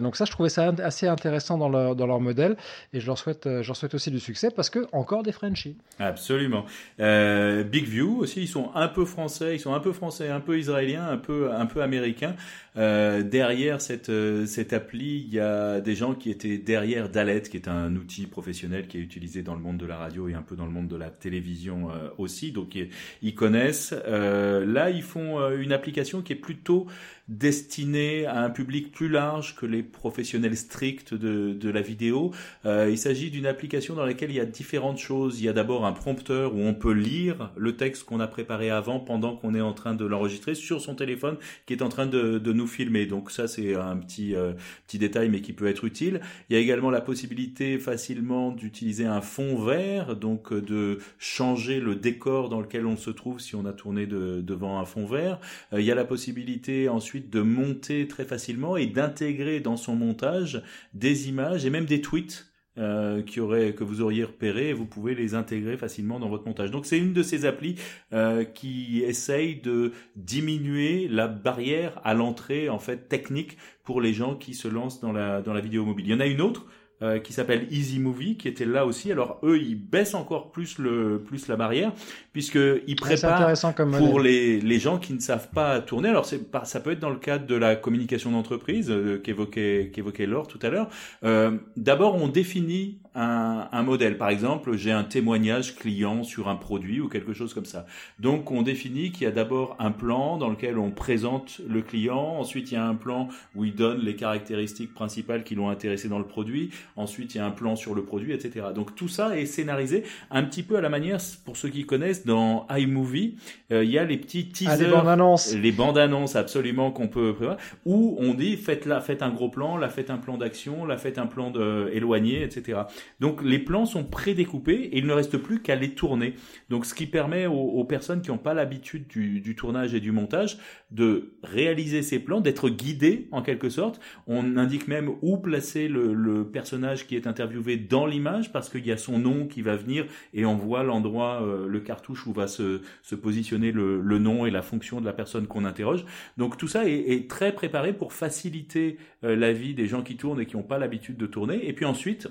donc 0.00 0.16
ça, 0.16 0.24
je 0.24 0.30
trouvais 0.30 0.48
ça 0.48 0.72
assez 0.82 1.08
intéressant 1.08 1.58
dans 1.58 1.68
leur, 1.68 1.96
dans 1.96 2.06
leur 2.06 2.20
modèle, 2.20 2.56
et 2.92 3.00
je 3.00 3.06
leur 3.06 3.18
souhaite, 3.18 3.44
je 3.44 3.66
leur 3.66 3.76
souhaite 3.76 3.94
aussi 3.94 4.10
du 4.10 4.20
succès, 4.20 4.50
parce 4.54 4.70
que 4.70 4.86
encore 4.92 5.22
des 5.22 5.32
Frenchies. 5.32 5.76
Absolument. 5.98 6.64
Big 6.98 7.86
View 7.86 8.18
aussi, 8.20 8.42
ils 8.42 8.48
sont 8.48 8.70
un 8.74 8.88
peu 8.88 9.04
français, 9.04 9.54
ils 9.54 9.60
sont 9.60 9.74
un 9.74 9.80
peu 9.80 9.92
français, 9.92 10.28
un 10.28 10.40
peu 10.40 10.58
israéliens, 10.58 11.06
un 11.08 11.16
peu, 11.16 11.52
un 11.52 11.66
peu 11.66 11.82
américains. 11.82 12.34
Derrière 12.74 13.80
cette, 13.80 14.10
cette 14.46 14.72
appli, 14.72 15.24
il 15.26 15.34
y 15.34 15.40
a 15.40 15.80
des 15.80 15.94
gens 15.94 16.14
qui 16.14 16.30
étaient 16.30 16.58
derrière 16.58 17.08
Dalet, 17.08 17.42
qui 17.42 17.56
est 17.56 17.68
un 17.68 17.94
outil 17.96 18.26
professionnel 18.26 18.86
qui 18.86 18.98
est 18.98 19.00
utilisé 19.00 19.42
dans 19.42 19.54
le 19.54 19.60
monde 19.60 19.78
de 19.78 19.86
la 19.86 19.96
radio 19.96 20.28
et 20.28 20.34
un 20.34 20.42
peu 20.42 20.56
dans 20.56 20.66
le 20.66 20.72
monde 20.72 20.88
de 20.88 20.96
la 20.96 21.10
télévision 21.10 21.90
euh, 21.90 22.08
aussi. 22.18 22.52
Donc 22.52 22.76
ils 23.22 23.34
connaissent. 23.34 23.94
Euh, 24.06 24.64
là, 24.64 24.90
ils 24.90 25.02
font 25.02 25.38
euh, 25.38 25.58
une 25.58 25.72
application 25.72 26.22
qui 26.22 26.32
est 26.32 26.36
plutôt 26.36 26.86
destiné 27.28 28.26
à 28.26 28.42
un 28.42 28.50
public 28.50 28.92
plus 28.92 29.08
large 29.08 29.54
que 29.54 29.64
les 29.64 29.82
professionnels 29.82 30.56
stricts 30.56 31.14
de, 31.14 31.52
de 31.52 31.70
la 31.70 31.80
vidéo. 31.80 32.32
Euh, 32.66 32.88
il 32.90 32.98
s'agit 32.98 33.30
d'une 33.30 33.46
application 33.46 33.94
dans 33.94 34.04
laquelle 34.04 34.30
il 34.30 34.36
y 34.36 34.40
a 34.40 34.44
différentes 34.44 34.98
choses. 34.98 35.40
Il 35.40 35.44
y 35.44 35.48
a 35.48 35.52
d'abord 35.52 35.86
un 35.86 35.92
prompteur 35.92 36.54
où 36.54 36.60
on 36.60 36.74
peut 36.74 36.92
lire 36.92 37.50
le 37.56 37.76
texte 37.76 38.04
qu'on 38.04 38.20
a 38.20 38.26
préparé 38.26 38.70
avant 38.70 38.98
pendant 38.98 39.36
qu'on 39.36 39.54
est 39.54 39.60
en 39.60 39.72
train 39.72 39.94
de 39.94 40.04
l'enregistrer 40.04 40.54
sur 40.54 40.80
son 40.80 40.94
téléphone 40.94 41.36
qui 41.66 41.74
est 41.74 41.82
en 41.82 41.88
train 41.88 42.06
de, 42.06 42.38
de 42.38 42.52
nous 42.52 42.61
filmer. 42.66 43.06
Donc 43.06 43.30
ça 43.30 43.48
c'est 43.48 43.74
un 43.74 43.96
petit 43.96 44.34
euh, 44.34 44.52
petit 44.86 44.98
détail 44.98 45.28
mais 45.28 45.40
qui 45.40 45.52
peut 45.52 45.66
être 45.66 45.84
utile. 45.84 46.20
Il 46.48 46.54
y 46.54 46.56
a 46.56 46.60
également 46.60 46.90
la 46.90 47.00
possibilité 47.00 47.78
facilement 47.78 48.50
d'utiliser 48.50 49.06
un 49.06 49.20
fond 49.20 49.56
vert, 49.62 50.16
donc 50.16 50.52
euh, 50.52 50.60
de 50.60 50.98
changer 51.18 51.80
le 51.80 51.96
décor 51.96 52.48
dans 52.48 52.60
lequel 52.60 52.86
on 52.86 52.96
se 52.96 53.10
trouve 53.10 53.40
si 53.40 53.54
on 53.54 53.64
a 53.66 53.72
tourné 53.72 54.06
de, 54.06 54.40
devant 54.40 54.78
un 54.78 54.84
fond 54.84 55.06
vert. 55.06 55.38
Euh, 55.72 55.80
il 55.80 55.86
y 55.86 55.90
a 55.90 55.94
la 55.94 56.04
possibilité 56.04 56.88
ensuite 56.88 57.30
de 57.30 57.40
monter 57.40 58.08
très 58.08 58.24
facilement 58.24 58.76
et 58.76 58.86
d'intégrer 58.86 59.60
dans 59.60 59.76
son 59.76 59.96
montage 59.96 60.62
des 60.94 61.28
images 61.28 61.64
et 61.66 61.70
même 61.70 61.86
des 61.86 62.00
tweets 62.00 62.51
euh, 62.78 63.22
qui 63.22 63.38
auraient, 63.38 63.74
que 63.74 63.84
vous 63.84 64.00
auriez 64.00 64.24
repérés 64.24 64.70
et 64.70 64.72
vous 64.72 64.86
pouvez 64.86 65.14
les 65.14 65.34
intégrer 65.34 65.76
facilement 65.76 66.18
dans 66.18 66.30
votre 66.30 66.46
montage. 66.46 66.70
Donc 66.70 66.86
c'est 66.86 66.98
une 66.98 67.12
de 67.12 67.22
ces 67.22 67.44
applis 67.44 67.76
euh, 68.14 68.44
qui 68.44 69.02
essaye 69.02 69.56
de 69.56 69.92
diminuer 70.16 71.06
la 71.06 71.28
barrière 71.28 72.00
à 72.02 72.14
l'entrée 72.14 72.70
en 72.70 72.78
fait 72.78 73.08
technique 73.08 73.58
pour 73.84 74.00
les 74.00 74.14
gens 74.14 74.36
qui 74.36 74.54
se 74.54 74.68
lancent 74.68 75.00
dans 75.00 75.12
la 75.12 75.42
dans 75.42 75.52
la 75.52 75.60
vidéo 75.60 75.84
mobile. 75.84 76.06
Il 76.06 76.12
y 76.12 76.14
en 76.14 76.20
a 76.20 76.26
une 76.26 76.40
autre 76.40 76.66
euh, 77.02 77.18
qui 77.18 77.32
s'appelle 77.32 77.66
Easy 77.70 77.98
Movie, 77.98 78.36
qui 78.36 78.48
était 78.48 78.64
là 78.64 78.86
aussi. 78.86 79.10
Alors 79.10 79.38
eux, 79.42 79.58
ils 79.58 79.74
baissent 79.74 80.14
encore 80.14 80.50
plus 80.50 80.78
le 80.78 81.22
plus 81.26 81.48
la 81.48 81.56
barrière, 81.56 81.92
puisque 82.32 82.58
ils 82.86 82.96
préparent 82.96 83.52
pour 83.98 84.20
les, 84.20 84.60
les 84.60 84.78
gens 84.78 84.98
qui 84.98 85.12
ne 85.12 85.20
savent 85.20 85.48
pas 85.50 85.80
tourner. 85.80 86.08
Alors 86.08 86.26
c'est 86.26 86.40
ça 86.64 86.80
peut 86.80 86.92
être 86.92 87.00
dans 87.00 87.10
le 87.10 87.16
cadre 87.16 87.46
de 87.46 87.54
la 87.54 87.76
communication 87.76 88.30
d'entreprise 88.30 88.90
euh, 88.90 89.18
qu'évoquait 89.18 89.90
qu'évoquait 89.92 90.26
Laure 90.26 90.46
tout 90.46 90.60
à 90.62 90.70
l'heure. 90.70 90.88
Euh, 91.24 91.58
D'abord, 91.76 92.14
on 92.14 92.28
définit 92.28 92.98
un, 93.14 93.68
un, 93.70 93.82
modèle. 93.82 94.18
Par 94.18 94.30
exemple, 94.30 94.76
j'ai 94.76 94.92
un 94.92 95.04
témoignage 95.04 95.76
client 95.76 96.24
sur 96.24 96.48
un 96.48 96.56
produit 96.56 97.00
ou 97.00 97.08
quelque 97.08 97.32
chose 97.32 97.54
comme 97.54 97.64
ça. 97.64 97.86
Donc, 98.18 98.50
on 98.50 98.62
définit 98.62 99.10
qu'il 99.10 99.24
y 99.24 99.26
a 99.26 99.30
d'abord 99.30 99.76
un 99.78 99.90
plan 99.90 100.38
dans 100.38 100.48
lequel 100.48 100.78
on 100.78 100.90
présente 100.90 101.60
le 101.68 101.82
client. 101.82 102.36
Ensuite, 102.38 102.70
il 102.70 102.74
y 102.74 102.78
a 102.78 102.86
un 102.86 102.94
plan 102.94 103.28
où 103.54 103.64
il 103.64 103.74
donne 103.74 104.00
les 104.00 104.16
caractéristiques 104.16 104.94
principales 104.94 105.44
qui 105.44 105.54
l'ont 105.54 105.68
intéressé 105.68 106.08
dans 106.08 106.18
le 106.18 106.26
produit. 106.26 106.70
Ensuite, 106.96 107.34
il 107.34 107.38
y 107.38 107.40
a 107.40 107.46
un 107.46 107.50
plan 107.50 107.76
sur 107.76 107.94
le 107.94 108.02
produit, 108.02 108.32
etc. 108.32 108.66
Donc, 108.74 108.94
tout 108.94 109.08
ça 109.08 109.36
est 109.36 109.46
scénarisé 109.46 110.04
un 110.30 110.42
petit 110.42 110.62
peu 110.62 110.76
à 110.76 110.80
la 110.80 110.88
manière, 110.88 111.18
pour 111.44 111.56
ceux 111.56 111.68
qui 111.68 111.84
connaissent, 111.84 112.24
dans 112.24 112.66
iMovie, 112.70 113.36
euh, 113.72 113.84
il 113.84 113.90
y 113.90 113.98
a 113.98 114.04
les 114.04 114.16
petits 114.16 114.48
ah, 114.50 114.76
teasers, 114.76 114.86
les 114.86 114.90
bandes 114.90 115.08
annonces, 115.08 115.54
les 115.54 115.72
bandes 115.72 115.98
annonces 115.98 116.36
absolument 116.36 116.90
qu'on 116.90 117.08
peut 117.08 117.34
prévoir, 117.34 117.56
où 117.84 118.16
on 118.18 118.34
dit 118.34 118.56
faites 118.56 118.86
là, 118.86 119.00
faites 119.00 119.22
un 119.22 119.30
gros 119.30 119.48
plan, 119.48 119.76
là 119.76 119.88
faites 119.88 120.10
un 120.10 120.18
plan 120.18 120.36
d'action, 120.36 120.84
là 120.84 120.96
faites 120.96 121.18
un 121.18 121.26
plan 121.26 121.50
de 121.50 121.90
éloigné, 121.92 122.42
etc. 122.42 122.80
Donc 123.20 123.42
les 123.42 123.58
plans 123.58 123.86
sont 123.86 124.04
prédécoupés 124.04 124.90
et 124.92 124.98
il 124.98 125.06
ne 125.06 125.12
reste 125.12 125.38
plus 125.38 125.62
qu'à 125.62 125.76
les 125.76 125.94
tourner. 125.94 126.34
Donc 126.70 126.86
ce 126.86 126.94
qui 126.94 127.06
permet 127.06 127.46
aux, 127.46 127.84
personnes 127.84 128.22
qui 128.22 128.30
n'ont 128.30 128.38
pas 128.38 128.54
l'habitude 128.54 129.06
du, 129.06 129.54
tournage 129.56 129.94
et 129.94 130.00
du 130.00 130.12
montage 130.12 130.58
de 130.90 131.34
réaliser 131.42 132.02
ces 132.02 132.18
plans, 132.18 132.40
d'être 132.40 132.68
guidés 132.68 133.28
en 133.30 133.42
quelque 133.42 133.68
sorte. 133.68 134.00
On 134.26 134.56
indique 134.56 134.88
même 134.88 135.10
où 135.22 135.36
placer 135.36 135.88
le, 135.88 136.44
personnage 136.52 137.06
qui 137.06 137.16
est 137.16 137.26
interviewé 137.26 137.76
dans 137.76 138.06
l'image 138.06 138.52
parce 138.52 138.68
qu'il 138.68 138.86
y 138.86 138.92
a 138.92 138.96
son 138.96 139.18
nom 139.18 139.46
qui 139.46 139.62
va 139.62 139.76
venir 139.76 140.06
et 140.34 140.44
on 140.44 140.56
voit 140.56 140.82
l'endroit, 140.82 141.42
euh, 141.42 141.66
le 141.66 141.80
cartouche 141.80 142.26
où 142.26 142.32
va 142.32 142.46
se, 142.46 142.80
positionner 143.14 143.72
le, 143.72 144.18
nom 144.18 144.46
et 144.46 144.50
la 144.50 144.62
fonction 144.62 145.00
de 145.00 145.06
la 145.06 145.12
personne 145.12 145.46
qu'on 145.46 145.64
interroge. 145.64 146.04
Donc 146.36 146.56
tout 146.56 146.68
ça 146.68 146.88
est, 146.88 147.28
très 147.28 147.52
préparé 147.52 147.92
pour 147.92 148.12
faciliter 148.12 148.98
euh, 149.24 149.36
la 149.36 149.52
vie 149.52 149.74
des 149.74 149.86
gens 149.86 150.02
qui 150.02 150.16
tournent 150.16 150.40
et 150.40 150.46
qui 150.46 150.56
n'ont 150.56 150.62
pas 150.62 150.78
l'habitude 150.78 151.16
de 151.16 151.26
tourner. 151.26 151.68
Et 151.68 151.72
puis 151.72 151.84
ensuite, 151.84 152.28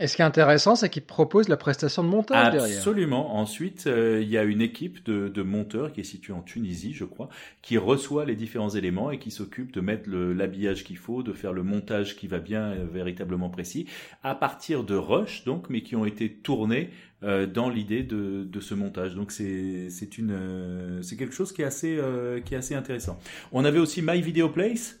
et 0.00 0.06
ce 0.06 0.14
qui 0.14 0.22
est 0.22 0.24
intéressant, 0.24 0.76
c'est 0.76 0.88
qu'ils 0.88 1.02
proposent 1.02 1.48
la 1.48 1.56
prestation 1.56 2.04
de 2.04 2.08
montage 2.08 2.52
derrière. 2.52 2.76
Absolument. 2.76 3.36
Ensuite, 3.36 3.88
euh, 3.88 4.20
il 4.22 4.28
y 4.28 4.38
a 4.38 4.44
une 4.44 4.62
équipe 4.62 5.04
de, 5.04 5.28
de, 5.28 5.42
monteurs 5.42 5.92
qui 5.92 6.00
est 6.00 6.04
située 6.04 6.32
en 6.32 6.42
Tunisie, 6.42 6.92
je 6.92 7.04
crois, 7.04 7.28
qui 7.62 7.78
reçoit 7.78 8.24
les 8.24 8.36
différents 8.36 8.70
éléments 8.70 9.10
et 9.10 9.18
qui 9.18 9.32
s'occupe 9.32 9.72
de 9.72 9.80
mettre 9.80 10.08
l'habillage 10.08 10.84
qu'il 10.84 10.98
faut, 10.98 11.24
de 11.24 11.32
faire 11.32 11.52
le 11.52 11.64
montage 11.64 12.14
qui 12.16 12.28
va 12.28 12.38
bien, 12.38 12.62
euh, 12.62 12.86
véritablement 12.88 13.50
précis, 13.50 13.86
à 14.22 14.36
partir 14.36 14.84
de 14.84 14.94
rush, 14.94 15.44
donc, 15.44 15.68
mais 15.68 15.82
qui 15.82 15.96
ont 15.96 16.04
été 16.04 16.32
tournés 16.32 16.90
euh, 17.24 17.46
dans 17.46 17.68
l'idée 17.68 18.04
de, 18.04 18.44
de, 18.44 18.60
ce 18.60 18.74
montage. 18.74 19.16
Donc 19.16 19.32
c'est 19.32 19.90
c'est 19.90 20.16
une 20.16 20.30
euh, 20.30 21.02
c'est 21.02 21.16
quelque 21.16 21.34
chose 21.34 21.52
qui 21.52 21.62
est 21.62 21.64
assez 21.64 21.98
qui 22.44 22.54
est 22.54 22.58
assez 22.58 22.76
intéressant. 22.76 23.18
On 23.50 23.64
avait 23.64 23.80
aussi 23.80 24.00
My 24.00 24.20
Video 24.20 24.48
Place 24.48 25.00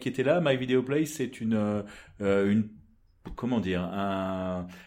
qui 0.00 0.08
était 0.08 0.24
là. 0.24 0.40
My 0.44 0.56
Video 0.56 0.82
Place, 0.82 1.10
c'est 1.10 1.40
une 1.40 1.84
une 2.20 2.64
comment 3.36 3.60
dire, 3.60 3.88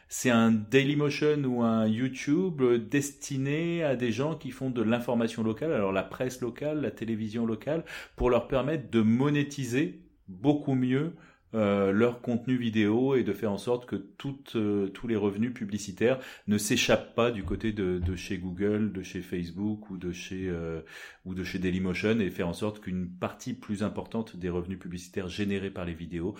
c'est 0.07 0.29
un 0.29 0.51
Dailymotion 0.51 1.43
ou 1.45 1.63
un 1.63 1.87
YouTube 1.87 2.61
destiné 2.89 3.83
à 3.83 3.95
des 3.95 4.11
gens 4.11 4.35
qui 4.35 4.51
font 4.51 4.69
de 4.69 4.81
l'information 4.81 5.43
locale, 5.43 5.73
alors 5.73 5.91
la 5.91 6.03
presse 6.03 6.41
locale, 6.41 6.81
la 6.81 6.91
télévision 6.91 7.45
locale, 7.45 7.83
pour 8.15 8.29
leur 8.29 8.47
permettre 8.47 8.89
de 8.89 9.01
monétiser 9.01 10.01
beaucoup 10.27 10.75
mieux 10.75 11.15
euh, 11.53 11.93
leur 11.93 12.19
contenu 12.21 12.57
vidéo 12.57 13.15
et 13.15 13.23
de 13.23 13.31
faire 13.31 13.51
en 13.51 13.57
sorte 13.57 13.85
que 13.85 13.95
toutes, 13.95 14.57
euh, 14.57 14.89
tous 14.89 15.07
les 15.07 15.15
revenus 15.15 15.53
publicitaires 15.53 16.19
ne 16.47 16.57
s'échappent 16.57 17.15
pas 17.15 17.31
du 17.31 17.43
côté 17.43 17.71
de, 17.71 17.99
de, 17.99 18.15
chez 18.15 18.37
Google, 18.37 18.91
de 18.91 19.01
chez 19.03 19.21
Facebook 19.21 19.89
ou 19.89 19.97
de 19.97 20.11
chez 20.11 20.49
euh, 20.49 20.81
ou 21.23 21.33
de 21.33 21.45
chez 21.45 21.57
Dailymotion 21.57 22.19
et 22.19 22.29
faire 22.29 22.49
en 22.49 22.53
sorte 22.53 22.81
qu'une 22.81 23.07
partie 23.07 23.53
plus 23.53 23.83
importante 23.83 24.35
des 24.35 24.49
revenus 24.49 24.79
publicitaires 24.79 25.29
générés 25.29 25.69
par 25.69 25.85
les 25.85 25.93
vidéos 25.93 26.35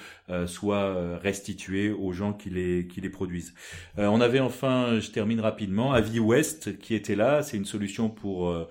soit 0.48 1.18
restituée 1.18 1.92
aux 1.92 2.12
gens 2.12 2.34
qui 2.34 2.50
les 2.50 2.88
qui 2.88 3.02
les 3.02 3.10
produisent. 3.10 3.54
on 3.98 4.22
avait 4.22 4.40
enfin, 4.40 5.00
je 5.00 5.10
termine 5.10 5.40
rapidement, 5.40 5.94
Avi 5.94 6.20
West 6.20 6.78
qui 6.78 6.94
était 6.94 7.16
là. 7.16 7.42
C'est 7.42 7.58
une 7.58 7.66
solution 7.66 8.10
pour 8.10 8.68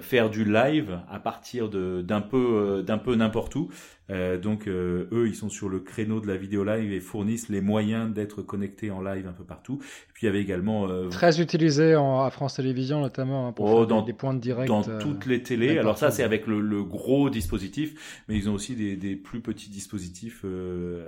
faire 0.00 0.30
du 0.30 0.44
live 0.44 1.00
à 1.10 1.20
partir 1.20 1.68
d'un 1.68 2.20
peu 2.20 2.82
d'un 2.86 2.98
peu 2.98 3.14
n'importe 3.14 3.54
où 3.54 3.70
euh, 4.10 4.38
donc 4.38 4.68
euh, 4.68 5.08
eux, 5.12 5.26
ils 5.28 5.34
sont 5.34 5.48
sur 5.48 5.68
le 5.68 5.80
créneau 5.80 6.20
de 6.20 6.26
la 6.26 6.36
vidéo 6.36 6.64
live 6.64 6.92
et 6.92 7.00
fournissent 7.00 7.48
les 7.48 7.60
moyens 7.60 8.12
d'être 8.12 8.42
connectés 8.42 8.90
en 8.90 9.02
live 9.02 9.26
un 9.26 9.32
peu 9.32 9.44
partout. 9.44 9.78
puis 10.14 10.22
il 10.22 10.26
y 10.26 10.28
avait 10.28 10.40
également 10.40 10.88
euh, 10.88 11.08
très 11.08 11.40
utilisé 11.40 11.96
en, 11.96 12.22
à 12.22 12.30
France 12.30 12.54
Télévisions 12.54 13.00
notamment 13.00 13.48
hein, 13.48 13.52
pour 13.52 13.66
oh, 13.66 13.78
faire 13.78 13.86
dans, 13.88 14.02
des, 14.02 14.12
points 14.12 14.34
de 14.34 14.40
direct 14.40 14.68
dans 14.68 14.82
toutes 14.82 15.26
les 15.26 15.42
télés. 15.42 15.78
Alors 15.78 15.98
ça, 15.98 16.10
c'est 16.10 16.22
avec 16.22 16.46
le, 16.46 16.60
le, 16.60 16.84
gros 16.84 17.30
dispositif, 17.30 18.24
mais 18.28 18.36
ils 18.36 18.48
ont 18.48 18.54
aussi 18.54 18.76
des, 18.76 18.96
des 18.96 19.16
plus 19.16 19.40
petits 19.40 19.70
dispositifs 19.70 20.44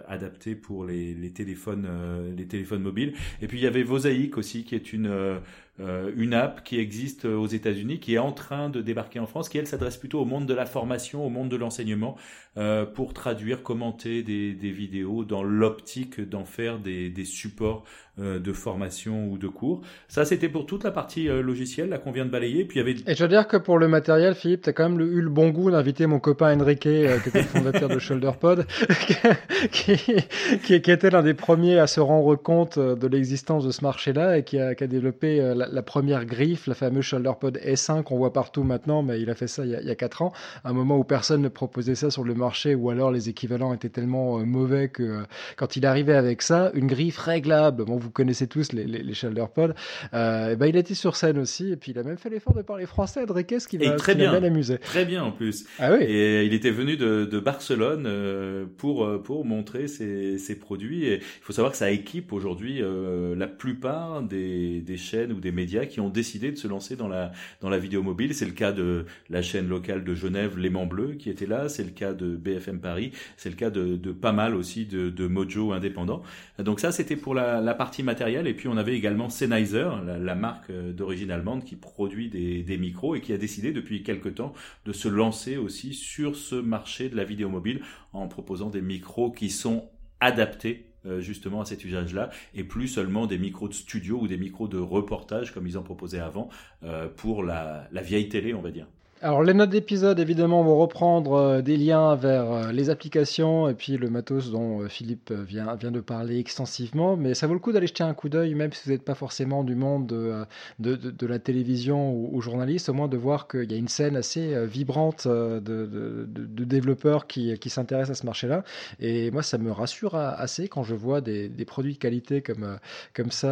adaptés 0.08 0.54
pour 0.54 0.84
les, 0.84 1.14
les 1.14 1.30
téléphones, 1.30 1.88
les 2.36 2.46
téléphones 2.46 2.82
mobiles. 2.82 3.12
Et 3.40 3.46
puis 3.46 3.58
il 3.58 3.62
y 3.62 3.66
avait 3.66 3.82
Vosaïque 3.82 4.38
aussi, 4.38 4.64
qui 4.64 4.74
est 4.74 4.92
une 4.92 5.38
une 5.78 6.34
app 6.34 6.64
qui 6.64 6.78
existe 6.78 7.24
aux 7.24 7.46
États-Unis, 7.46 8.00
qui 8.00 8.14
est 8.14 8.18
en 8.18 8.32
train 8.32 8.68
de 8.68 8.82
débarquer 8.82 9.20
en 9.20 9.26
France, 9.26 9.48
qui 9.48 9.58
elle 9.58 9.66
s'adresse 9.66 9.96
plutôt 9.96 10.20
au 10.20 10.24
monde 10.24 10.46
de 10.46 10.54
la 10.54 10.66
formation, 10.66 11.24
au 11.24 11.28
monde 11.28 11.48
de 11.48 11.56
l'enseignement, 11.56 12.16
euh, 12.56 12.84
pour 12.84 13.14
traduire, 13.14 13.62
commenter 13.62 14.22
des, 14.24 14.52
vidéos 14.72 15.24
dans 15.24 15.44
l'optique 15.44 16.20
d'en 16.20 16.44
faire 16.44 16.80
des, 16.80 17.24
supports 17.24 17.84
euh, 17.84 18.07
de 18.18 18.52
formation 18.52 19.28
ou 19.28 19.38
de 19.38 19.48
cours. 19.48 19.82
Ça, 20.08 20.24
c'était 20.24 20.48
pour 20.48 20.66
toute 20.66 20.84
la 20.84 20.90
partie 20.90 21.28
euh, 21.28 21.42
logicielle 21.42 21.88
là 21.88 21.98
qu'on 21.98 22.10
vient 22.10 22.24
de 22.24 22.30
balayer. 22.30 22.64
Puis 22.64 22.78
y 22.78 22.82
avait. 22.82 22.96
Et 23.06 23.14
je 23.14 23.22
veux 23.22 23.28
dire 23.28 23.46
que 23.46 23.56
pour 23.56 23.78
le 23.78 23.88
matériel, 23.88 24.34
Philippe, 24.34 24.62
t'as 24.62 24.72
quand 24.72 24.88
même 24.88 25.00
eu 25.00 25.20
le 25.20 25.30
bon 25.30 25.50
goût 25.50 25.70
d'inviter 25.70 26.06
mon 26.06 26.18
copain 26.18 26.58
Enrique, 26.58 26.86
euh, 26.86 27.18
qui 27.20 27.28
était 27.28 27.42
le 27.42 27.48
fondateur 27.48 27.88
de 27.88 27.98
ShoulderPod, 27.98 28.66
qui, 29.70 30.74
était 30.74 31.10
l'un 31.10 31.22
des 31.22 31.34
premiers 31.34 31.78
à 31.78 31.86
se 31.86 32.00
rendre 32.00 32.34
compte 32.36 32.78
de 32.78 33.06
l'existence 33.06 33.64
de 33.64 33.70
ce 33.70 33.82
marché-là 33.82 34.38
et 34.38 34.44
qui 34.44 34.58
a, 34.58 34.74
développé 34.74 35.54
la, 35.54 35.82
première 35.82 36.24
griffe, 36.24 36.66
la 36.66 36.74
fameuse 36.74 37.04
ShoulderPod 37.04 37.58
S1 37.58 38.02
qu'on 38.02 38.16
voit 38.16 38.32
partout 38.32 38.62
maintenant, 38.62 39.02
mais 39.02 39.20
il 39.20 39.30
a 39.30 39.34
fait 39.34 39.46
ça 39.46 39.64
il 39.64 39.70
y 39.70 39.74
a, 39.74 39.80
il 39.80 39.86
y 39.86 39.90
a 39.90 39.94
4 39.94 40.22
ans, 40.22 40.32
à 40.64 40.70
un 40.70 40.72
moment 40.72 40.96
où 40.96 41.04
personne 41.04 41.42
ne 41.42 41.48
proposait 41.48 41.94
ça 41.94 42.10
sur 42.10 42.24
le 42.24 42.34
marché, 42.34 42.74
ou 42.74 42.90
alors 42.90 43.10
les 43.10 43.28
équivalents 43.28 43.74
étaient 43.74 43.88
tellement 43.88 44.38
mauvais 44.38 44.88
que 44.88 45.22
quand 45.56 45.76
il 45.76 45.86
arrivait 45.86 46.14
avec 46.14 46.42
ça, 46.42 46.70
une 46.74 46.86
griffe 46.86 47.18
réglable, 47.18 47.84
connaissez 48.10 48.46
tous 48.46 48.72
les, 48.72 48.84
les, 48.84 49.02
les 49.02 49.14
Shoulderpod, 49.14 49.74
euh, 50.14 50.56
ben, 50.56 50.66
il 50.66 50.76
était 50.76 50.94
sur 50.94 51.16
scène 51.16 51.38
aussi, 51.38 51.72
et 51.72 51.76
puis 51.76 51.92
il 51.92 51.98
a 51.98 52.02
même 52.02 52.18
fait 52.18 52.30
l'effort 52.30 52.54
de 52.54 52.62
parler 52.62 52.86
français, 52.86 53.20
Adriquez, 53.20 53.60
ce 53.60 53.68
qui 53.68 53.78
m'a 53.78 53.96
bien 54.14 54.42
amusé. 54.42 54.78
Très 54.78 55.04
bien 55.04 55.24
en 55.24 55.32
plus. 55.32 55.66
Ah 55.78 55.92
oui. 55.92 56.04
Et 56.04 56.44
il 56.44 56.54
était 56.54 56.70
venu 56.70 56.96
de, 56.96 57.24
de 57.24 57.40
Barcelone 57.40 58.04
euh, 58.06 58.66
pour 58.76 59.04
euh, 59.04 59.18
pour 59.18 59.44
montrer 59.44 59.88
ses, 59.88 60.38
ses, 60.38 60.58
produits. 60.58 61.04
Et 61.04 61.16
il 61.16 61.42
faut 61.42 61.52
savoir 61.52 61.72
que 61.72 61.78
ça 61.78 61.90
équipe 61.90 62.32
aujourd'hui 62.32 62.80
euh, 62.82 63.34
la 63.34 63.46
plupart 63.46 64.22
des, 64.22 64.80
des 64.80 64.96
chaînes 64.96 65.32
ou 65.32 65.40
des 65.40 65.52
médias 65.52 65.86
qui 65.86 66.00
ont 66.00 66.08
décidé 66.08 66.50
de 66.50 66.56
se 66.56 66.68
lancer 66.68 66.96
dans 66.96 67.08
la 67.08 67.32
dans 67.60 67.68
la 67.68 67.78
vidéo 67.78 68.02
mobile. 68.02 68.34
C'est 68.34 68.46
le 68.46 68.52
cas 68.52 68.72
de 68.72 69.06
la 69.30 69.42
chaîne 69.42 69.68
locale 69.68 70.04
de 70.04 70.14
Genève, 70.14 70.58
L'aimant 70.58 70.86
bleu, 70.86 71.14
qui 71.14 71.30
était 71.30 71.46
là. 71.46 71.68
C'est 71.68 71.84
le 71.84 71.90
cas 71.90 72.12
de 72.12 72.36
BFM 72.36 72.80
Paris. 72.80 73.12
C'est 73.36 73.50
le 73.50 73.56
cas 73.56 73.70
de, 73.70 73.96
de 73.96 74.12
pas 74.12 74.32
mal 74.32 74.54
aussi 74.54 74.86
de, 74.86 75.10
de 75.10 75.26
Mojo 75.26 75.72
indépendant. 75.72 76.22
Donc 76.58 76.80
ça, 76.80 76.92
c'était 76.92 77.16
pour 77.16 77.34
la, 77.34 77.60
la 77.60 77.74
partie 77.74 77.97
matériel. 78.02 78.46
Et 78.46 78.54
puis 78.54 78.68
on 78.68 78.76
avait 78.76 78.96
également 78.96 79.28
Sennheiser, 79.28 79.88
la, 80.04 80.34
marque 80.34 80.70
euh, 80.70 80.92
d'origine 80.92 81.30
allemande 81.30 81.64
qui 81.64 81.76
produit 81.76 82.28
des, 82.28 82.78
micros 82.78 83.14
et 83.14 83.20
qui 83.20 83.32
a 83.32 83.38
décidé 83.38 83.72
depuis 83.72 84.02
quelque 84.02 84.28
temps 84.28 84.52
de 84.84 84.92
se 84.92 85.08
lancer 85.08 85.56
aussi 85.56 85.94
sur 85.94 86.36
ce 86.36 86.54
marché 86.54 87.08
de 87.08 87.16
la 87.16 87.24
vidéo 87.24 87.48
mobile 87.48 87.80
en 88.12 88.28
proposant 88.28 88.70
des 88.70 88.82
micros 88.82 89.30
qui 89.30 89.50
sont 89.50 89.88
adaptés 90.20 90.86
euh, 91.06 91.20
justement 91.20 91.60
à 91.60 91.64
cet 91.64 91.84
usage-là 91.84 92.30
et 92.54 92.64
plus 92.64 92.88
seulement 92.88 93.26
des 93.26 93.38
micros 93.38 93.68
de 93.68 93.74
studio 93.74 94.20
ou 94.20 94.28
des 94.28 94.36
micros 94.36 94.68
de 94.68 94.78
reportage 94.78 95.52
comme 95.52 95.66
ils 95.66 95.78
en 95.78 95.82
proposaient 95.82 96.20
avant 96.20 96.48
euh, 96.82 97.08
pour 97.08 97.42
la 97.42 97.88
vieille 98.02 98.28
télé, 98.28 98.54
on 98.54 98.62
va 98.62 98.70
dire. 98.70 98.86
Alors 99.20 99.42
les 99.42 99.52
notes 99.52 99.70
d'épisode 99.70 100.20
évidemment 100.20 100.62
vont 100.62 100.78
reprendre 100.78 101.32
euh, 101.32 101.60
des 101.60 101.76
liens 101.76 102.14
vers 102.14 102.52
euh, 102.52 102.72
les 102.72 102.88
applications 102.88 103.68
et 103.68 103.74
puis 103.74 103.96
le 103.96 104.08
matos 104.10 104.52
dont 104.52 104.82
euh, 104.82 104.88
Philippe 104.88 105.32
vient, 105.32 105.74
vient 105.74 105.90
de 105.90 105.98
parler 105.98 106.38
extensivement, 106.38 107.16
mais 107.16 107.34
ça 107.34 107.48
vaut 107.48 107.54
le 107.54 107.58
coup 107.58 107.72
d'aller 107.72 107.88
jeter 107.88 108.04
un 108.04 108.14
coup 108.14 108.28
d'œil 108.28 108.54
même 108.54 108.72
si 108.72 108.84
vous 108.84 108.92
n'êtes 108.92 109.04
pas 109.04 109.16
forcément 109.16 109.64
du 109.64 109.74
monde 109.74 110.06
de, 110.06 110.46
de, 110.78 111.26
la 111.26 111.40
télévision 111.40 112.12
ou, 112.14 112.40
journaliste, 112.40 112.90
au 112.90 112.92
moins 112.92 113.08
de 113.08 113.16
voir 113.16 113.48
qu'il 113.48 113.70
y 113.72 113.74
a 113.74 113.76
une 113.76 113.88
scène 113.88 114.14
assez 114.14 114.66
vibrante 114.66 115.26
de, 115.26 115.60
de 115.60 116.64
développeurs 116.64 117.26
qui, 117.26 117.58
qui 117.58 117.70
s'intéressent 117.70 118.16
à 118.16 118.20
ce 118.20 118.24
marché-là. 118.24 118.62
Et 119.00 119.32
moi 119.32 119.42
ça 119.42 119.58
me 119.58 119.72
rassure 119.72 120.14
assez 120.14 120.68
quand 120.68 120.84
je 120.84 120.94
vois 120.94 121.20
des, 121.20 121.48
des 121.48 121.64
produits 121.64 121.94
de 121.94 121.98
qualité 121.98 122.40
comme, 122.40 122.78
comme 123.14 123.32
ça 123.32 123.50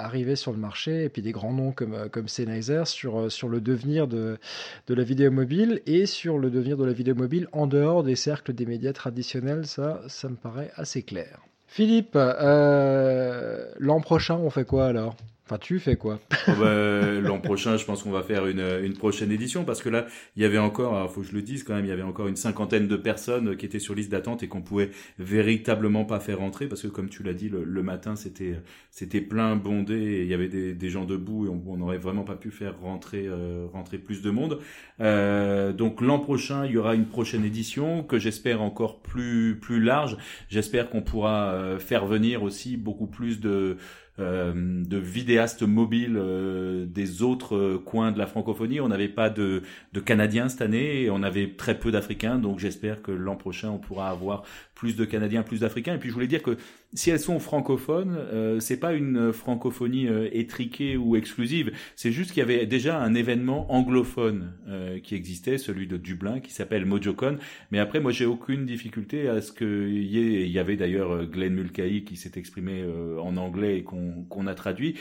arriver 0.00 0.34
sur 0.34 0.50
le 0.50 0.58
marché 0.58 1.04
et 1.04 1.08
puis 1.08 1.22
des 1.22 1.32
grands 1.32 1.52
noms 1.52 1.70
comme, 1.70 2.08
comme 2.10 2.26
Sennheiser 2.26 2.84
sur, 2.86 3.30
sur 3.30 3.48
le 3.48 3.60
devenir 3.60 4.08
de 4.08 4.38
de 4.86 4.94
la 4.94 5.02
vidéo 5.02 5.30
mobile 5.30 5.80
et 5.86 6.06
sur 6.06 6.38
le 6.38 6.50
devenir 6.50 6.76
de 6.76 6.84
la 6.84 6.92
vidéo 6.92 7.14
mobile 7.14 7.48
en 7.52 7.66
dehors 7.66 8.02
des 8.02 8.16
cercles 8.16 8.52
des 8.52 8.66
médias 8.66 8.92
traditionnels. 8.92 9.66
Ça, 9.66 10.02
ça 10.08 10.28
me 10.28 10.36
paraît 10.36 10.70
assez 10.76 11.02
clair. 11.02 11.40
Philippe, 11.66 12.14
l'an 12.14 14.00
prochain, 14.00 14.36
on 14.36 14.50
fait 14.50 14.64
quoi 14.64 14.86
alors? 14.86 15.16
Tu 15.60 15.78
fais 15.78 15.96
quoi? 15.96 16.18
Oh, 16.48 16.52
bah, 16.58 17.20
L'an 17.20 17.38
prochain, 17.40 17.76
je 17.76 17.84
pense 17.84 18.02
qu'on 18.02 18.10
va 18.10 18.22
faire 18.22 18.46
une, 18.46 18.64
une, 18.82 18.94
prochaine 18.94 19.30
édition 19.30 19.64
parce 19.64 19.82
que 19.82 19.88
là, 19.88 20.06
il 20.36 20.42
y 20.42 20.44
avait 20.44 20.58
encore, 20.58 21.06
il 21.08 21.12
faut 21.12 21.20
que 21.20 21.26
je 21.26 21.34
le 21.34 21.42
dise 21.42 21.62
quand 21.62 21.74
même, 21.74 21.84
il 21.84 21.88
y 21.88 21.92
avait 21.92 22.02
encore 22.02 22.28
une 22.28 22.36
cinquantaine 22.36 22.88
de 22.88 22.96
personnes 22.96 23.56
qui 23.56 23.66
étaient 23.66 23.78
sur 23.78 23.94
liste 23.94 24.10
d'attente 24.10 24.42
et 24.42 24.48
qu'on 24.48 24.62
pouvait 24.62 24.90
véritablement 25.18 26.04
pas 26.04 26.20
faire 26.20 26.38
rentrer 26.38 26.66
parce 26.66 26.82
que 26.82 26.88
comme 26.88 27.08
tu 27.08 27.22
l'as 27.22 27.34
dit, 27.34 27.48
le, 27.48 27.82
matin 27.82 28.14
c'était 28.14 28.60
c'était 28.90 29.20
plein 29.20 29.56
bondé 29.56 29.94
et 29.94 30.22
il 30.22 30.28
y 30.28 30.34
avait 30.34 30.48
des, 30.48 30.72
des 30.72 30.88
gens 30.88 31.04
debout 31.04 31.46
et 31.46 31.48
on 31.48 31.76
n'aurait 31.76 31.98
vraiment 31.98 32.22
pas 32.22 32.36
pu 32.36 32.50
faire 32.50 32.78
rentrer 32.80 33.26
euh, 33.26 33.66
rentrer 33.72 33.98
plus 33.98 34.22
de 34.22 34.30
monde. 34.30 34.58
Euh, 35.00 35.72
donc 35.72 36.00
l'an 36.00 36.18
prochain, 36.18 36.64
il 36.66 36.72
y 36.72 36.78
aura 36.78 36.94
une 36.94 37.06
prochaine 37.06 37.44
édition 37.44 38.02
que 38.02 38.18
j'espère 38.18 38.62
encore 38.62 39.00
plus 39.00 39.58
plus 39.60 39.80
large. 39.80 40.16
J'espère 40.48 40.90
qu'on 40.90 41.02
pourra 41.02 41.52
euh, 41.52 41.78
faire 41.78 42.06
venir 42.06 42.42
aussi 42.42 42.76
beaucoup 42.76 43.06
plus 43.06 43.40
de 43.40 43.76
euh, 44.18 44.52
de 44.54 44.98
vidéastes 44.98 45.62
mobiles 45.62 46.18
euh, 46.18 46.84
des 46.84 47.22
autres 47.22 47.56
euh, 47.56 47.78
coins 47.78 48.12
de 48.12 48.18
la 48.18 48.26
francophonie. 48.26 48.78
On 48.78 48.88
n'avait 48.88 49.08
pas 49.08 49.30
de, 49.30 49.62
de 49.94 50.00
Canadiens 50.00 50.50
cette 50.50 50.60
année 50.60 51.08
on 51.08 51.22
avait 51.22 51.54
très 51.56 51.78
peu 51.78 51.90
d'Africains. 51.90 52.38
Donc 52.38 52.58
j'espère 52.58 53.00
que 53.00 53.10
l'an 53.10 53.36
prochain, 53.36 53.70
on 53.70 53.78
pourra 53.78 54.10
avoir 54.10 54.42
plus 54.74 54.96
de 54.96 55.06
Canadiens, 55.06 55.42
plus 55.42 55.60
d'Africains. 55.60 55.94
Et 55.94 55.98
puis 55.98 56.10
je 56.10 56.14
voulais 56.14 56.26
dire 56.26 56.42
que 56.42 56.58
si 56.94 57.10
elles 57.10 57.20
sont 57.20 57.38
francophones, 57.38 58.16
euh, 58.16 58.60
c'est 58.60 58.76
pas 58.76 58.92
une 58.92 59.32
francophonie 59.32 60.08
euh, 60.08 60.28
étriquée 60.32 60.96
ou 60.96 61.16
exclusive. 61.16 61.72
C'est 61.96 62.12
juste 62.12 62.32
qu'il 62.32 62.40
y 62.40 62.42
avait 62.42 62.66
déjà 62.66 62.98
un 62.98 63.14
événement 63.14 63.72
anglophone 63.72 64.52
euh, 64.68 64.98
qui 65.00 65.14
existait, 65.14 65.58
celui 65.58 65.86
de 65.86 65.96
Dublin, 65.96 66.40
qui 66.40 66.52
s'appelle 66.52 66.84
MojoCon. 66.84 67.38
Mais 67.70 67.78
après, 67.78 68.00
moi, 68.00 68.12
j'ai 68.12 68.26
aucune 68.26 68.66
difficulté 68.66 69.28
à 69.28 69.40
ce 69.40 69.52
qu'il 69.52 70.04
y 70.04 70.18
ait. 70.18 70.42
Il 70.42 70.52
y 70.52 70.58
avait 70.58 70.76
d'ailleurs 70.76 71.24
Glenn 71.24 71.54
Mulcahy 71.54 72.04
qui 72.04 72.16
s'est 72.16 72.32
exprimé 72.36 72.84
en 73.20 73.36
anglais 73.36 73.78
et 73.78 73.82
qu'on 73.84 74.46
a 74.46 74.54
traduit 74.54 74.96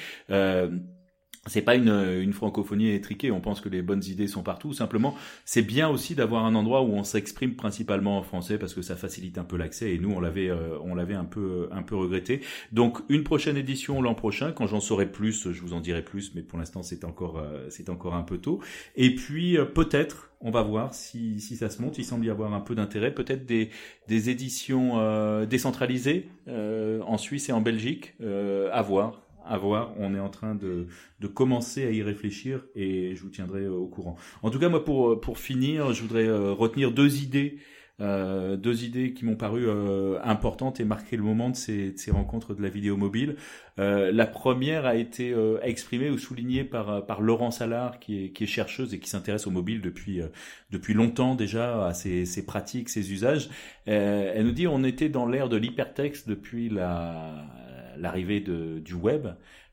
c'est 1.48 1.64
pas 1.64 1.74
une, 1.74 1.90
une, 1.90 2.34
francophonie 2.34 2.92
étriquée, 2.92 3.32
on 3.32 3.42
pense 3.42 3.62
que 3.62 3.70
les 3.70 3.82
bonnes 3.82 4.04
idées 4.04 4.28
sont 4.28 4.44
partout. 4.44 4.74
Simplement, 4.74 5.16
c'est 5.44 5.64
bien 5.64 5.90
aussi 5.90 6.14
d'avoir 6.14 6.46
un 6.46 6.54
endroit 6.54 6.84
où 6.84 6.94
on 6.94 7.04
s'exprime 7.04 7.56
principalement 7.56 8.20
en 8.20 8.22
français 8.22 8.60
parce 8.60 8.76
que 8.76 8.84
ça 8.84 8.96
facilite 8.96 9.40
un 9.40 9.44
peu 9.44 9.58
l'accès 9.58 9.94
et 9.96 9.98
nous 9.98 10.12
on 10.12 10.20
l'avait 10.20 10.52
euh, 10.52 10.78
on 10.84 10.94
l'avait 10.94 11.16
un 11.16 11.26
peu 11.26 11.68
un 11.72 11.82
peu 11.82 11.96
regretté. 11.96 12.42
Donc 12.72 13.00
une 13.10 13.24
prochaine 13.24 13.58
édition 13.58 14.04
l'an 14.04 14.14
prochain, 14.14 14.52
quand 14.52 14.68
j'en 14.68 14.80
saurai 14.80 15.12
plus, 15.12 15.52
je 15.52 15.62
vous 15.62 15.74
en 15.74 15.82
dirai 15.82 16.04
plus, 16.04 16.36
mais 16.36 16.44
pour 16.44 16.60
l'instant 16.60 16.84
c'est 16.84 17.04
encore 17.06 17.40
euh, 17.40 17.66
c'est 17.70 17.90
encore 17.90 18.14
un 18.14 18.24
peu 18.24 18.38
tôt. 18.38 18.60
Et 18.96 19.16
puis 19.16 19.58
euh, 19.58 19.66
peut-être 19.66 20.30
on 20.42 20.52
va 20.52 20.62
voir 20.62 20.94
si, 20.94 21.40
si 21.40 21.56
ça 21.56 21.70
se 21.72 21.82
monte. 21.82 21.98
Il 21.98 22.06
semble 22.06 22.26
y 22.26 22.30
avoir 22.30 22.54
un 22.54 22.62
peu 22.62 22.76
d'intérêt. 22.76 23.14
Peut-être 23.14 23.46
des, 23.46 23.70
des 24.08 24.30
éditions 24.32 25.46
décentralisées 25.46 26.30
en 26.48 27.18
Suisse 27.20 27.50
et 27.50 27.52
en 27.52 27.62
Belgique. 27.62 28.16
à 28.20 28.82
voir 28.82 29.22
On 29.98 30.16
est 30.16 30.20
en 30.20 30.30
train 30.30 30.56
de, 30.56 30.88
de 31.20 31.28
commencer 31.28 31.86
à 31.86 31.92
y 31.92 32.02
réfléchir 32.02 32.66
et 32.76 33.16
je 33.16 33.22
vous 33.22 33.30
tiendrai 33.30 33.68
au 33.68 33.88
courant. 33.88 34.16
En 34.44 34.50
tout 34.50 34.60
cas, 34.60 34.70
moi, 34.70 34.84
pour, 34.84 35.20
pour 35.20 35.38
finir, 35.38 35.94
je 35.94 36.02
voudrais 36.02 36.28
euh, 36.28 36.54
retenir 36.54 36.92
deux 36.92 37.22
idées. 37.22 37.58
Euh, 38.00 38.58
deux 38.58 38.84
idées 38.84 39.14
qui 39.14 39.26
m'ont 39.26 39.36
paru 39.36 39.66
euh, 39.68 40.18
importantes 40.24 40.80
et 40.80 40.86
marquer 40.86 41.18
le 41.18 41.24
moment 41.24 41.52
de 41.52 41.56
ces, 41.56 41.92
de 41.92 41.98
ces 41.98 42.10
rencontres 42.10 42.56
de 42.56 42.62
la 42.64 42.70
vidéo 42.70 42.98
mobile. 42.98 43.36
Euh, 43.78 44.12
la 44.12 44.26
première 44.26 44.88
a 44.88 44.96
été 44.96 45.32
euh, 45.32 45.60
exprimée 45.62 46.10
ou 46.10 46.18
soulignée 46.18 46.64
par, 46.64 47.06
par 47.06 47.22
Laurent 47.22 47.52
Salard, 47.52 48.00
qui 48.00 48.26
est, 48.26 48.30
qui 48.30 48.46
est 48.46 48.48
chercheuse 48.48 48.96
et 48.96 49.00
qui 49.00 49.08
s'intéresse 49.08 49.46
au 49.46 49.52
mobile 49.52 49.82
depuis, 49.82 50.20
depuis 50.72 50.96
longtemps 50.96 51.36
déjà, 51.36 51.86
à 51.86 51.94
ses, 51.94 52.26
ses 52.26 52.44
pratiques, 52.44 52.90
ses 52.90 53.12
usages. 53.12 53.50
elle 53.86 54.46
nous 54.46 54.52
dit 54.52 54.66
on 54.66 54.84
était 54.84 55.10
dans 55.10 55.28
l'ère 55.28 55.48
de 55.48 55.58
l'hypertexte 55.58 56.28
depuis 56.28 56.70
la, 56.70 57.46
l'arrivée 57.98 58.40
du 58.40 58.94
web, 58.94 59.28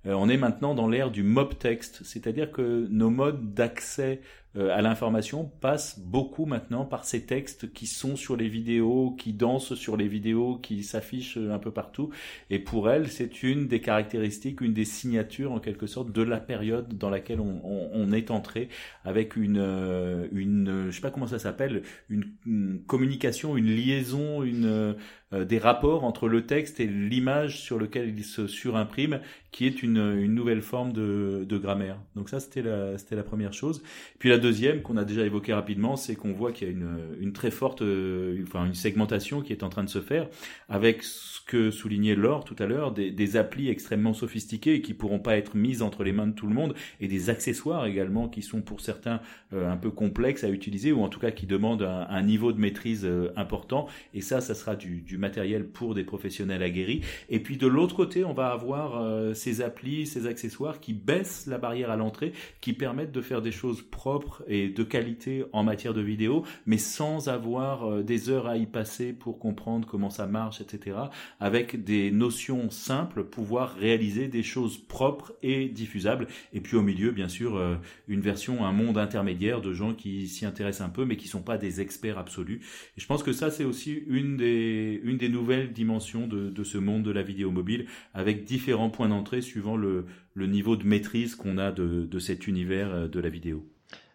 euh, 0.06 0.12
on 0.12 0.28
est 0.28 0.36
maintenant 0.36 0.74
dans 0.74 0.88
l'ère 0.88 1.10
du 1.10 1.22
mob 1.22 1.58
text, 1.58 2.00
c'est-à-dire 2.04 2.52
que 2.52 2.86
nos 2.90 3.10
modes 3.10 3.54
d'accès 3.54 4.20
euh, 4.56 4.74
à 4.74 4.80
l'information 4.80 5.44
passe 5.60 5.98
beaucoup 6.00 6.46
maintenant 6.46 6.86
par 6.86 7.04
ces 7.04 7.26
textes 7.26 7.70
qui 7.72 7.86
sont 7.86 8.16
sur 8.16 8.34
les 8.34 8.48
vidéos, 8.48 9.14
qui 9.18 9.34
dansent 9.34 9.74
sur 9.74 9.96
les 9.96 10.08
vidéos, 10.08 10.56
qui 10.56 10.82
s'affichent 10.82 11.36
un 11.36 11.58
peu 11.58 11.70
partout. 11.70 12.10
Et 12.48 12.58
pour 12.58 12.90
elle, 12.90 13.08
c'est 13.08 13.42
une 13.42 13.68
des 13.68 13.80
caractéristiques, 13.80 14.62
une 14.62 14.72
des 14.72 14.86
signatures 14.86 15.52
en 15.52 15.60
quelque 15.60 15.86
sorte 15.86 16.12
de 16.12 16.22
la 16.22 16.40
période 16.40 16.96
dans 16.96 17.10
laquelle 17.10 17.40
on, 17.40 18.12
est 18.12 18.30
entré, 18.30 18.70
avec 19.04 19.36
une, 19.36 19.58
euh, 19.58 20.26
une, 20.32 20.90
sais 20.92 21.02
pas 21.02 21.10
comment 21.10 21.26
ça 21.26 21.38
s'appelle, 21.38 21.82
une, 22.08 22.80
communication, 22.86 23.56
une 23.56 23.70
liaison, 23.70 24.42
une 24.42 24.96
euh, 25.34 25.44
des 25.44 25.58
rapports 25.58 26.04
entre 26.04 26.26
le 26.26 26.46
texte 26.46 26.80
et 26.80 26.86
l'image 26.86 27.60
sur 27.60 27.78
lequel 27.78 28.14
il 28.16 28.24
se 28.24 28.46
surimprime, 28.46 29.20
qui 29.50 29.66
est 29.66 29.82
une, 29.82 29.96
une 29.96 30.34
nouvelle 30.34 30.60
forme 30.60 30.92
de, 30.92 31.44
de 31.48 31.58
grammaire. 31.58 31.98
Donc 32.16 32.28
ça, 32.28 32.38
c'était 32.38 32.62
la, 32.62 32.98
c'était 32.98 33.16
la 33.16 33.22
première 33.22 33.52
chose. 33.52 33.82
Puis 34.18 34.28
la 34.28 34.38
deuxième, 34.38 34.82
qu'on 34.82 34.96
a 34.96 35.04
déjà 35.04 35.24
évoqué 35.24 35.52
rapidement, 35.52 35.96
c'est 35.96 36.14
qu'on 36.14 36.32
voit 36.32 36.52
qu'il 36.52 36.68
y 36.68 36.70
a 36.70 36.72
une, 36.72 36.98
une 37.20 37.32
très 37.32 37.50
forte, 37.50 37.82
euh, 37.82 38.42
enfin 38.46 38.66
une 38.66 38.74
segmentation 38.74 39.40
qui 39.40 39.52
est 39.52 39.62
en 39.62 39.68
train 39.68 39.84
de 39.84 39.88
se 39.88 40.00
faire, 40.00 40.28
avec 40.68 41.02
ce 41.02 41.40
que 41.46 41.70
soulignait 41.70 42.14
Laure 42.14 42.44
tout 42.44 42.56
à 42.58 42.66
l'heure, 42.66 42.92
des, 42.92 43.10
des 43.10 43.36
applis 43.36 43.68
extrêmement 43.68 44.12
sophistiquées 44.12 44.82
qui 44.82 44.92
pourront 44.92 45.18
pas 45.18 45.36
être 45.38 45.56
mises 45.56 45.80
entre 45.82 46.04
les 46.04 46.12
mains 46.12 46.26
de 46.26 46.34
tout 46.34 46.46
le 46.46 46.54
monde, 46.54 46.74
et 47.00 47.08
des 47.08 47.30
accessoires 47.30 47.86
également 47.86 48.28
qui 48.28 48.42
sont 48.42 48.60
pour 48.60 48.80
certains 48.80 49.20
euh, 49.54 49.70
un 49.70 49.76
peu 49.76 49.90
complexes 49.90 50.44
à 50.44 50.50
utiliser, 50.50 50.92
ou 50.92 51.02
en 51.02 51.08
tout 51.08 51.20
cas 51.20 51.30
qui 51.30 51.46
demandent 51.46 51.82
un, 51.82 52.22
niveau 52.22 52.52
de 52.52 52.60
maîtrise 52.60 53.08
important. 53.36 53.86
Et 54.12 54.20
ça, 54.20 54.40
ça 54.40 54.54
sera 54.54 54.76
du, 54.76 55.00
du 55.00 55.16
matériel 55.16 55.66
pour 55.66 55.94
des 55.94 56.04
professionnels 56.04 56.62
aguerris. 56.62 57.00
Et 57.30 57.40
puis 57.40 57.56
de 57.56 57.66
l'autre 57.66 57.96
côté, 57.96 58.24
on 58.24 58.34
va 58.34 58.48
avoir 58.48 59.00
euh, 59.00 59.34
ces 59.38 59.62
applis, 59.62 60.06
ces 60.06 60.26
accessoires 60.26 60.80
qui 60.80 60.92
baissent 60.92 61.46
la 61.46 61.58
barrière 61.58 61.90
à 61.90 61.96
l'entrée, 61.96 62.32
qui 62.60 62.72
permettent 62.72 63.12
de 63.12 63.20
faire 63.20 63.42
des 63.42 63.52
choses 63.52 63.82
propres 63.82 64.42
et 64.46 64.68
de 64.68 64.82
qualité 64.82 65.44
en 65.52 65.62
matière 65.62 65.94
de 65.94 66.00
vidéo, 66.00 66.44
mais 66.66 66.78
sans 66.78 67.28
avoir 67.28 67.84
euh, 67.84 68.02
des 68.02 68.30
heures 68.30 68.46
à 68.46 68.56
y 68.56 68.66
passer 68.66 69.12
pour 69.12 69.38
comprendre 69.38 69.86
comment 69.86 70.10
ça 70.10 70.26
marche, 70.26 70.60
etc. 70.60 70.96
Avec 71.40 71.84
des 71.84 72.10
notions 72.10 72.70
simples, 72.70 73.24
pouvoir 73.24 73.74
réaliser 73.74 74.28
des 74.28 74.42
choses 74.42 74.78
propres 74.78 75.34
et 75.42 75.68
diffusables. 75.68 76.26
Et 76.52 76.60
puis 76.60 76.76
au 76.76 76.82
milieu, 76.82 77.10
bien 77.10 77.28
sûr, 77.28 77.56
euh, 77.56 77.76
une 78.08 78.20
version, 78.20 78.64
un 78.64 78.72
monde 78.72 78.98
intermédiaire 78.98 79.60
de 79.60 79.72
gens 79.72 79.94
qui 79.94 80.28
s'y 80.28 80.44
intéressent 80.46 80.86
un 80.86 80.90
peu, 80.90 81.04
mais 81.04 81.16
qui 81.16 81.28
sont 81.28 81.42
pas 81.42 81.58
des 81.58 81.80
experts 81.80 82.18
absolus. 82.18 82.60
Et 82.96 83.00
je 83.00 83.06
pense 83.06 83.22
que 83.22 83.32
ça, 83.32 83.50
c'est 83.50 83.64
aussi 83.64 84.02
une 84.08 84.36
des, 84.36 85.00
une 85.04 85.18
des 85.18 85.28
nouvelles 85.28 85.72
dimensions 85.72 86.26
de, 86.26 86.50
de, 86.50 86.64
ce 86.64 86.78
monde 86.78 87.02
de 87.02 87.10
la 87.10 87.22
vidéo 87.22 87.50
mobile, 87.50 87.86
avec 88.14 88.44
différents 88.44 88.90
points 88.90 89.08
d'entrée 89.08 89.27
suivant 89.40 89.76
le, 89.76 90.06
le, 90.34 90.46
niveau 90.46 90.76
de 90.76 90.84
maîtrise 90.84 91.34
qu'on 91.34 91.58
a 91.58 91.72
de, 91.72 92.04
de, 92.04 92.18
cet 92.18 92.46
univers 92.46 92.90
euh, 92.90 93.08
de 93.08 93.20
la 93.20 93.28
vidéo. 93.28 93.66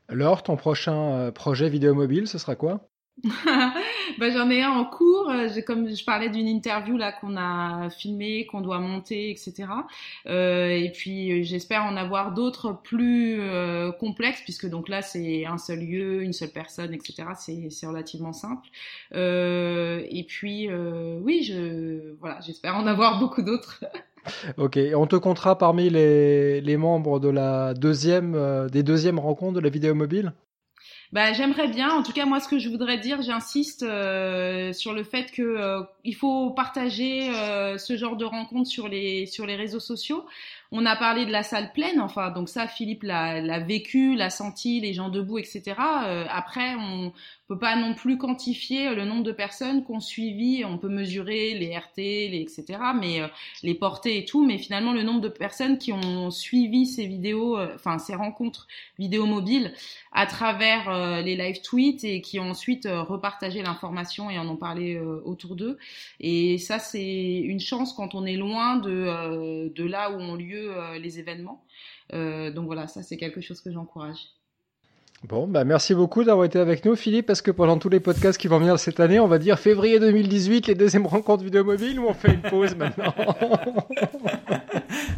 Alors, 0.07 0.43
ton 0.43 0.57
prochain 0.57 1.13
euh, 1.13 1.31
projet 1.31 1.69
vidéo 1.69 1.93
mobile, 1.93 2.27
ce 2.27 2.37
sera 2.37 2.55
quoi? 2.55 2.89
Bah, 4.19 4.29
j'en 4.29 4.49
ai 4.49 4.61
un 4.61 4.71
en 4.71 4.85
cours. 4.85 5.29
Euh, 5.29 5.47
comme 5.65 5.89
je 5.89 6.03
parlais 6.03 6.29
d'une 6.29 6.47
interview 6.47 6.97
là 6.97 7.11
qu'on 7.11 7.37
a 7.37 7.89
filmée, 7.89 8.45
qu'on 8.45 8.61
doit 8.61 8.79
monter, 8.79 9.31
etc. 9.31 9.65
Euh, 10.27 10.69
et 10.69 10.91
puis 10.91 11.43
j'espère 11.43 11.83
en 11.83 11.95
avoir 11.95 12.33
d'autres 12.33 12.73
plus 12.83 13.39
euh, 13.39 13.91
complexes, 13.91 14.41
puisque 14.41 14.69
donc 14.69 14.89
là 14.89 15.01
c'est 15.01 15.45
un 15.45 15.57
seul 15.57 15.79
lieu, 15.79 16.23
une 16.23 16.33
seule 16.33 16.51
personne, 16.51 16.93
etc. 16.93 17.23
C'est 17.69 17.87
relativement 17.87 18.33
simple. 18.33 18.67
Euh, 19.13 20.05
et 20.09 20.23
puis 20.23 20.69
oui, 21.21 21.43
je 21.43 22.13
voilà, 22.19 22.39
j'espère 22.45 22.75
en 22.75 22.87
avoir 22.87 23.19
beaucoup 23.19 23.41
d'autres. 23.41 23.83
Ok, 24.57 24.79
on 24.95 25.07
te 25.07 25.15
comptera 25.15 25.57
parmi 25.57 25.89
les, 25.89 26.77
membres 26.77 27.19
de 27.19 27.29
la 27.29 27.73
deuxième, 27.73 28.67
des 28.69 28.83
deuxièmes 28.83 29.19
rencontres 29.19 29.53
de 29.53 29.59
la 29.59 29.69
vidéo 29.69 29.95
mobile? 29.95 30.33
Bah, 31.13 31.31
j'aimerais 31.31 31.67
bien. 31.67 31.91
En 31.91 32.01
tout 32.01 32.11
cas, 32.11 32.25
moi, 32.25 32.39
ce 32.39 32.47
que 32.47 32.57
je 32.57 32.69
voudrais 32.69 32.97
dire, 32.97 33.21
j'insiste 33.21 33.83
euh, 33.83 34.73
sur 34.73 34.93
le 34.93 35.03
fait 35.03 35.31
que 35.31 35.43
euh, 35.43 35.83
faut 36.15 36.49
partager 36.49 37.29
euh, 37.29 37.77
ce 37.77 37.95
genre 37.95 38.17
de 38.17 38.25
rencontres 38.25 38.67
sur 38.67 38.87
les 38.87 39.27
réseaux 39.55 39.79
sociaux. 39.79 40.25
On 40.71 40.85
a 40.85 40.95
parlé 40.95 41.25
de 41.25 41.31
la 41.31 41.43
salle 41.43 41.71
pleine, 41.73 41.99
enfin, 41.99 42.31
donc 42.31 42.49
ça, 42.49 42.67
Philippe 42.67 43.03
l'a 43.03 43.59
vécu, 43.59 44.15
l'a 44.15 44.29
senti, 44.29 44.79
les 44.79 44.93
gens 44.93 45.09
debout, 45.09 45.37
etc. 45.37 45.75
Euh, 46.05 46.25
après, 46.29 46.75
on 46.75 47.13
peut 47.53 47.59
pas 47.59 47.75
non 47.75 47.93
plus 47.93 48.17
quantifier 48.17 48.95
le 48.95 49.05
nombre 49.05 49.23
de 49.23 49.31
personnes 49.31 49.83
qu'on 49.83 49.99
suivi. 49.99 50.63
On 50.65 50.77
peut 50.77 50.89
mesurer 50.89 51.53
les 51.55 51.77
RT, 51.77 51.97
les 51.97 52.41
etc. 52.41 52.79
Mais 52.99 53.21
euh, 53.21 53.27
les 53.63 53.73
portées 53.73 54.17
et 54.17 54.25
tout. 54.25 54.45
Mais 54.45 54.57
finalement, 54.57 54.93
le 54.93 55.03
nombre 55.03 55.21
de 55.21 55.29
personnes 55.29 55.77
qui 55.77 55.91
ont 55.91 56.31
suivi 56.31 56.85
ces 56.85 57.05
vidéos, 57.05 57.57
euh, 57.57 57.73
enfin 57.75 57.99
ces 57.99 58.15
rencontres 58.15 58.67
vidéo 58.97 59.25
mobiles 59.25 59.73
à 60.13 60.25
travers 60.25 60.89
euh, 60.89 61.21
les 61.21 61.35
live 61.35 61.61
tweets 61.61 62.03
et 62.03 62.21
qui 62.21 62.39
ont 62.39 62.51
ensuite 62.51 62.87
repartagé 62.87 63.61
l'information 63.61 64.29
et 64.29 64.39
en 64.39 64.47
ont 64.47 64.55
parlé 64.55 64.99
autour 64.99 65.55
d'eux. 65.55 65.77
Et 66.19 66.57
ça, 66.57 66.79
c'est 66.79 67.39
une 67.39 67.59
chance 67.59 67.93
quand 67.93 68.15
on 68.15 68.25
est 68.25 68.37
loin 68.37 68.77
de 68.77 69.69
de 69.73 69.83
là 69.83 70.11
où 70.11 70.15
ont 70.15 70.35
lieu 70.35 70.62
les 70.99 71.19
événements. 71.19 71.65
donc 72.11 72.65
voilà, 72.65 72.87
ça 72.87 73.03
c'est 73.03 73.17
quelque 73.17 73.41
chose 73.41 73.61
que 73.61 73.71
j'encourage. 73.71 74.19
Bon, 75.27 75.47
bah 75.47 75.63
merci 75.63 75.95
beaucoup 75.95 76.25
d'avoir 76.25 76.45
été 76.45 76.59
avec 76.59 76.83
nous, 76.83 76.97
Philippe, 76.97 77.27
parce 77.27 77.41
que 77.41 77.49
pendant 77.49 77.77
tous 77.77 77.87
les 77.87 78.01
podcasts 78.01 78.37
qui 78.37 78.49
vont 78.49 78.59
venir 78.59 78.77
cette 78.77 78.99
année, 78.99 79.21
on 79.21 79.27
va 79.27 79.39
dire 79.39 79.57
février 79.57 79.97
2018, 79.97 80.67
les 80.67 80.75
deuxièmes 80.75 81.07
rencontres 81.07 81.45
vidéo 81.45 81.63
mobile, 81.63 81.97
ou 82.01 82.07
on 82.07 82.13
fait 82.13 82.33
une 82.33 82.41
pause 82.41 82.75
maintenant? 82.75 83.13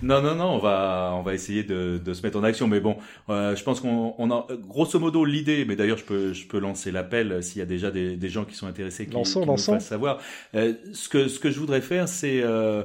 Non, 0.02 0.22
non, 0.22 0.36
non, 0.36 0.46
on 0.52 0.60
va, 0.60 1.14
on 1.16 1.24
va 1.24 1.34
essayer 1.34 1.64
de, 1.64 2.00
de 2.04 2.14
se 2.14 2.22
mettre 2.22 2.38
en 2.38 2.44
action. 2.44 2.68
Mais 2.68 2.80
bon, 2.80 2.98
euh, 3.30 3.56
je 3.56 3.64
pense 3.64 3.80
qu'on 3.80 4.14
on 4.18 4.30
a 4.30 4.46
grosso 4.68 5.00
modo 5.00 5.26
l'idée. 5.26 5.66
Mais 5.66 5.76
d'ailleurs, 5.76 5.98
je 5.98 6.04
peux, 6.04 6.34
je 6.34 6.48
peux 6.48 6.60
lancer 6.60 6.92
l'appel 6.92 7.42
s'il 7.42 7.60
y 7.60 7.62
a 7.62 7.66
déjà 7.66 7.90
des, 7.90 8.16
des, 8.16 8.30
gens 8.30 8.46
qui 8.46 8.56
sont 8.56 8.68
intéressés, 8.68 9.08
qui, 9.08 9.14
lançons, 9.14 9.42
qui 9.42 9.48
lançons. 9.48 9.72
nous 9.74 9.80
fassent 9.80 9.88
savoir. 9.88 10.20
Euh, 10.54 10.74
ce 10.94 11.10
que, 11.10 11.28
ce 11.28 11.40
que 11.40 11.50
je 11.50 11.60
voudrais 11.60 11.82
faire, 11.82 12.08
c'est 12.08 12.42
euh, 12.44 12.84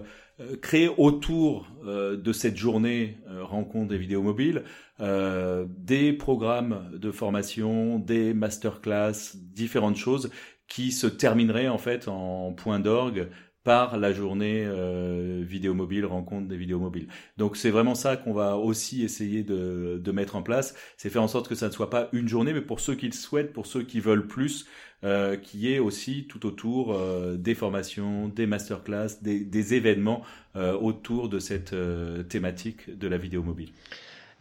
créer 0.63 0.91
autour 0.97 1.67
euh, 1.85 2.17
de 2.17 2.33
cette 2.33 2.57
journée 2.57 3.19
euh, 3.29 3.45
rencontre 3.45 3.89
des 3.89 3.99
vidéos 3.99 4.23
mobiles 4.23 4.65
euh, 5.01 5.67
des 5.69 6.13
programmes 6.13 6.91
de 6.93 7.11
formation, 7.11 7.99
des 7.99 8.35
masterclass, 8.35 9.35
différentes 9.35 9.97
choses 9.97 10.31
qui 10.69 10.93
se 10.93 11.07
termineraient 11.07 11.69
en 11.69 11.79
fait 11.79 12.09
en 12.09 12.53
point 12.53 12.81
d'orgue 12.81 13.29
par 13.63 13.99
la 13.99 14.13
journée 14.13 14.65
euh, 14.67 15.43
vidéo 15.47 15.75
mobile, 15.75 16.07
rencontre 16.07 16.49
des 16.49 16.57
vidéos 16.57 16.79
mobiles. 16.79 17.09
Donc 17.37 17.57
c'est 17.57 17.71
vraiment 17.71 17.95
ça 17.95 18.17
qu'on 18.17 18.33
va 18.33 18.57
aussi 18.57 19.03
essayer 19.03 19.43
de, 19.43 20.01
de 20.03 20.13
mettre 20.13 20.37
en 20.37 20.43
place, 20.43 20.75
c'est 20.97 21.11
faire 21.11 21.23
en 21.23 21.29
sorte 21.29 21.49
que 21.49 21.55
ça 21.55 21.69
ne 21.69 21.73
soit 21.73 21.91
pas 21.91 22.09
une 22.13 22.29
journée, 22.29 22.53
mais 22.53 22.63
pour 22.63 22.81
ceux 22.81 22.95
qui 22.95 23.07
le 23.07 23.13
souhaitent, 23.13 23.53
pour 23.53 23.67
ceux 23.67 23.83
qui 23.83 24.01
veulent 24.01 24.27
plus, 24.27 24.67
euh, 25.05 25.37
qui 25.37 25.73
est 25.73 25.79
aussi 25.79 26.27
tout 26.29 26.47
autour 26.47 26.95
euh, 26.95 27.37
des 27.37 27.55
formations, 27.55 28.29
des 28.29 28.47
masterclass, 28.47 29.23
des, 29.23 29.41
des 29.41 29.75
événements 29.75 30.23
euh, 30.57 30.75
autour 30.75 31.29
de 31.29 31.39
cette 31.39 31.73
euh, 31.73 32.23
thématique 32.23 32.97
de 32.99 33.09
la 33.09 33.17
vidéo 33.19 33.43
mobile. 33.43 33.71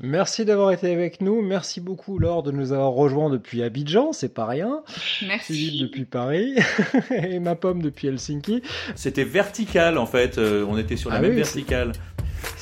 Merci 0.02 0.46
d'avoir 0.46 0.72
été 0.72 0.92
avec 0.94 1.20
nous. 1.20 1.42
Merci 1.42 1.82
beaucoup, 1.82 2.20
Laure, 2.20 2.42
de 2.42 2.52
nous 2.52 2.72
avoir 2.72 2.92
rejoints 2.92 3.30
depuis 3.30 3.62
Abidjan. 3.64 4.14
C'est 4.14 4.34
pas 4.34 4.46
rien. 4.46 4.82
Merci. 5.28 5.80
Depuis 5.82 6.06
Paris. 6.06 6.56
et 7.12 7.40
ma 7.40 7.56
pomme 7.56 7.82
depuis 7.82 8.08
Helsinki. 8.08 8.64
C'était 8.96 9.26
vertical, 9.26 9.98
en 9.98 10.06
fait. 10.06 10.38
Euh, 10.38 10.66
on 10.70 10.78
était 10.78 10.96
sur 10.96 11.10
la 11.10 11.18
ah 11.18 11.22
même 11.22 11.32
oui, 11.32 11.38
verticale. 11.38 11.92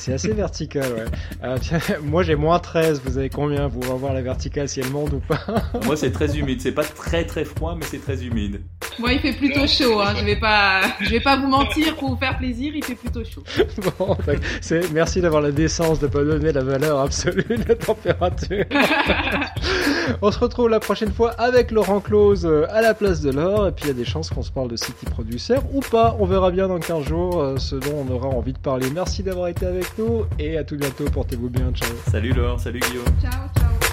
C'est 0.07 0.13
assez 0.13 0.31
vertical, 0.31 0.93
ouais. 0.93 1.03
Euh, 1.43 1.57
tiens, 1.61 1.79
moi, 2.01 2.23
j'ai 2.23 2.35
moins 2.35 2.59
13. 2.59 3.01
Vous 3.03 3.17
avez 3.17 3.29
combien 3.29 3.67
Vous 3.67 3.81
va 3.81 3.95
voir 3.95 4.13
la 4.13 4.21
verticale 4.21 4.69
si 4.69 4.79
elle 4.79 4.89
monte 4.89 5.11
ou 5.11 5.19
pas? 5.19 5.41
Moi, 5.85 5.97
c'est 5.97 6.11
très 6.11 6.37
humide. 6.37 6.61
C'est 6.61 6.71
pas 6.71 6.85
très 6.85 7.25
très 7.25 7.43
froid, 7.43 7.75
mais 7.77 7.83
c'est 7.83 8.01
très 8.01 8.23
humide. 8.23 8.61
Moi, 8.99 9.11
il 9.11 9.19
fait 9.19 9.33
plutôt 9.33 9.67
chaud. 9.67 9.99
Hein. 9.99 10.13
Je 10.17 10.23
vais 10.23 10.39
pas, 10.39 10.81
je 11.01 11.09
vais 11.09 11.19
pas 11.19 11.35
vous 11.35 11.47
mentir 11.47 11.93
pour 11.97 12.11
vous 12.11 12.15
faire 12.15 12.37
plaisir. 12.37 12.71
Il 12.73 12.85
fait 12.85 12.95
plutôt 12.95 13.23
chaud. 13.25 13.43
bon, 13.99 14.15
c'est 14.61 14.89
merci 14.93 15.19
d'avoir 15.19 15.41
la 15.41 15.51
décence 15.51 15.99
de 15.99 16.07
pas 16.07 16.23
donner 16.23 16.53
la 16.53 16.63
valeur 16.63 16.99
absolue 16.99 17.43
de 17.43 17.67
la 17.67 17.75
température. 17.75 18.65
On 20.21 20.31
se 20.31 20.39
retrouve 20.39 20.69
la 20.69 20.79
prochaine 20.79 21.11
fois 21.11 21.31
avec 21.31 21.71
Laurent 21.71 21.99
Close 21.99 22.49
à 22.69 22.81
la 22.81 22.93
place 22.93 23.19
de 23.19 23.31
l'or. 23.31 23.67
Et 23.67 23.71
puis 23.71 23.85
il 23.85 23.87
y 23.89 23.91
a 23.91 23.93
des 23.93 24.05
chances 24.05 24.29
qu'on 24.29 24.41
se 24.41 24.51
parle 24.51 24.69
de 24.69 24.77
City 24.77 25.05
Producer 25.05 25.57
ou 25.73 25.81
pas. 25.81 26.15
On 26.19 26.25
verra 26.25 26.51
bien 26.51 26.69
dans 26.69 26.79
15 26.79 27.03
jours 27.03 27.41
euh, 27.41 27.57
ce 27.57 27.75
dont 27.75 28.05
on 28.07 28.13
aura 28.13 28.27
envie 28.27 28.53
de 28.53 28.57
parler. 28.57 28.87
Merci 28.93 29.21
d'avoir 29.21 29.49
été 29.49 29.65
avec 29.65 29.96
nous 29.97 30.25
et 30.39 30.57
à 30.57 30.63
tout 30.63 30.77
bientôt. 30.77 31.05
Portez-vous 31.05 31.49
bien. 31.49 31.71
Ciao. 31.73 31.89
Salut 32.09 32.33
Laure, 32.33 32.59
salut 32.59 32.79
Guillaume. 32.79 33.05
Ciao, 33.21 33.47
ciao. 33.55 33.86